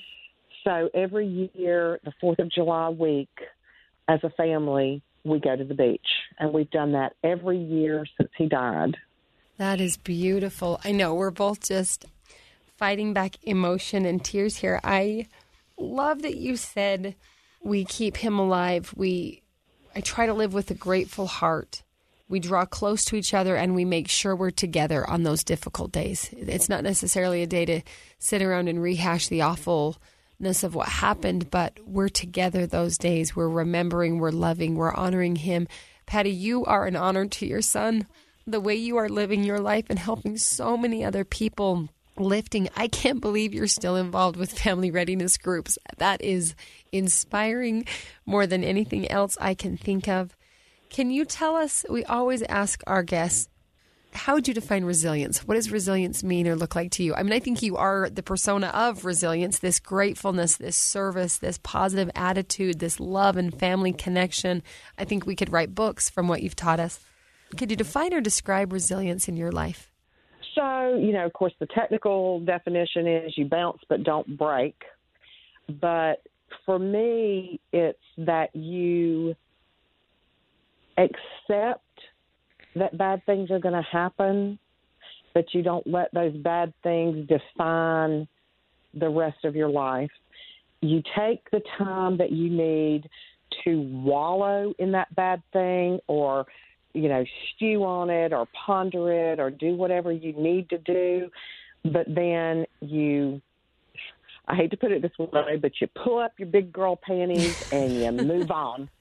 So 0.65 0.91
every 0.95 1.51
year, 1.55 2.01
the 2.05 2.13
Fourth 2.21 2.39
of 2.39 2.51
July 2.51 2.89
week, 2.89 3.37
as 4.09 4.21
a 4.25 4.31
family, 4.31 5.01
we 5.25 5.39
go 5.39 5.55
to 5.55 5.65
the 5.65 5.75
beach, 5.75 6.09
and 6.39 6.53
we've 6.53 6.71
done 6.71 6.93
that 6.93 7.15
every 7.23 7.59
year 7.59 8.05
since 8.17 8.31
he 8.37 8.47
died. 8.47 8.97
That 9.59 9.81
is 9.81 9.97
beautiful. 9.97 10.81
I 10.85 10.91
know 10.93 11.15
we're 11.15 11.31
both 11.31 11.69
just 11.69 12.05
fighting 12.77 13.13
back 13.13 13.37
emotion 13.45 14.05
and 14.07 14.25
tears 14.25 14.57
here. 14.57 14.81
I 14.83 15.27
love 15.77 16.23
that 16.23 16.37
you 16.37 16.57
said 16.57 17.15
we 17.63 17.85
keep 17.85 18.17
him 18.17 18.39
alive. 18.39 18.93
We 18.97 19.43
I 19.95 20.01
try 20.01 20.27
to 20.27 20.35
live 20.35 20.55
with 20.55 20.71
a 20.71 20.75
grateful 20.75 21.27
heart. 21.27 21.83
We 22.29 22.39
draw 22.39 22.65
close 22.65 23.05
to 23.07 23.17
each 23.17 23.35
other 23.35 23.57
and 23.57 23.75
we 23.75 23.85
make 23.85 24.09
sure 24.09 24.37
we're 24.37 24.51
together 24.51 25.09
on 25.09 25.25
those 25.25 25.43
difficult 25.43 25.91
days. 25.91 26.31
It's 26.33 26.69
not 26.69 26.85
necessarily 26.85 27.43
a 27.43 27.47
day 27.47 27.65
to 27.65 27.83
sit 28.21 28.41
around 28.41 28.69
and 28.69 28.81
rehash 28.81 29.27
the 29.27 29.43
awfulness 29.43 30.63
of 30.63 30.77
what 30.77 30.89
happened, 30.89 31.51
but 31.51 31.79
we're 31.85 32.09
together 32.09 32.67
those 32.67 32.97
days. 32.97 33.35
We're 33.35 33.49
remembering, 33.49 34.21
we're 34.21 34.31
loving, 34.31 34.77
we're 34.77 34.95
honoring 34.95 35.37
him. 35.37 35.67
Patty, 36.07 36.31
you 36.31 36.65
are 36.67 36.87
an 36.87 36.95
honor 36.95 37.27
to 37.27 37.47
your 37.47 37.63
son. 37.63 38.07
The 38.47 38.61
way 38.61 38.77
you 38.77 38.97
are 38.97 39.09
living 39.09 39.43
your 39.43 39.61
life 39.61 39.87
and 39.91 39.99
helping 39.99 40.37
so 40.37 40.77
many 40.77 41.05
other 41.05 41.25
people 41.25 41.89
lifting. 42.21 42.69
I 42.77 42.89
can't 42.89 43.21
believe 43.21 43.55
you're 43.55 43.67
still 43.67 43.97
involved 43.97 44.37
with 44.37 44.59
family 44.59 44.91
readiness 44.91 45.37
groups. 45.37 45.79
That 45.99 46.23
is 46.23 46.55
inspiring 46.93 47.87
more 48.27 48.47
than 48.47 48.63
anything 48.63 49.11
else 49.11 49.37
I 49.41 49.55
can 49.55 49.77
think 49.77 50.09
of. 50.09 50.37
Can 50.91 51.11
you 51.11 51.25
tell 51.25 51.57
us? 51.57 51.85
We 51.89 52.05
always 52.05 52.43
ask 52.43 52.83
our 52.87 53.03
guests, 53.03 53.49
how 54.13 54.35
would 54.35 54.49
you 54.49 54.55
define 54.55 54.85
resilience? 54.85 55.47
What 55.47 55.55
does 55.55 55.71
resilience 55.71 56.25
mean 56.25 56.49
or 56.49 56.57
look 56.57 56.75
like 56.75 56.91
to 56.93 57.05
you? 57.05 57.15
I 57.15 57.23
mean, 57.23 57.33
I 57.33 57.39
think 57.39 57.63
you 57.63 57.77
are 57.77 58.11
the 58.11 58.25
persona 58.25 58.67
of 58.69 59.05
resilience, 59.05 59.61
this 59.61 59.79
gratefulness, 59.79 60.57
this 60.57 60.77
service, 60.77 61.39
this 61.39 61.59
positive 61.63 62.11
attitude, 62.17 62.81
this 62.81 62.99
love 62.99 63.37
and 63.37 63.57
family 63.57 63.93
connection. 63.93 64.65
I 64.99 65.05
think 65.05 65.27
we 65.27 65.37
could 65.37 65.53
write 65.53 65.75
books 65.75 66.11
from 66.11 66.27
what 66.27 66.43
you've 66.43 66.57
taught 66.57 66.81
us. 66.81 66.99
Could 67.57 67.71
you 67.71 67.77
define 67.77 68.13
or 68.13 68.21
describe 68.21 68.73
resilience 68.73 69.29
in 69.29 69.37
your 69.37 69.53
life? 69.53 69.90
So, 70.61 70.97
you 70.97 71.15
know, 71.15 71.25
of 71.25 71.33
course, 71.33 71.55
the 71.59 71.67
technical 71.75 72.41
definition 72.41 73.07
is 73.07 73.33
you 73.35 73.47
bounce 73.47 73.79
but 73.89 74.03
don't 74.05 74.37
break. 74.37 74.75
But 75.81 76.17
for 76.67 76.79
me, 76.79 77.59
it's 77.73 77.99
that 78.19 78.55
you 78.55 79.35
accept 80.99 81.83
that 82.77 82.99
bad 82.99 83.25
things 83.25 83.51
are 83.51 83.59
going 83.59 83.75
to 83.75 83.89
happen, 83.91 84.59
but 85.33 85.47
you 85.55 85.63
don't 85.63 85.87
let 85.87 86.13
those 86.13 86.37
bad 86.37 86.75
things 86.83 87.27
define 87.27 88.29
the 88.93 89.09
rest 89.09 89.47
of 89.47 89.57
your 89.57 89.71
life. 89.71 90.11
You 90.83 91.03
take 91.17 91.51
the 91.51 91.63
time 91.79 92.19
that 92.19 92.33
you 92.33 92.51
need 92.51 93.09
to 93.65 93.81
wallow 93.81 94.75
in 94.79 94.93
that 94.93 95.15
bad 95.15 95.43
thing 95.55 96.01
or 96.07 96.45
you 96.95 97.09
know, 97.09 97.25
stew 97.55 97.85
on 97.85 98.11
it 98.11 98.33
or 98.33 98.47
ponder 98.67 99.13
it 99.33 99.39
or 99.41 99.51
do 99.51 99.75
whatever 99.75 100.11
you 100.13 100.33
need 100.33 100.69
to 100.71 100.79
do. 100.79 101.31
But 101.85 102.07
then 102.09 102.67
you, 102.81 103.41
I 104.47 104.55
hate 104.57 104.71
to 104.73 104.77
put 104.77 104.93
it 104.93 105.03
this 105.03 105.13
way, 105.19 105.57
but 105.61 105.73
you 105.81 105.87
pull 106.03 106.19
up 106.19 106.33
your 106.39 106.49
big 106.49 106.73
girl 106.73 106.97
panties 106.97 107.55
and 107.73 108.03
you 108.03 108.11
move 108.13 108.51
on. 108.51 108.91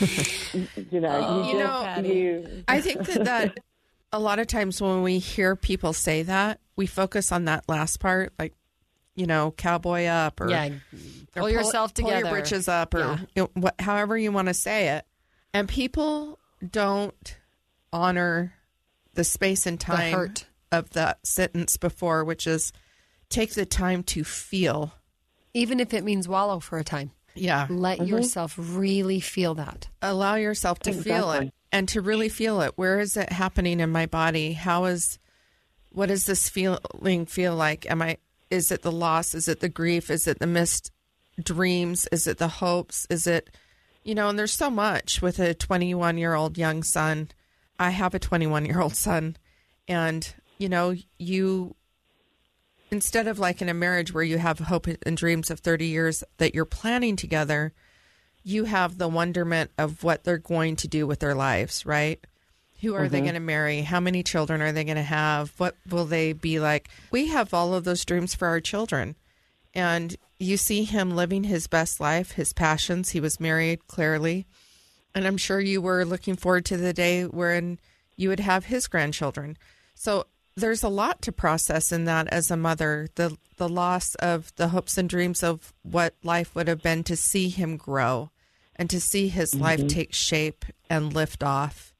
you 0.00 1.00
know, 1.00 1.42
you, 1.44 1.52
You 1.52 1.58
just, 1.58 2.02
know, 2.02 2.02
you, 2.04 2.64
I 2.68 2.80
think 2.80 3.06
that, 3.06 3.24
that 3.24 3.58
a 4.12 4.18
lot 4.18 4.38
of 4.38 4.46
times 4.46 4.80
when 4.80 5.02
we 5.02 5.18
hear 5.18 5.56
people 5.56 5.92
say 5.92 6.22
that, 6.22 6.60
we 6.76 6.86
focus 6.86 7.32
on 7.32 7.44
that 7.46 7.68
last 7.68 8.00
part, 8.00 8.32
like, 8.38 8.54
you 9.14 9.26
know, 9.26 9.52
cowboy 9.56 10.06
up 10.06 10.40
or, 10.40 10.48
Yeah, 10.50 10.70
or 11.36 11.42
pull 11.42 11.50
yourself 11.50 11.94
pull 11.94 12.06
together. 12.06 12.26
your 12.26 12.30
britches 12.30 12.66
up, 12.68 12.94
or 12.94 12.98
Yeah. 13.00 13.18
you 13.36 13.42
know, 13.42 13.50
what, 13.54 13.74
however 13.80 14.16
you 14.16 14.32
want 14.32 14.48
to 14.48 14.54
say 14.54 14.88
it. 14.88 15.04
And 15.52 15.68
people 15.68 16.38
don't 16.70 17.36
honor 17.92 18.54
the 19.14 19.24
space 19.24 19.66
and 19.66 19.78
time 19.78 20.12
hurt. 20.12 20.46
of 20.70 20.90
that 20.90 21.26
sentence 21.26 21.76
before, 21.76 22.24
which 22.24 22.46
is 22.46 22.72
take 23.28 23.54
the 23.54 23.66
time 23.66 24.02
to 24.04 24.24
feel. 24.24 24.94
even 25.54 25.80
if 25.80 25.92
it 25.92 26.04
means 26.04 26.26
wallow 26.26 26.60
for 26.60 26.78
a 26.78 26.84
time. 26.84 27.10
Yeah. 27.34 27.66
Let 27.68 27.98
mm-hmm. 27.98 28.08
yourself 28.08 28.54
really 28.58 29.20
feel 29.20 29.54
that. 29.54 29.88
allow 30.00 30.36
yourself 30.36 30.78
to 30.80 30.92
feel 30.92 31.32
it 31.32 31.52
and 31.70 31.88
to 31.88 32.00
really 32.00 32.28
feel 32.28 32.60
it. 32.60 32.72
Where 32.76 33.00
is 33.00 33.16
it 33.16 33.32
happening 33.32 33.80
in 33.80 33.90
my 33.90 34.06
body? 34.06 34.52
How 34.52 34.84
is 34.84 35.18
what 35.90 36.06
does 36.06 36.26
this 36.26 36.48
feeling 36.48 37.26
feel 37.26 37.54
like? 37.54 37.90
Am 37.90 38.02
I 38.02 38.18
is 38.50 38.70
it 38.70 38.82
the 38.82 38.92
loss? 38.92 39.34
Is 39.34 39.48
it 39.48 39.60
the 39.60 39.68
grief? 39.68 40.10
Is 40.10 40.26
it 40.26 40.38
the 40.38 40.46
missed 40.46 40.90
dreams? 41.42 42.06
Is 42.12 42.26
it 42.26 42.38
the 42.38 42.48
hopes? 42.48 43.06
Is 43.08 43.26
it 43.26 43.50
you 44.04 44.14
know, 44.14 44.28
and 44.28 44.38
there's 44.38 44.52
so 44.52 44.70
much 44.70 45.22
with 45.22 45.38
a 45.38 45.54
21 45.54 46.18
year 46.18 46.34
old 46.34 46.58
young 46.58 46.82
son. 46.82 47.30
I 47.78 47.90
have 47.90 48.14
a 48.14 48.18
21 48.18 48.66
year 48.66 48.80
old 48.80 48.94
son, 48.94 49.36
and 49.88 50.34
you 50.58 50.68
know, 50.68 50.94
you 51.18 51.74
instead 52.90 53.26
of 53.26 53.38
like 53.38 53.62
in 53.62 53.68
a 53.68 53.74
marriage 53.74 54.12
where 54.12 54.22
you 54.22 54.38
have 54.38 54.58
hope 54.58 54.86
and 54.86 55.16
dreams 55.16 55.50
of 55.50 55.60
30 55.60 55.86
years 55.86 56.22
that 56.36 56.54
you're 56.54 56.64
planning 56.64 57.16
together, 57.16 57.72
you 58.44 58.64
have 58.64 58.98
the 58.98 59.08
wonderment 59.08 59.70
of 59.78 60.04
what 60.04 60.24
they're 60.24 60.38
going 60.38 60.76
to 60.76 60.88
do 60.88 61.06
with 61.06 61.20
their 61.20 61.34
lives, 61.34 61.86
right? 61.86 62.20
Who 62.82 62.94
are 62.94 63.08
they 63.08 63.18
mm-hmm. 63.18 63.26
going 63.26 63.34
to 63.34 63.40
marry? 63.40 63.82
How 63.82 64.00
many 64.00 64.22
children 64.22 64.60
are 64.60 64.72
they 64.72 64.84
going 64.84 64.96
to 64.96 65.02
have? 65.02 65.52
What 65.56 65.76
will 65.88 66.04
they 66.04 66.32
be 66.32 66.58
like? 66.58 66.88
We 67.12 67.28
have 67.28 67.54
all 67.54 67.74
of 67.74 67.84
those 67.84 68.04
dreams 68.04 68.34
for 68.34 68.48
our 68.48 68.60
children. 68.60 69.14
And 69.74 70.16
you 70.38 70.56
see 70.56 70.84
him 70.84 71.10
living 71.10 71.44
his 71.44 71.66
best 71.66 72.00
life, 72.00 72.32
his 72.32 72.52
passions. 72.52 73.10
He 73.10 73.20
was 73.20 73.40
married 73.40 73.86
clearly. 73.86 74.46
And 75.14 75.26
I'm 75.26 75.36
sure 75.36 75.60
you 75.60 75.80
were 75.80 76.04
looking 76.04 76.36
forward 76.36 76.64
to 76.66 76.76
the 76.76 76.92
day 76.92 77.24
when 77.24 77.78
you 78.16 78.28
would 78.28 78.40
have 78.40 78.66
his 78.66 78.86
grandchildren. 78.86 79.56
So 79.94 80.26
there's 80.56 80.82
a 80.82 80.88
lot 80.88 81.22
to 81.22 81.32
process 81.32 81.92
in 81.92 82.04
that 82.04 82.28
as 82.28 82.50
a 82.50 82.56
mother 82.56 83.08
the 83.14 83.36
the 83.56 83.68
loss 83.68 84.14
of 84.16 84.54
the 84.56 84.68
hopes 84.68 84.98
and 84.98 85.08
dreams 85.08 85.42
of 85.42 85.72
what 85.82 86.14
life 86.22 86.54
would 86.54 86.68
have 86.68 86.82
been 86.82 87.04
to 87.04 87.16
see 87.16 87.48
him 87.48 87.76
grow 87.76 88.30
and 88.76 88.90
to 88.90 89.00
see 89.00 89.28
his 89.28 89.52
mm-hmm. 89.52 89.62
life 89.62 89.86
take 89.86 90.12
shape 90.12 90.64
and 90.90 91.12
lift 91.12 91.42
off 91.42 91.94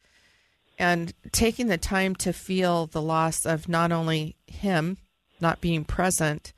and 0.79 1.13
taking 1.31 1.69
the 1.69 1.79
time 1.79 2.15
to 2.17 2.33
feel 2.33 2.87
the 2.87 3.03
loss 3.03 3.47
of 3.47 3.69
not 3.69 3.93
only 3.93 4.37
him 4.47 4.99
not 5.41 5.61
being 5.61 5.85
present 5.85 6.53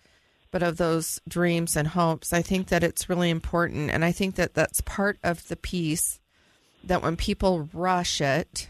but 0.55 0.63
of 0.63 0.77
those 0.77 1.21
dreams 1.29 1.75
and 1.75 1.89
hopes 1.89 2.33
i 2.33 2.41
think 2.41 2.69
that 2.69 2.85
it's 2.85 3.09
really 3.09 3.29
important 3.29 3.91
and 3.91 4.05
i 4.05 4.13
think 4.13 4.37
that 4.37 4.55
that's 4.55 4.81
part 4.83 5.19
of 5.25 5.49
the 5.49 5.57
piece 5.57 6.21
that 6.85 7.03
when 7.03 7.17
people 7.17 7.69
rush 7.73 8.21
it 8.21 8.69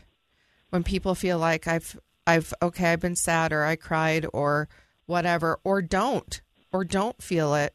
when 0.70 0.82
people 0.82 1.14
feel 1.14 1.38
like 1.38 1.68
i've 1.68 1.96
I've 2.26 2.54
okay, 2.62 2.92
I've 2.92 3.00
been 3.00 3.16
sad 3.16 3.52
or 3.52 3.64
I 3.64 3.76
cried 3.76 4.26
or 4.32 4.68
whatever, 5.06 5.60
or 5.64 5.82
don't, 5.82 6.40
or 6.72 6.84
don't 6.84 7.22
feel 7.22 7.54
it, 7.54 7.74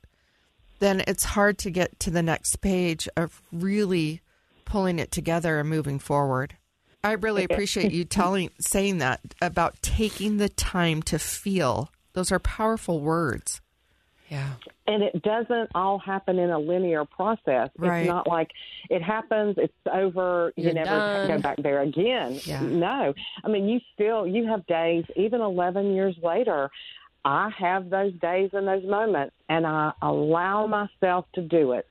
then 0.79 1.03
it's 1.07 1.23
hard 1.23 1.57
to 1.59 1.69
get 1.69 1.99
to 2.01 2.09
the 2.09 2.23
next 2.23 2.57
page 2.57 3.07
of 3.15 3.41
really 3.51 4.21
pulling 4.65 4.99
it 4.99 5.11
together 5.11 5.59
and 5.59 5.69
moving 5.69 5.99
forward. 5.99 6.57
I 7.03 7.13
really 7.13 7.43
appreciate 7.43 7.91
you 7.91 8.03
telling 8.03 8.49
saying 8.59 8.97
that 8.97 9.21
about 9.41 9.81
taking 9.81 10.37
the 10.37 10.49
time 10.49 11.01
to 11.03 11.19
feel. 11.19 11.91
Those 12.13 12.31
are 12.31 12.39
powerful 12.39 12.99
words. 12.99 13.61
Yeah. 14.29 14.51
And 14.87 15.03
it 15.03 15.21
doesn't 15.21 15.71
all 15.75 15.97
happen 15.99 16.37
in 16.39 16.49
a 16.49 16.59
linear 16.59 17.03
process. 17.05 17.69
Right. 17.77 18.01
It's 18.01 18.07
not 18.07 18.27
like 18.27 18.51
it 18.89 19.01
happens, 19.01 19.55
it's 19.57 19.73
over, 19.91 20.53
You're 20.55 20.67
you 20.69 20.73
never 20.75 20.89
done. 20.89 21.27
go 21.27 21.39
back 21.39 21.57
there 21.61 21.81
again. 21.81 22.39
Yeah. 22.43 22.61
No. 22.61 23.13
I 23.43 23.47
mean, 23.47 23.67
you 23.67 23.79
still, 23.93 24.27
you 24.27 24.47
have 24.47 24.65
days, 24.67 25.05
even 25.15 25.41
11 25.41 25.93
years 25.93 26.15
later, 26.21 26.69
I 27.25 27.49
have 27.57 27.89
those 27.89 28.13
days 28.13 28.51
and 28.53 28.67
those 28.67 28.85
moments, 28.85 29.35
and 29.49 29.65
I 29.67 29.91
allow 30.01 30.67
myself 30.67 31.25
to 31.33 31.41
do 31.41 31.73
it. 31.73 31.87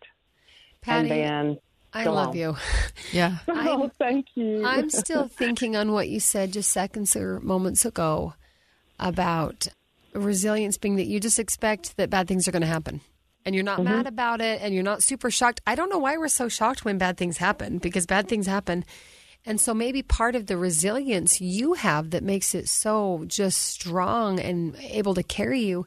Patty, 0.81 1.11
and 1.11 1.21
then 1.57 1.59
I 1.93 2.05
love 2.05 2.29
on. 2.29 2.37
you. 2.37 2.57
Yeah. 3.13 3.39
Oh, 3.49 3.91
thank 3.99 4.27
you. 4.35 4.67
I'm 4.67 4.91
still 4.91 5.29
thinking 5.29 5.77
on 5.77 5.93
what 5.93 6.09
you 6.09 6.19
said 6.21 6.53
just 6.53 6.71
seconds 6.71 7.15
or 7.17 7.41
moments 7.41 7.85
ago 7.85 8.35
about 8.99 9.69
resilience 10.13 10.79
being 10.79 10.97
that 10.97 11.07
you 11.07 11.21
just 11.21 11.39
expect 11.39 11.97
that 11.97 12.11
bad 12.11 12.29
things 12.29 12.49
are 12.49 12.53
going 12.53 12.63
to 12.63 12.69
happen. 12.69 13.01
And 13.45 13.55
you're 13.55 13.65
not 13.65 13.81
mm-hmm. 13.81 13.97
mad 13.97 14.07
about 14.07 14.41
it 14.41 14.61
and 14.61 14.75
you're 14.75 14.83
not 14.83 15.03
super 15.03 15.31
shocked. 15.31 15.61
I 15.67 15.75
don't 15.75 15.89
know 15.89 15.99
why 15.99 16.17
we're 16.17 16.29
so 16.29 16.49
shocked 16.49 16.85
when 16.85 16.99
bad 16.99 17.17
things 17.17 17.39
happen 17.39 17.79
because 17.79 18.07
bad 18.07 18.29
things 18.29 18.47
happen. 18.47 18.85
And 19.47 19.61
so 19.61 19.73
maybe 19.73 20.03
part 20.03 20.35
of 20.35 20.47
the 20.47 20.57
resilience 20.57 21.41
you 21.41 21.75
have 21.75 22.11
that 22.11 22.23
makes 22.23 22.55
it 22.55 22.69
so 22.69 23.25
just 23.27 23.59
strong 23.59 24.41
and 24.41 24.77
able 24.77 25.15
to 25.15 25.23
carry 25.23 25.61
you 25.61 25.87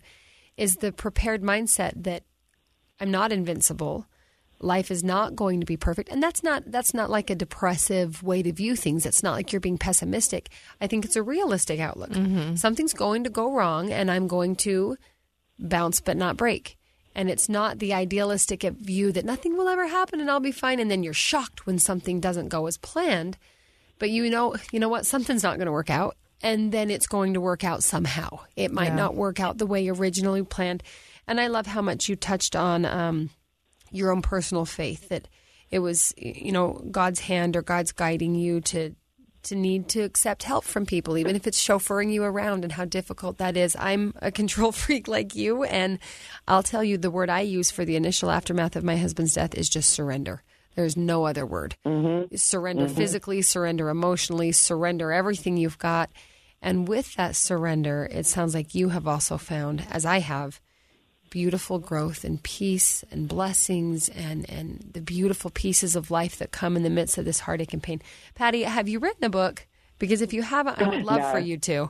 is 0.57 0.78
the 0.78 0.91
prepared 0.91 1.43
mindset 1.43 1.91
that 2.03 2.24
I'm 2.99 3.11
not 3.11 3.32
invincible. 3.32 4.07
Life 4.64 4.91
is 4.91 5.03
not 5.03 5.36
going 5.36 5.59
to 5.59 5.66
be 5.66 5.78
perfect. 5.78 6.09
And 6.09 6.22
that's 6.22 6.43
not 6.43 6.64
that's 6.72 6.93
not 6.93 7.09
like 7.09 7.30
a 7.30 7.36
depressive 7.36 8.22
way 8.24 8.43
to 8.43 8.51
view 8.53 8.76
things. 8.76 9.05
It's 9.05 9.24
not 9.24 9.34
like 9.34 9.51
you're 9.51 9.59
being 9.59 9.78
pessimistic. 9.78 10.49
I 10.80 10.88
think 10.88 11.03
it's 11.05 11.16
a 11.16 11.24
realistic 11.24 11.80
outlook. 11.80 12.14
Something's 12.57 12.93
going 12.93 13.24
to 13.24 13.30
go 13.30 13.51
wrong 13.53 13.91
and 13.91 14.12
I'm 14.12 14.28
going 14.28 14.55
to 14.57 14.97
bounce 15.59 16.01
but 16.01 16.18
not 16.18 16.38
break. 16.38 16.78
And 17.14 17.30
it's 17.30 17.49
not 17.49 17.80
the 17.80 17.93
idealistic 17.93 18.64
view 18.64 19.12
that 19.12 19.26
nothing 19.26 19.57
will 19.57 19.68
ever 19.68 19.88
happen 19.88 20.22
and 20.22 20.30
I'll 20.32 20.39
be 20.39 20.51
fine 20.53 20.80
and 20.80 20.89
then 20.89 21.03
you're 21.03 21.14
shocked 21.14 21.66
when 21.66 21.78
something 21.80 22.20
doesn't 22.22 22.47
go 22.49 22.68
as 22.68 22.78
planned. 22.78 23.38
But 23.99 24.09
you 24.12 24.30
know, 24.30 24.55
you 24.72 24.80
know 24.80 24.89
what? 24.89 25.05
Something's 25.05 25.43
not 25.43 25.57
going 25.57 25.66
to 25.66 25.72
work 25.74 25.89
out 25.89 26.16
and 26.41 26.72
then 26.72 26.89
it's 26.89 27.07
going 27.07 27.34
to 27.34 27.41
work 27.41 27.64
out 27.64 27.84
somehow. 27.84 28.39
It 28.55 28.72
might 28.72 28.89
Yeah. 28.89 28.95
not 28.95 29.16
work 29.16 29.39
out 29.39 29.57
the 29.57 29.66
way 29.68 29.89
originally 29.89 30.43
planned. 30.43 30.84
And 31.28 31.39
I 31.39 31.47
love 31.47 31.68
how 31.68 31.82
much 31.82 32.07
you 32.09 32.16
touched 32.16 32.55
on 32.55 32.86
um, 32.86 33.30
your 33.91 34.11
own 34.11 34.21
personal 34.21 34.65
faith 34.65 35.09
that 35.09 35.27
it 35.69 35.79
was 35.79 36.13
you 36.17 36.51
know 36.51 36.83
God's 36.91 37.19
hand 37.19 37.55
or 37.55 37.61
God's 37.61 37.91
guiding 37.91 38.35
you 38.35 38.61
to 38.61 38.95
to 39.43 39.55
need 39.55 39.89
to 39.89 40.01
accept 40.01 40.43
help 40.43 40.63
from 40.63 40.85
people 40.85 41.17
even 41.17 41.35
if 41.35 41.47
it's 41.47 41.65
chauffeuring 41.65 42.13
you 42.13 42.23
around 42.23 42.63
and 42.63 42.73
how 42.73 42.85
difficult 42.85 43.39
that 43.39 43.57
is. 43.57 43.75
I'm 43.79 44.13
a 44.21 44.31
control 44.31 44.71
freak 44.71 45.07
like 45.07 45.35
you 45.35 45.63
and 45.63 45.99
I'll 46.47 46.63
tell 46.63 46.83
you 46.83 46.97
the 46.97 47.11
word 47.11 47.29
I 47.29 47.41
use 47.41 47.71
for 47.71 47.83
the 47.83 47.95
initial 47.95 48.29
aftermath 48.29 48.75
of 48.75 48.83
my 48.83 48.97
husband's 48.97 49.33
death 49.33 49.55
is 49.55 49.69
just 49.69 49.89
surrender. 49.89 50.43
There's 50.75 50.95
no 50.95 51.25
other 51.25 51.45
word. 51.45 51.75
Mm-hmm. 51.85 52.35
Surrender 52.35 52.85
mm-hmm. 52.85 52.95
physically, 52.95 53.41
surrender 53.41 53.89
emotionally, 53.89 54.51
surrender 54.51 55.11
everything 55.11 55.57
you've 55.57 55.77
got. 55.77 56.11
And 56.61 56.87
with 56.87 57.15
that 57.15 57.35
surrender, 57.35 58.07
it 58.09 58.25
sounds 58.25 58.53
like 58.53 58.75
you 58.75 58.89
have 58.89 59.07
also 59.07 59.37
found, 59.37 59.85
as 59.89 60.05
I 60.05 60.19
have, 60.19 60.61
beautiful 61.32 61.79
growth 61.79 62.23
and 62.23 62.43
peace 62.43 63.03
and 63.09 63.27
blessings 63.27 64.07
and, 64.09 64.47
and 64.47 64.88
the 64.93 65.01
beautiful 65.01 65.49
pieces 65.49 65.95
of 65.95 66.11
life 66.11 66.38
that 66.38 66.51
come 66.51 66.77
in 66.77 66.84
the 66.84 66.89
midst 66.91 67.17
of 67.17 67.25
this 67.25 67.39
heartache 67.39 67.73
and 67.73 67.82
pain. 67.82 67.99
Patty, 68.36 68.61
have 68.61 68.88
you 68.88 68.99
written 68.99 69.23
a 69.23 69.29
book? 69.29 69.65
Because 69.97 70.21
if 70.21 70.34
you 70.34 70.41
haven't, 70.43 70.79
I 70.82 70.88
would 70.89 71.03
love 71.03 71.21
No. 71.21 71.32
for 71.32 71.39
you 71.39 71.57
to. 71.57 71.89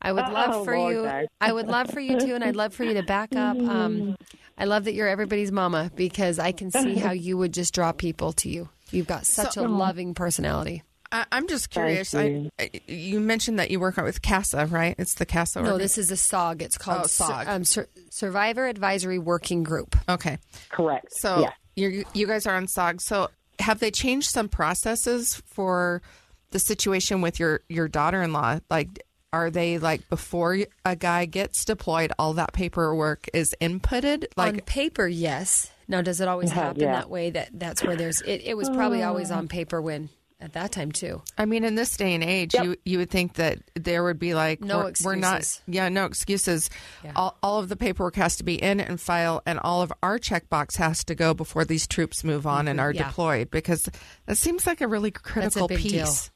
I 0.00 0.12
would 0.12 0.26
love 0.28 0.50
Oh, 0.54 0.64
for 0.64 0.76
Lord, 0.76 0.94
you. 0.94 1.02
no. 1.04 1.26
I 1.40 1.52
would 1.52 1.68
love 1.68 1.90
for 1.90 2.00
you 2.00 2.18
to, 2.18 2.34
and 2.34 2.42
I'd 2.44 2.56
love 2.56 2.74
for 2.74 2.84
you 2.84 2.94
to 2.94 3.02
back 3.04 3.34
up. 3.36 3.56
Um, 3.56 4.16
I 4.58 4.64
love 4.66 4.84
that 4.84 4.94
you're 4.94 5.08
everybody's 5.08 5.50
mama 5.52 5.90
because 5.94 6.38
I 6.38 6.52
can 6.52 6.70
see 6.70 6.94
how 6.96 7.12
you 7.12 7.36
would 7.38 7.54
just 7.54 7.72
draw 7.74 7.92
people 7.92 8.32
to 8.34 8.48
you. 8.48 8.68
You've 8.90 9.06
got 9.06 9.26
such 9.26 9.56
a 9.56 9.62
loving 9.62 10.12
personality. 10.14 10.82
I, 11.12 11.26
I'm 11.30 11.46
just 11.46 11.70
curious. 11.70 12.12
you. 12.14 12.50
I, 12.58 12.62
I, 12.64 12.80
you 12.86 13.20
mentioned 13.20 13.58
that 13.58 13.70
you 13.70 13.78
work 13.78 13.98
out 13.98 14.04
with 14.04 14.22
CASA, 14.22 14.66
right? 14.66 14.94
It's 14.98 15.14
the 15.14 15.26
CASA. 15.26 15.60
No, 15.60 15.72
organ- 15.72 15.78
this 15.82 15.98
is 15.98 16.10
a 16.10 16.14
SOG. 16.14 16.62
It's 16.62 16.78
called 16.78 17.02
Oh, 17.02 17.06
SOG. 17.06 17.46
um, 17.46 17.64
Sur- 17.64 17.88
Survivor 18.10 18.66
Advisory 18.66 19.18
Working 19.18 19.62
Group. 19.62 19.94
Okay. 20.08 20.38
Correct. 20.70 21.12
So 21.12 21.40
yes. 21.40 21.52
you 21.76 22.04
you 22.14 22.26
guys 22.26 22.46
are 22.46 22.56
on 22.56 22.66
SOG. 22.66 23.00
So 23.00 23.28
have 23.58 23.78
they 23.78 23.90
changed 23.90 24.30
some 24.30 24.48
processes 24.48 25.40
for 25.46 26.02
the 26.50 26.58
situation 26.58 27.20
with 27.20 27.38
your 27.38 27.60
your 27.68 27.88
daughter-in-law? 27.88 28.60
Like, 28.70 29.04
are 29.32 29.50
they 29.50 29.78
like 29.78 30.08
before 30.08 30.58
a 30.84 30.96
guy 30.96 31.24
gets 31.26 31.64
deployed, 31.64 32.12
all 32.18 32.32
that 32.34 32.52
paperwork 32.52 33.28
is 33.34 33.54
inputted? 33.60 34.24
Like 34.36 34.48
on 34.48 34.54
Like, 34.56 34.66
paper, 34.66 35.06
yes. 35.06 35.70
Now, 35.88 36.00
does 36.00 36.20
it 36.22 36.28
always 36.28 36.50
Yeah, 36.50 36.54
happen 36.54 36.82
yeah. 36.82 36.92
that 36.92 37.10
way? 37.10 37.30
That 37.30 37.50
that's 37.52 37.82
where 37.84 37.96
there's 37.96 38.22
it. 38.22 38.42
It 38.44 38.56
was 38.56 38.70
probably 38.70 39.02
always 39.02 39.30
on 39.30 39.48
paper 39.48 39.80
when 39.82 40.08
at 40.42 40.52
that 40.54 40.72
time 40.72 40.90
too. 40.92 41.22
I 41.38 41.44
mean, 41.44 41.64
in 41.64 41.76
this 41.76 41.96
day 41.96 42.14
and 42.14 42.22
age, 42.24 42.52
you 42.54 42.76
you 42.84 42.98
would 42.98 43.10
think 43.10 43.34
that 43.34 43.60
there 43.74 44.02
would 44.04 44.18
be 44.18 44.34
like 44.34 44.60
No 44.60 44.78
we're, 44.78 44.92
we're 45.04 45.14
not, 45.14 45.38
excuses. 45.38 45.62
yeah, 45.66 45.88
no 45.88 46.04
excuses. 46.04 46.68
Yeah. 47.04 47.12
All, 47.16 47.38
all 47.42 47.58
of 47.60 47.68
the 47.68 47.76
paperwork 47.76 48.16
has 48.16 48.36
to 48.36 48.44
be 48.44 48.56
in 48.60 48.80
and 48.80 49.00
file, 49.00 49.42
and 49.46 49.58
all 49.60 49.82
of 49.82 49.92
our 50.02 50.18
checkbox 50.18 50.76
has 50.76 51.04
to 51.04 51.14
go 51.14 51.32
before 51.32 51.64
these 51.64 51.86
troops 51.86 52.24
move 52.24 52.46
on 52.46 52.68
and 52.68 52.78
mm-hmm. 52.78 52.86
are 52.88 52.92
Yeah. 52.92 53.08
deployed 53.08 53.50
because 53.50 53.88
that 54.26 54.36
seems 54.36 54.66
like 54.66 54.80
a 54.80 54.88
really 54.88 55.10
That's 55.10 55.22
critical 55.22 55.64
a 55.66 55.68
big 55.68 55.82
deal. 55.82 56.06
piece. 56.06 56.30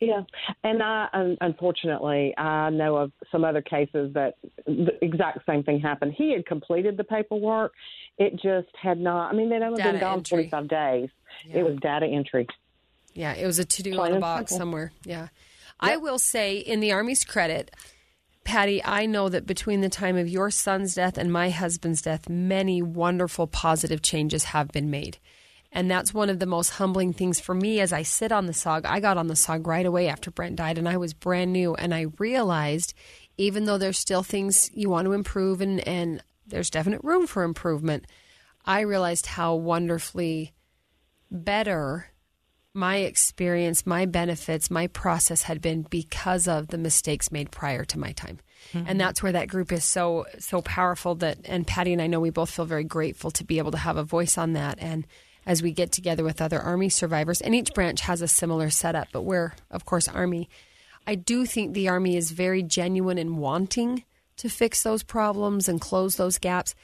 Yeah, 0.00 0.22
and 0.64 0.82
I 0.82 1.36
unfortunately 1.40 2.34
I 2.36 2.70
know 2.70 2.96
of 2.96 3.12
some 3.30 3.44
other 3.44 3.62
cases 3.62 4.12
that 4.14 4.34
the 4.66 4.98
exact 5.00 5.46
same 5.46 5.62
thing 5.62 5.78
happened. 5.78 6.12
He 6.18 6.32
had 6.32 6.44
completed 6.44 6.96
the 6.96 7.04
paperwork, 7.04 7.72
it 8.18 8.32
just 8.32 8.66
had 8.80 8.98
not. 8.98 9.32
I 9.32 9.36
mean, 9.36 9.48
they'd 9.48 9.62
only 9.62 9.76
Data 9.78 9.92
been 9.92 10.00
gone 10.00 10.18
entry. 10.18 10.36
forty 10.38 10.48
five 10.50 10.66
days. 10.66 11.08
Yeah. 11.46 11.58
It 11.58 11.62
was 11.62 11.76
data 11.80 12.06
entry. 12.06 12.48
Yeah, 13.14 13.34
it 13.34 13.46
was 13.46 13.58
a 13.58 13.64
to 13.64 13.82
do 13.82 13.98
on 13.98 14.12
a 14.12 14.20
box 14.20 14.50
simple. 14.50 14.58
somewhere. 14.58 14.92
Yeah. 15.04 15.28
I 15.80 15.96
will 15.96 16.18
say, 16.18 16.58
in 16.58 16.80
the 16.80 16.92
Army's 16.92 17.24
credit, 17.24 17.72
Patty, 18.44 18.82
I 18.84 19.06
know 19.06 19.28
that 19.28 19.46
between 19.46 19.80
the 19.80 19.88
time 19.88 20.16
of 20.16 20.28
your 20.28 20.50
son's 20.50 20.94
death 20.94 21.18
and 21.18 21.32
my 21.32 21.50
husband's 21.50 22.02
death, 22.02 22.28
many 22.28 22.82
wonderful 22.82 23.46
positive 23.46 24.02
changes 24.02 24.44
have 24.44 24.68
been 24.68 24.90
made. 24.90 25.18
And 25.72 25.90
that's 25.90 26.12
one 26.12 26.28
of 26.28 26.38
the 26.38 26.46
most 26.46 26.70
humbling 26.70 27.12
things 27.12 27.40
for 27.40 27.54
me 27.54 27.80
as 27.80 27.92
I 27.92 28.02
sit 28.02 28.30
on 28.30 28.46
the 28.46 28.52
SOG. 28.52 28.84
I 28.84 29.00
got 29.00 29.16
on 29.16 29.28
the 29.28 29.34
SOG 29.34 29.66
right 29.66 29.86
away 29.86 30.06
after 30.08 30.30
Brent 30.30 30.56
died, 30.56 30.76
and 30.76 30.88
I 30.88 30.98
was 30.98 31.14
brand 31.14 31.52
new. 31.52 31.74
And 31.74 31.94
I 31.94 32.06
realized, 32.18 32.94
even 33.38 33.64
though 33.64 33.78
there's 33.78 33.98
still 33.98 34.22
things 34.22 34.70
you 34.74 34.90
want 34.90 35.06
to 35.06 35.12
improve 35.12 35.60
and, 35.60 35.80
and 35.88 36.22
there's 36.46 36.68
definite 36.68 37.02
room 37.02 37.26
for 37.26 37.42
improvement, 37.42 38.06
I 38.66 38.80
realized 38.80 39.26
how 39.26 39.54
wonderfully 39.54 40.52
better 41.30 42.11
my 42.74 42.96
experience, 42.98 43.86
my 43.86 44.06
benefits, 44.06 44.70
my 44.70 44.86
process 44.86 45.42
had 45.42 45.60
been 45.60 45.82
because 45.82 46.48
of 46.48 46.68
the 46.68 46.78
mistakes 46.78 47.30
made 47.30 47.50
prior 47.50 47.84
to 47.84 47.98
my 47.98 48.12
time. 48.12 48.38
And 48.72 48.86
mm-hmm. 48.86 48.98
that's 48.98 49.22
where 49.22 49.32
that 49.32 49.48
group 49.48 49.72
is 49.72 49.84
so 49.84 50.24
so 50.38 50.62
powerful 50.62 51.16
that 51.16 51.38
and 51.44 51.66
Patty 51.66 51.92
and 51.92 52.00
I 52.00 52.06
know 52.06 52.20
we 52.20 52.30
both 52.30 52.50
feel 52.50 52.64
very 52.64 52.84
grateful 52.84 53.30
to 53.32 53.44
be 53.44 53.58
able 53.58 53.72
to 53.72 53.78
have 53.78 53.96
a 53.96 54.04
voice 54.04 54.38
on 54.38 54.52
that 54.52 54.78
and 54.80 55.06
as 55.44 55.60
we 55.60 55.72
get 55.72 55.90
together 55.90 56.22
with 56.22 56.40
other 56.40 56.60
army 56.60 56.88
survivors 56.88 57.40
and 57.40 57.56
each 57.56 57.74
branch 57.74 58.02
has 58.02 58.22
a 58.22 58.28
similar 58.28 58.70
setup 58.70 59.08
but 59.12 59.22
we're 59.22 59.52
of 59.72 59.84
course 59.84 60.06
army 60.06 60.48
I 61.06 61.14
do 61.16 61.46
think 61.46 61.74
the 61.74 61.88
army 61.88 62.16
is 62.16 62.30
very 62.30 62.62
genuine 62.62 63.18
in 63.18 63.36
wanting 63.36 64.04
to 64.36 64.48
fix 64.48 64.82
those 64.82 65.02
problems 65.02 65.68
and 65.68 65.80
close 65.80 66.16
those 66.16 66.38
gaps. 66.38 66.74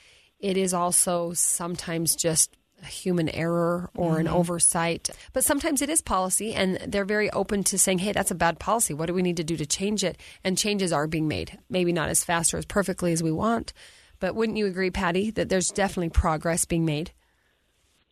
It 0.40 0.56
is 0.56 0.74
also 0.74 1.32
sometimes 1.34 2.14
just 2.14 2.56
a 2.82 2.86
human 2.86 3.28
error 3.30 3.90
or 3.96 4.18
an 4.18 4.28
oversight. 4.28 5.10
But 5.32 5.44
sometimes 5.44 5.82
it 5.82 5.90
is 5.90 6.00
policy, 6.00 6.54
and 6.54 6.76
they're 6.86 7.04
very 7.04 7.30
open 7.30 7.64
to 7.64 7.78
saying, 7.78 7.98
hey, 7.98 8.12
that's 8.12 8.30
a 8.30 8.36
bad 8.36 8.58
policy. 8.58 8.94
What 8.94 9.06
do 9.06 9.14
we 9.14 9.22
need 9.22 9.36
to 9.38 9.44
do 9.44 9.56
to 9.56 9.66
change 9.66 10.04
it? 10.04 10.16
And 10.44 10.56
changes 10.56 10.92
are 10.92 11.06
being 11.06 11.28
made. 11.28 11.58
Maybe 11.68 11.92
not 11.92 12.08
as 12.08 12.24
fast 12.24 12.54
or 12.54 12.58
as 12.58 12.66
perfectly 12.66 13.12
as 13.12 13.22
we 13.22 13.32
want. 13.32 13.72
But 14.20 14.34
wouldn't 14.34 14.58
you 14.58 14.66
agree, 14.66 14.90
Patty, 14.90 15.30
that 15.32 15.48
there's 15.48 15.68
definitely 15.68 16.10
progress 16.10 16.64
being 16.64 16.84
made? 16.84 17.12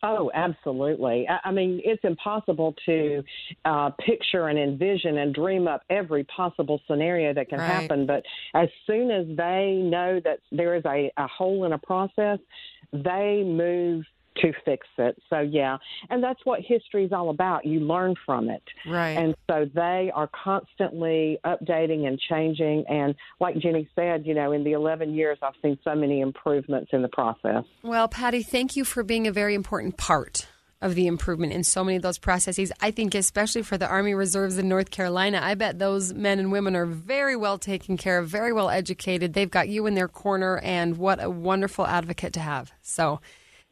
Oh, 0.03 0.29
absolutely. 0.33 1.27
I, 1.27 1.49
I 1.49 1.51
mean, 1.51 1.81
it's 1.83 2.03
impossible 2.03 2.75
to 2.85 3.23
uh, 3.65 3.89
picture 4.05 4.47
and 4.47 4.59
envision 4.59 5.17
and 5.17 5.33
dream 5.33 5.67
up 5.67 5.81
every 5.89 6.23
possible 6.25 6.79
scenario 6.87 7.33
that 7.33 7.49
can 7.49 7.59
Right. 7.59 7.67
happen. 7.67 8.05
But 8.05 8.23
as 8.53 8.69
soon 8.85 9.09
as 9.09 9.25
they 9.35 9.81
know 9.83 10.19
that 10.23 10.39
there 10.51 10.75
is 10.75 10.85
a, 10.85 11.11
a 11.17 11.27
hole 11.27 11.65
in 11.65 11.73
a 11.73 11.79
process, 11.79 12.37
they 12.93 13.43
move 13.43 14.05
to 14.41 14.53
fix 14.65 14.87
it. 14.97 15.21
So, 15.29 15.39
yeah. 15.39 15.77
And 16.09 16.23
that's 16.23 16.39
what 16.43 16.61
history 16.61 17.05
is 17.05 17.11
all 17.11 17.29
about. 17.29 17.65
You 17.65 17.79
learn 17.79 18.15
from 18.25 18.49
it. 18.49 18.63
Right. 18.85 19.17
And 19.17 19.35
so 19.49 19.65
they 19.73 20.11
are 20.13 20.29
constantly 20.43 21.39
updating 21.45 22.07
and 22.07 22.19
changing. 22.19 22.85
And 22.87 23.15
like 23.39 23.57
Jenny 23.57 23.89
said, 23.95 24.25
you 24.25 24.33
know, 24.33 24.51
in 24.51 24.63
the 24.63 24.73
11 24.73 25.13
years, 25.13 25.37
I've 25.41 25.53
seen 25.61 25.77
so 25.83 25.95
many 25.95 26.21
improvements 26.21 26.89
in 26.93 27.01
the 27.01 27.09
process. 27.09 27.63
Well, 27.83 28.07
Patty, 28.07 28.43
thank 28.43 28.75
you 28.75 28.85
for 28.85 29.03
being 29.03 29.27
a 29.27 29.31
very 29.31 29.55
important 29.55 29.97
part 29.97 30.47
of 30.81 30.95
the 30.95 31.07
improvement 31.07 31.53
in 31.53 31.63
so 31.63 31.83
many 31.83 31.95
of 31.95 32.03
those 32.03 32.19
processes. 32.19 32.71
I 32.81 32.91
think, 32.91 33.15
especially 33.15 33.63
for 33.63 33.77
the 33.77 33.87
Army 33.87 34.13
Reserves 34.13 34.57
in 34.57 34.69
North 34.69 34.91
Carolina, 34.91 35.39
I 35.41 35.55
bet 35.55 35.79
those 35.79 36.13
men 36.13 36.39
and 36.39 36.51
women 36.51 36.75
are 36.75 36.85
very 36.85 37.35
well 37.35 37.57
taken 37.57 37.97
care 37.97 38.19
of, 38.19 38.27
very 38.27 38.53
well 38.53 38.69
educated. 38.69 39.33
They've 39.33 39.49
got 39.49 39.69
you 39.69 39.87
in 39.87 39.95
their 39.95 40.07
corner, 40.07 40.59
and 40.59 40.97
what 40.97 41.23
a 41.23 41.29
wonderful 41.29 41.87
advocate 41.87 42.33
to 42.33 42.39
have. 42.39 42.71
So, 42.81 43.21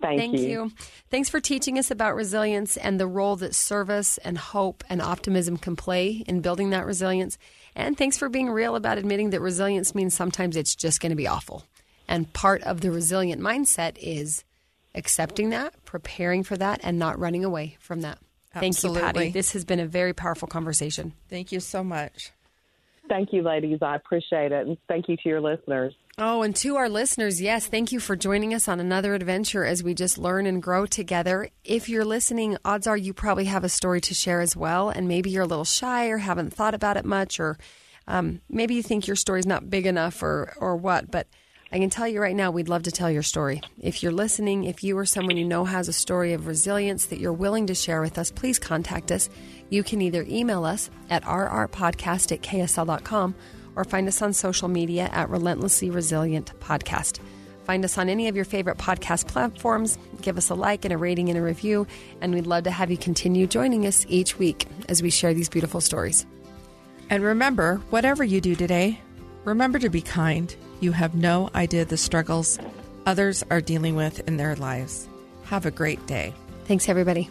Thank 0.01 0.37
you. 0.37 0.47
you. 0.47 0.71
Thanks 1.09 1.29
for 1.29 1.39
teaching 1.39 1.79
us 1.79 1.89
about 1.89 2.15
resilience 2.15 2.77
and 2.77 2.99
the 2.99 3.07
role 3.07 3.35
that 3.37 3.55
service 3.55 4.17
and 4.19 4.37
hope 4.37 4.83
and 4.89 5.01
optimism 5.01 5.57
can 5.57 5.75
play 5.75 6.23
in 6.27 6.41
building 6.41 6.71
that 6.71 6.85
resilience. 6.85 7.37
And 7.75 7.97
thanks 7.97 8.17
for 8.17 8.29
being 8.29 8.49
real 8.49 8.75
about 8.75 8.97
admitting 8.97 9.31
that 9.31 9.41
resilience 9.41 9.95
means 9.95 10.13
sometimes 10.13 10.55
it's 10.55 10.75
just 10.75 11.01
going 11.01 11.09
to 11.09 11.15
be 11.15 11.27
awful. 11.27 11.63
And 12.07 12.31
part 12.33 12.61
of 12.63 12.81
the 12.81 12.91
resilient 12.91 13.41
mindset 13.41 13.97
is 13.99 14.43
accepting 14.93 15.49
that, 15.49 15.73
preparing 15.85 16.43
for 16.43 16.55
that, 16.57 16.79
and 16.83 16.99
not 16.99 17.19
running 17.19 17.43
away 17.43 17.77
from 17.79 18.01
that. 18.01 18.19
Thank 18.53 18.81
you, 18.83 18.93
Patty. 18.93 19.31
This 19.31 19.51
has 19.53 19.65
been 19.65 19.79
a 19.79 19.85
very 19.85 20.13
powerful 20.13 20.47
conversation. 20.47 21.13
Thank 21.29 21.51
you 21.51 21.59
so 21.59 21.83
much. 21.83 22.31
Thank 23.09 23.33
you, 23.33 23.41
ladies. 23.41 23.79
I 23.81 23.95
appreciate 23.95 24.51
it. 24.51 24.65
And 24.65 24.77
thank 24.87 25.09
you 25.09 25.17
to 25.17 25.29
your 25.29 25.41
listeners. 25.41 25.93
Oh, 26.17 26.43
and 26.43 26.55
to 26.57 26.77
our 26.77 26.87
listeners, 26.87 27.41
yes, 27.41 27.67
thank 27.67 27.91
you 27.91 27.99
for 27.99 28.15
joining 28.15 28.53
us 28.53 28.69
on 28.69 28.79
another 28.79 29.15
adventure 29.15 29.65
as 29.65 29.83
we 29.83 29.93
just 29.93 30.17
learn 30.17 30.45
and 30.45 30.63
grow 30.63 30.85
together. 30.85 31.49
If 31.65 31.89
you're 31.89 32.05
listening, 32.05 32.57
odds 32.63 32.87
are 32.87 32.95
you 32.95 33.13
probably 33.13 33.45
have 33.45 33.65
a 33.65 33.69
story 33.69 33.99
to 33.99 34.13
share 34.13 34.39
as 34.39 34.55
well, 34.55 34.87
and 34.87 35.09
maybe 35.09 35.29
you're 35.29 35.43
a 35.43 35.47
little 35.47 35.65
shy 35.65 36.07
or 36.07 36.19
haven't 36.19 36.53
thought 36.53 36.73
about 36.73 36.95
it 36.95 37.03
much, 37.03 37.37
or 37.37 37.57
um, 38.07 38.39
maybe 38.47 38.75
you 38.75 38.81
think 38.81 39.07
your 39.07 39.17
story's 39.17 39.45
not 39.45 39.69
big 39.69 39.85
enough, 39.85 40.23
or 40.23 40.53
or 40.55 40.77
what. 40.77 41.11
But 41.11 41.27
I 41.69 41.79
can 41.79 41.89
tell 41.89 42.07
you 42.07 42.21
right 42.21 42.35
now, 42.35 42.49
we'd 42.49 42.69
love 42.69 42.83
to 42.83 42.93
tell 42.93 43.11
your 43.11 43.21
story. 43.21 43.59
If 43.81 44.01
you're 44.01 44.13
listening, 44.13 44.63
if 44.63 44.85
you 44.85 44.97
or 44.97 45.05
someone 45.05 45.35
you 45.35 45.43
know 45.43 45.65
has 45.65 45.89
a 45.89 45.93
story 45.93 46.31
of 46.31 46.47
resilience 46.47 47.07
that 47.07 47.19
you're 47.19 47.33
willing 47.33 47.67
to 47.67 47.75
share 47.75 47.99
with 47.99 48.17
us, 48.17 48.31
please 48.31 48.57
contact 48.57 49.11
us. 49.11 49.29
You 49.69 49.83
can 49.83 50.01
either 50.01 50.25
email 50.29 50.63
us 50.63 50.89
at 51.09 51.23
rrpodcast 51.23 52.31
at 52.31 52.41
ksl.com 52.41 53.35
or 53.75 53.83
find 53.83 54.07
us 54.07 54.21
on 54.21 54.33
social 54.33 54.67
media 54.67 55.09
at 55.11 55.29
Relentlessly 55.29 55.89
Resilient 55.89 56.51
Podcast. 56.59 57.19
Find 57.65 57.83
us 57.83 57.97
on 57.97 58.09
any 58.09 58.27
of 58.27 58.35
your 58.35 58.45
favorite 58.45 58.77
podcast 58.77 59.27
platforms. 59.27 59.97
Give 60.21 60.37
us 60.37 60.49
a 60.49 60.55
like 60.55 60.85
and 60.85 60.93
a 60.93 60.97
rating 60.97 61.29
and 61.29 61.37
a 61.37 61.41
review, 61.41 61.87
and 62.21 62.33
we'd 62.33 62.47
love 62.47 62.65
to 62.65 62.71
have 62.71 62.91
you 62.91 62.97
continue 62.97 63.47
joining 63.47 63.87
us 63.87 64.05
each 64.07 64.37
week 64.37 64.65
as 64.87 65.01
we 65.01 65.09
share 65.09 65.33
these 65.33 65.49
beautiful 65.49 65.81
stories. 65.81 66.25
And 67.09 67.23
remember, 67.23 67.77
whatever 67.89 68.23
you 68.23 68.41
do 68.41 68.55
today, 68.55 68.99
remember 69.43 69.79
to 69.79 69.89
be 69.89 70.01
kind. 70.01 70.55
You 70.79 70.91
have 70.91 71.15
no 71.15 71.49
idea 71.55 71.85
the 71.85 71.97
struggles 71.97 72.59
others 73.05 73.43
are 73.49 73.61
dealing 73.61 73.95
with 73.95 74.27
in 74.27 74.37
their 74.37 74.55
lives. 74.55 75.07
Have 75.45 75.65
a 75.65 75.71
great 75.71 76.05
day. 76.07 76.33
Thanks, 76.65 76.89
everybody. 76.89 77.29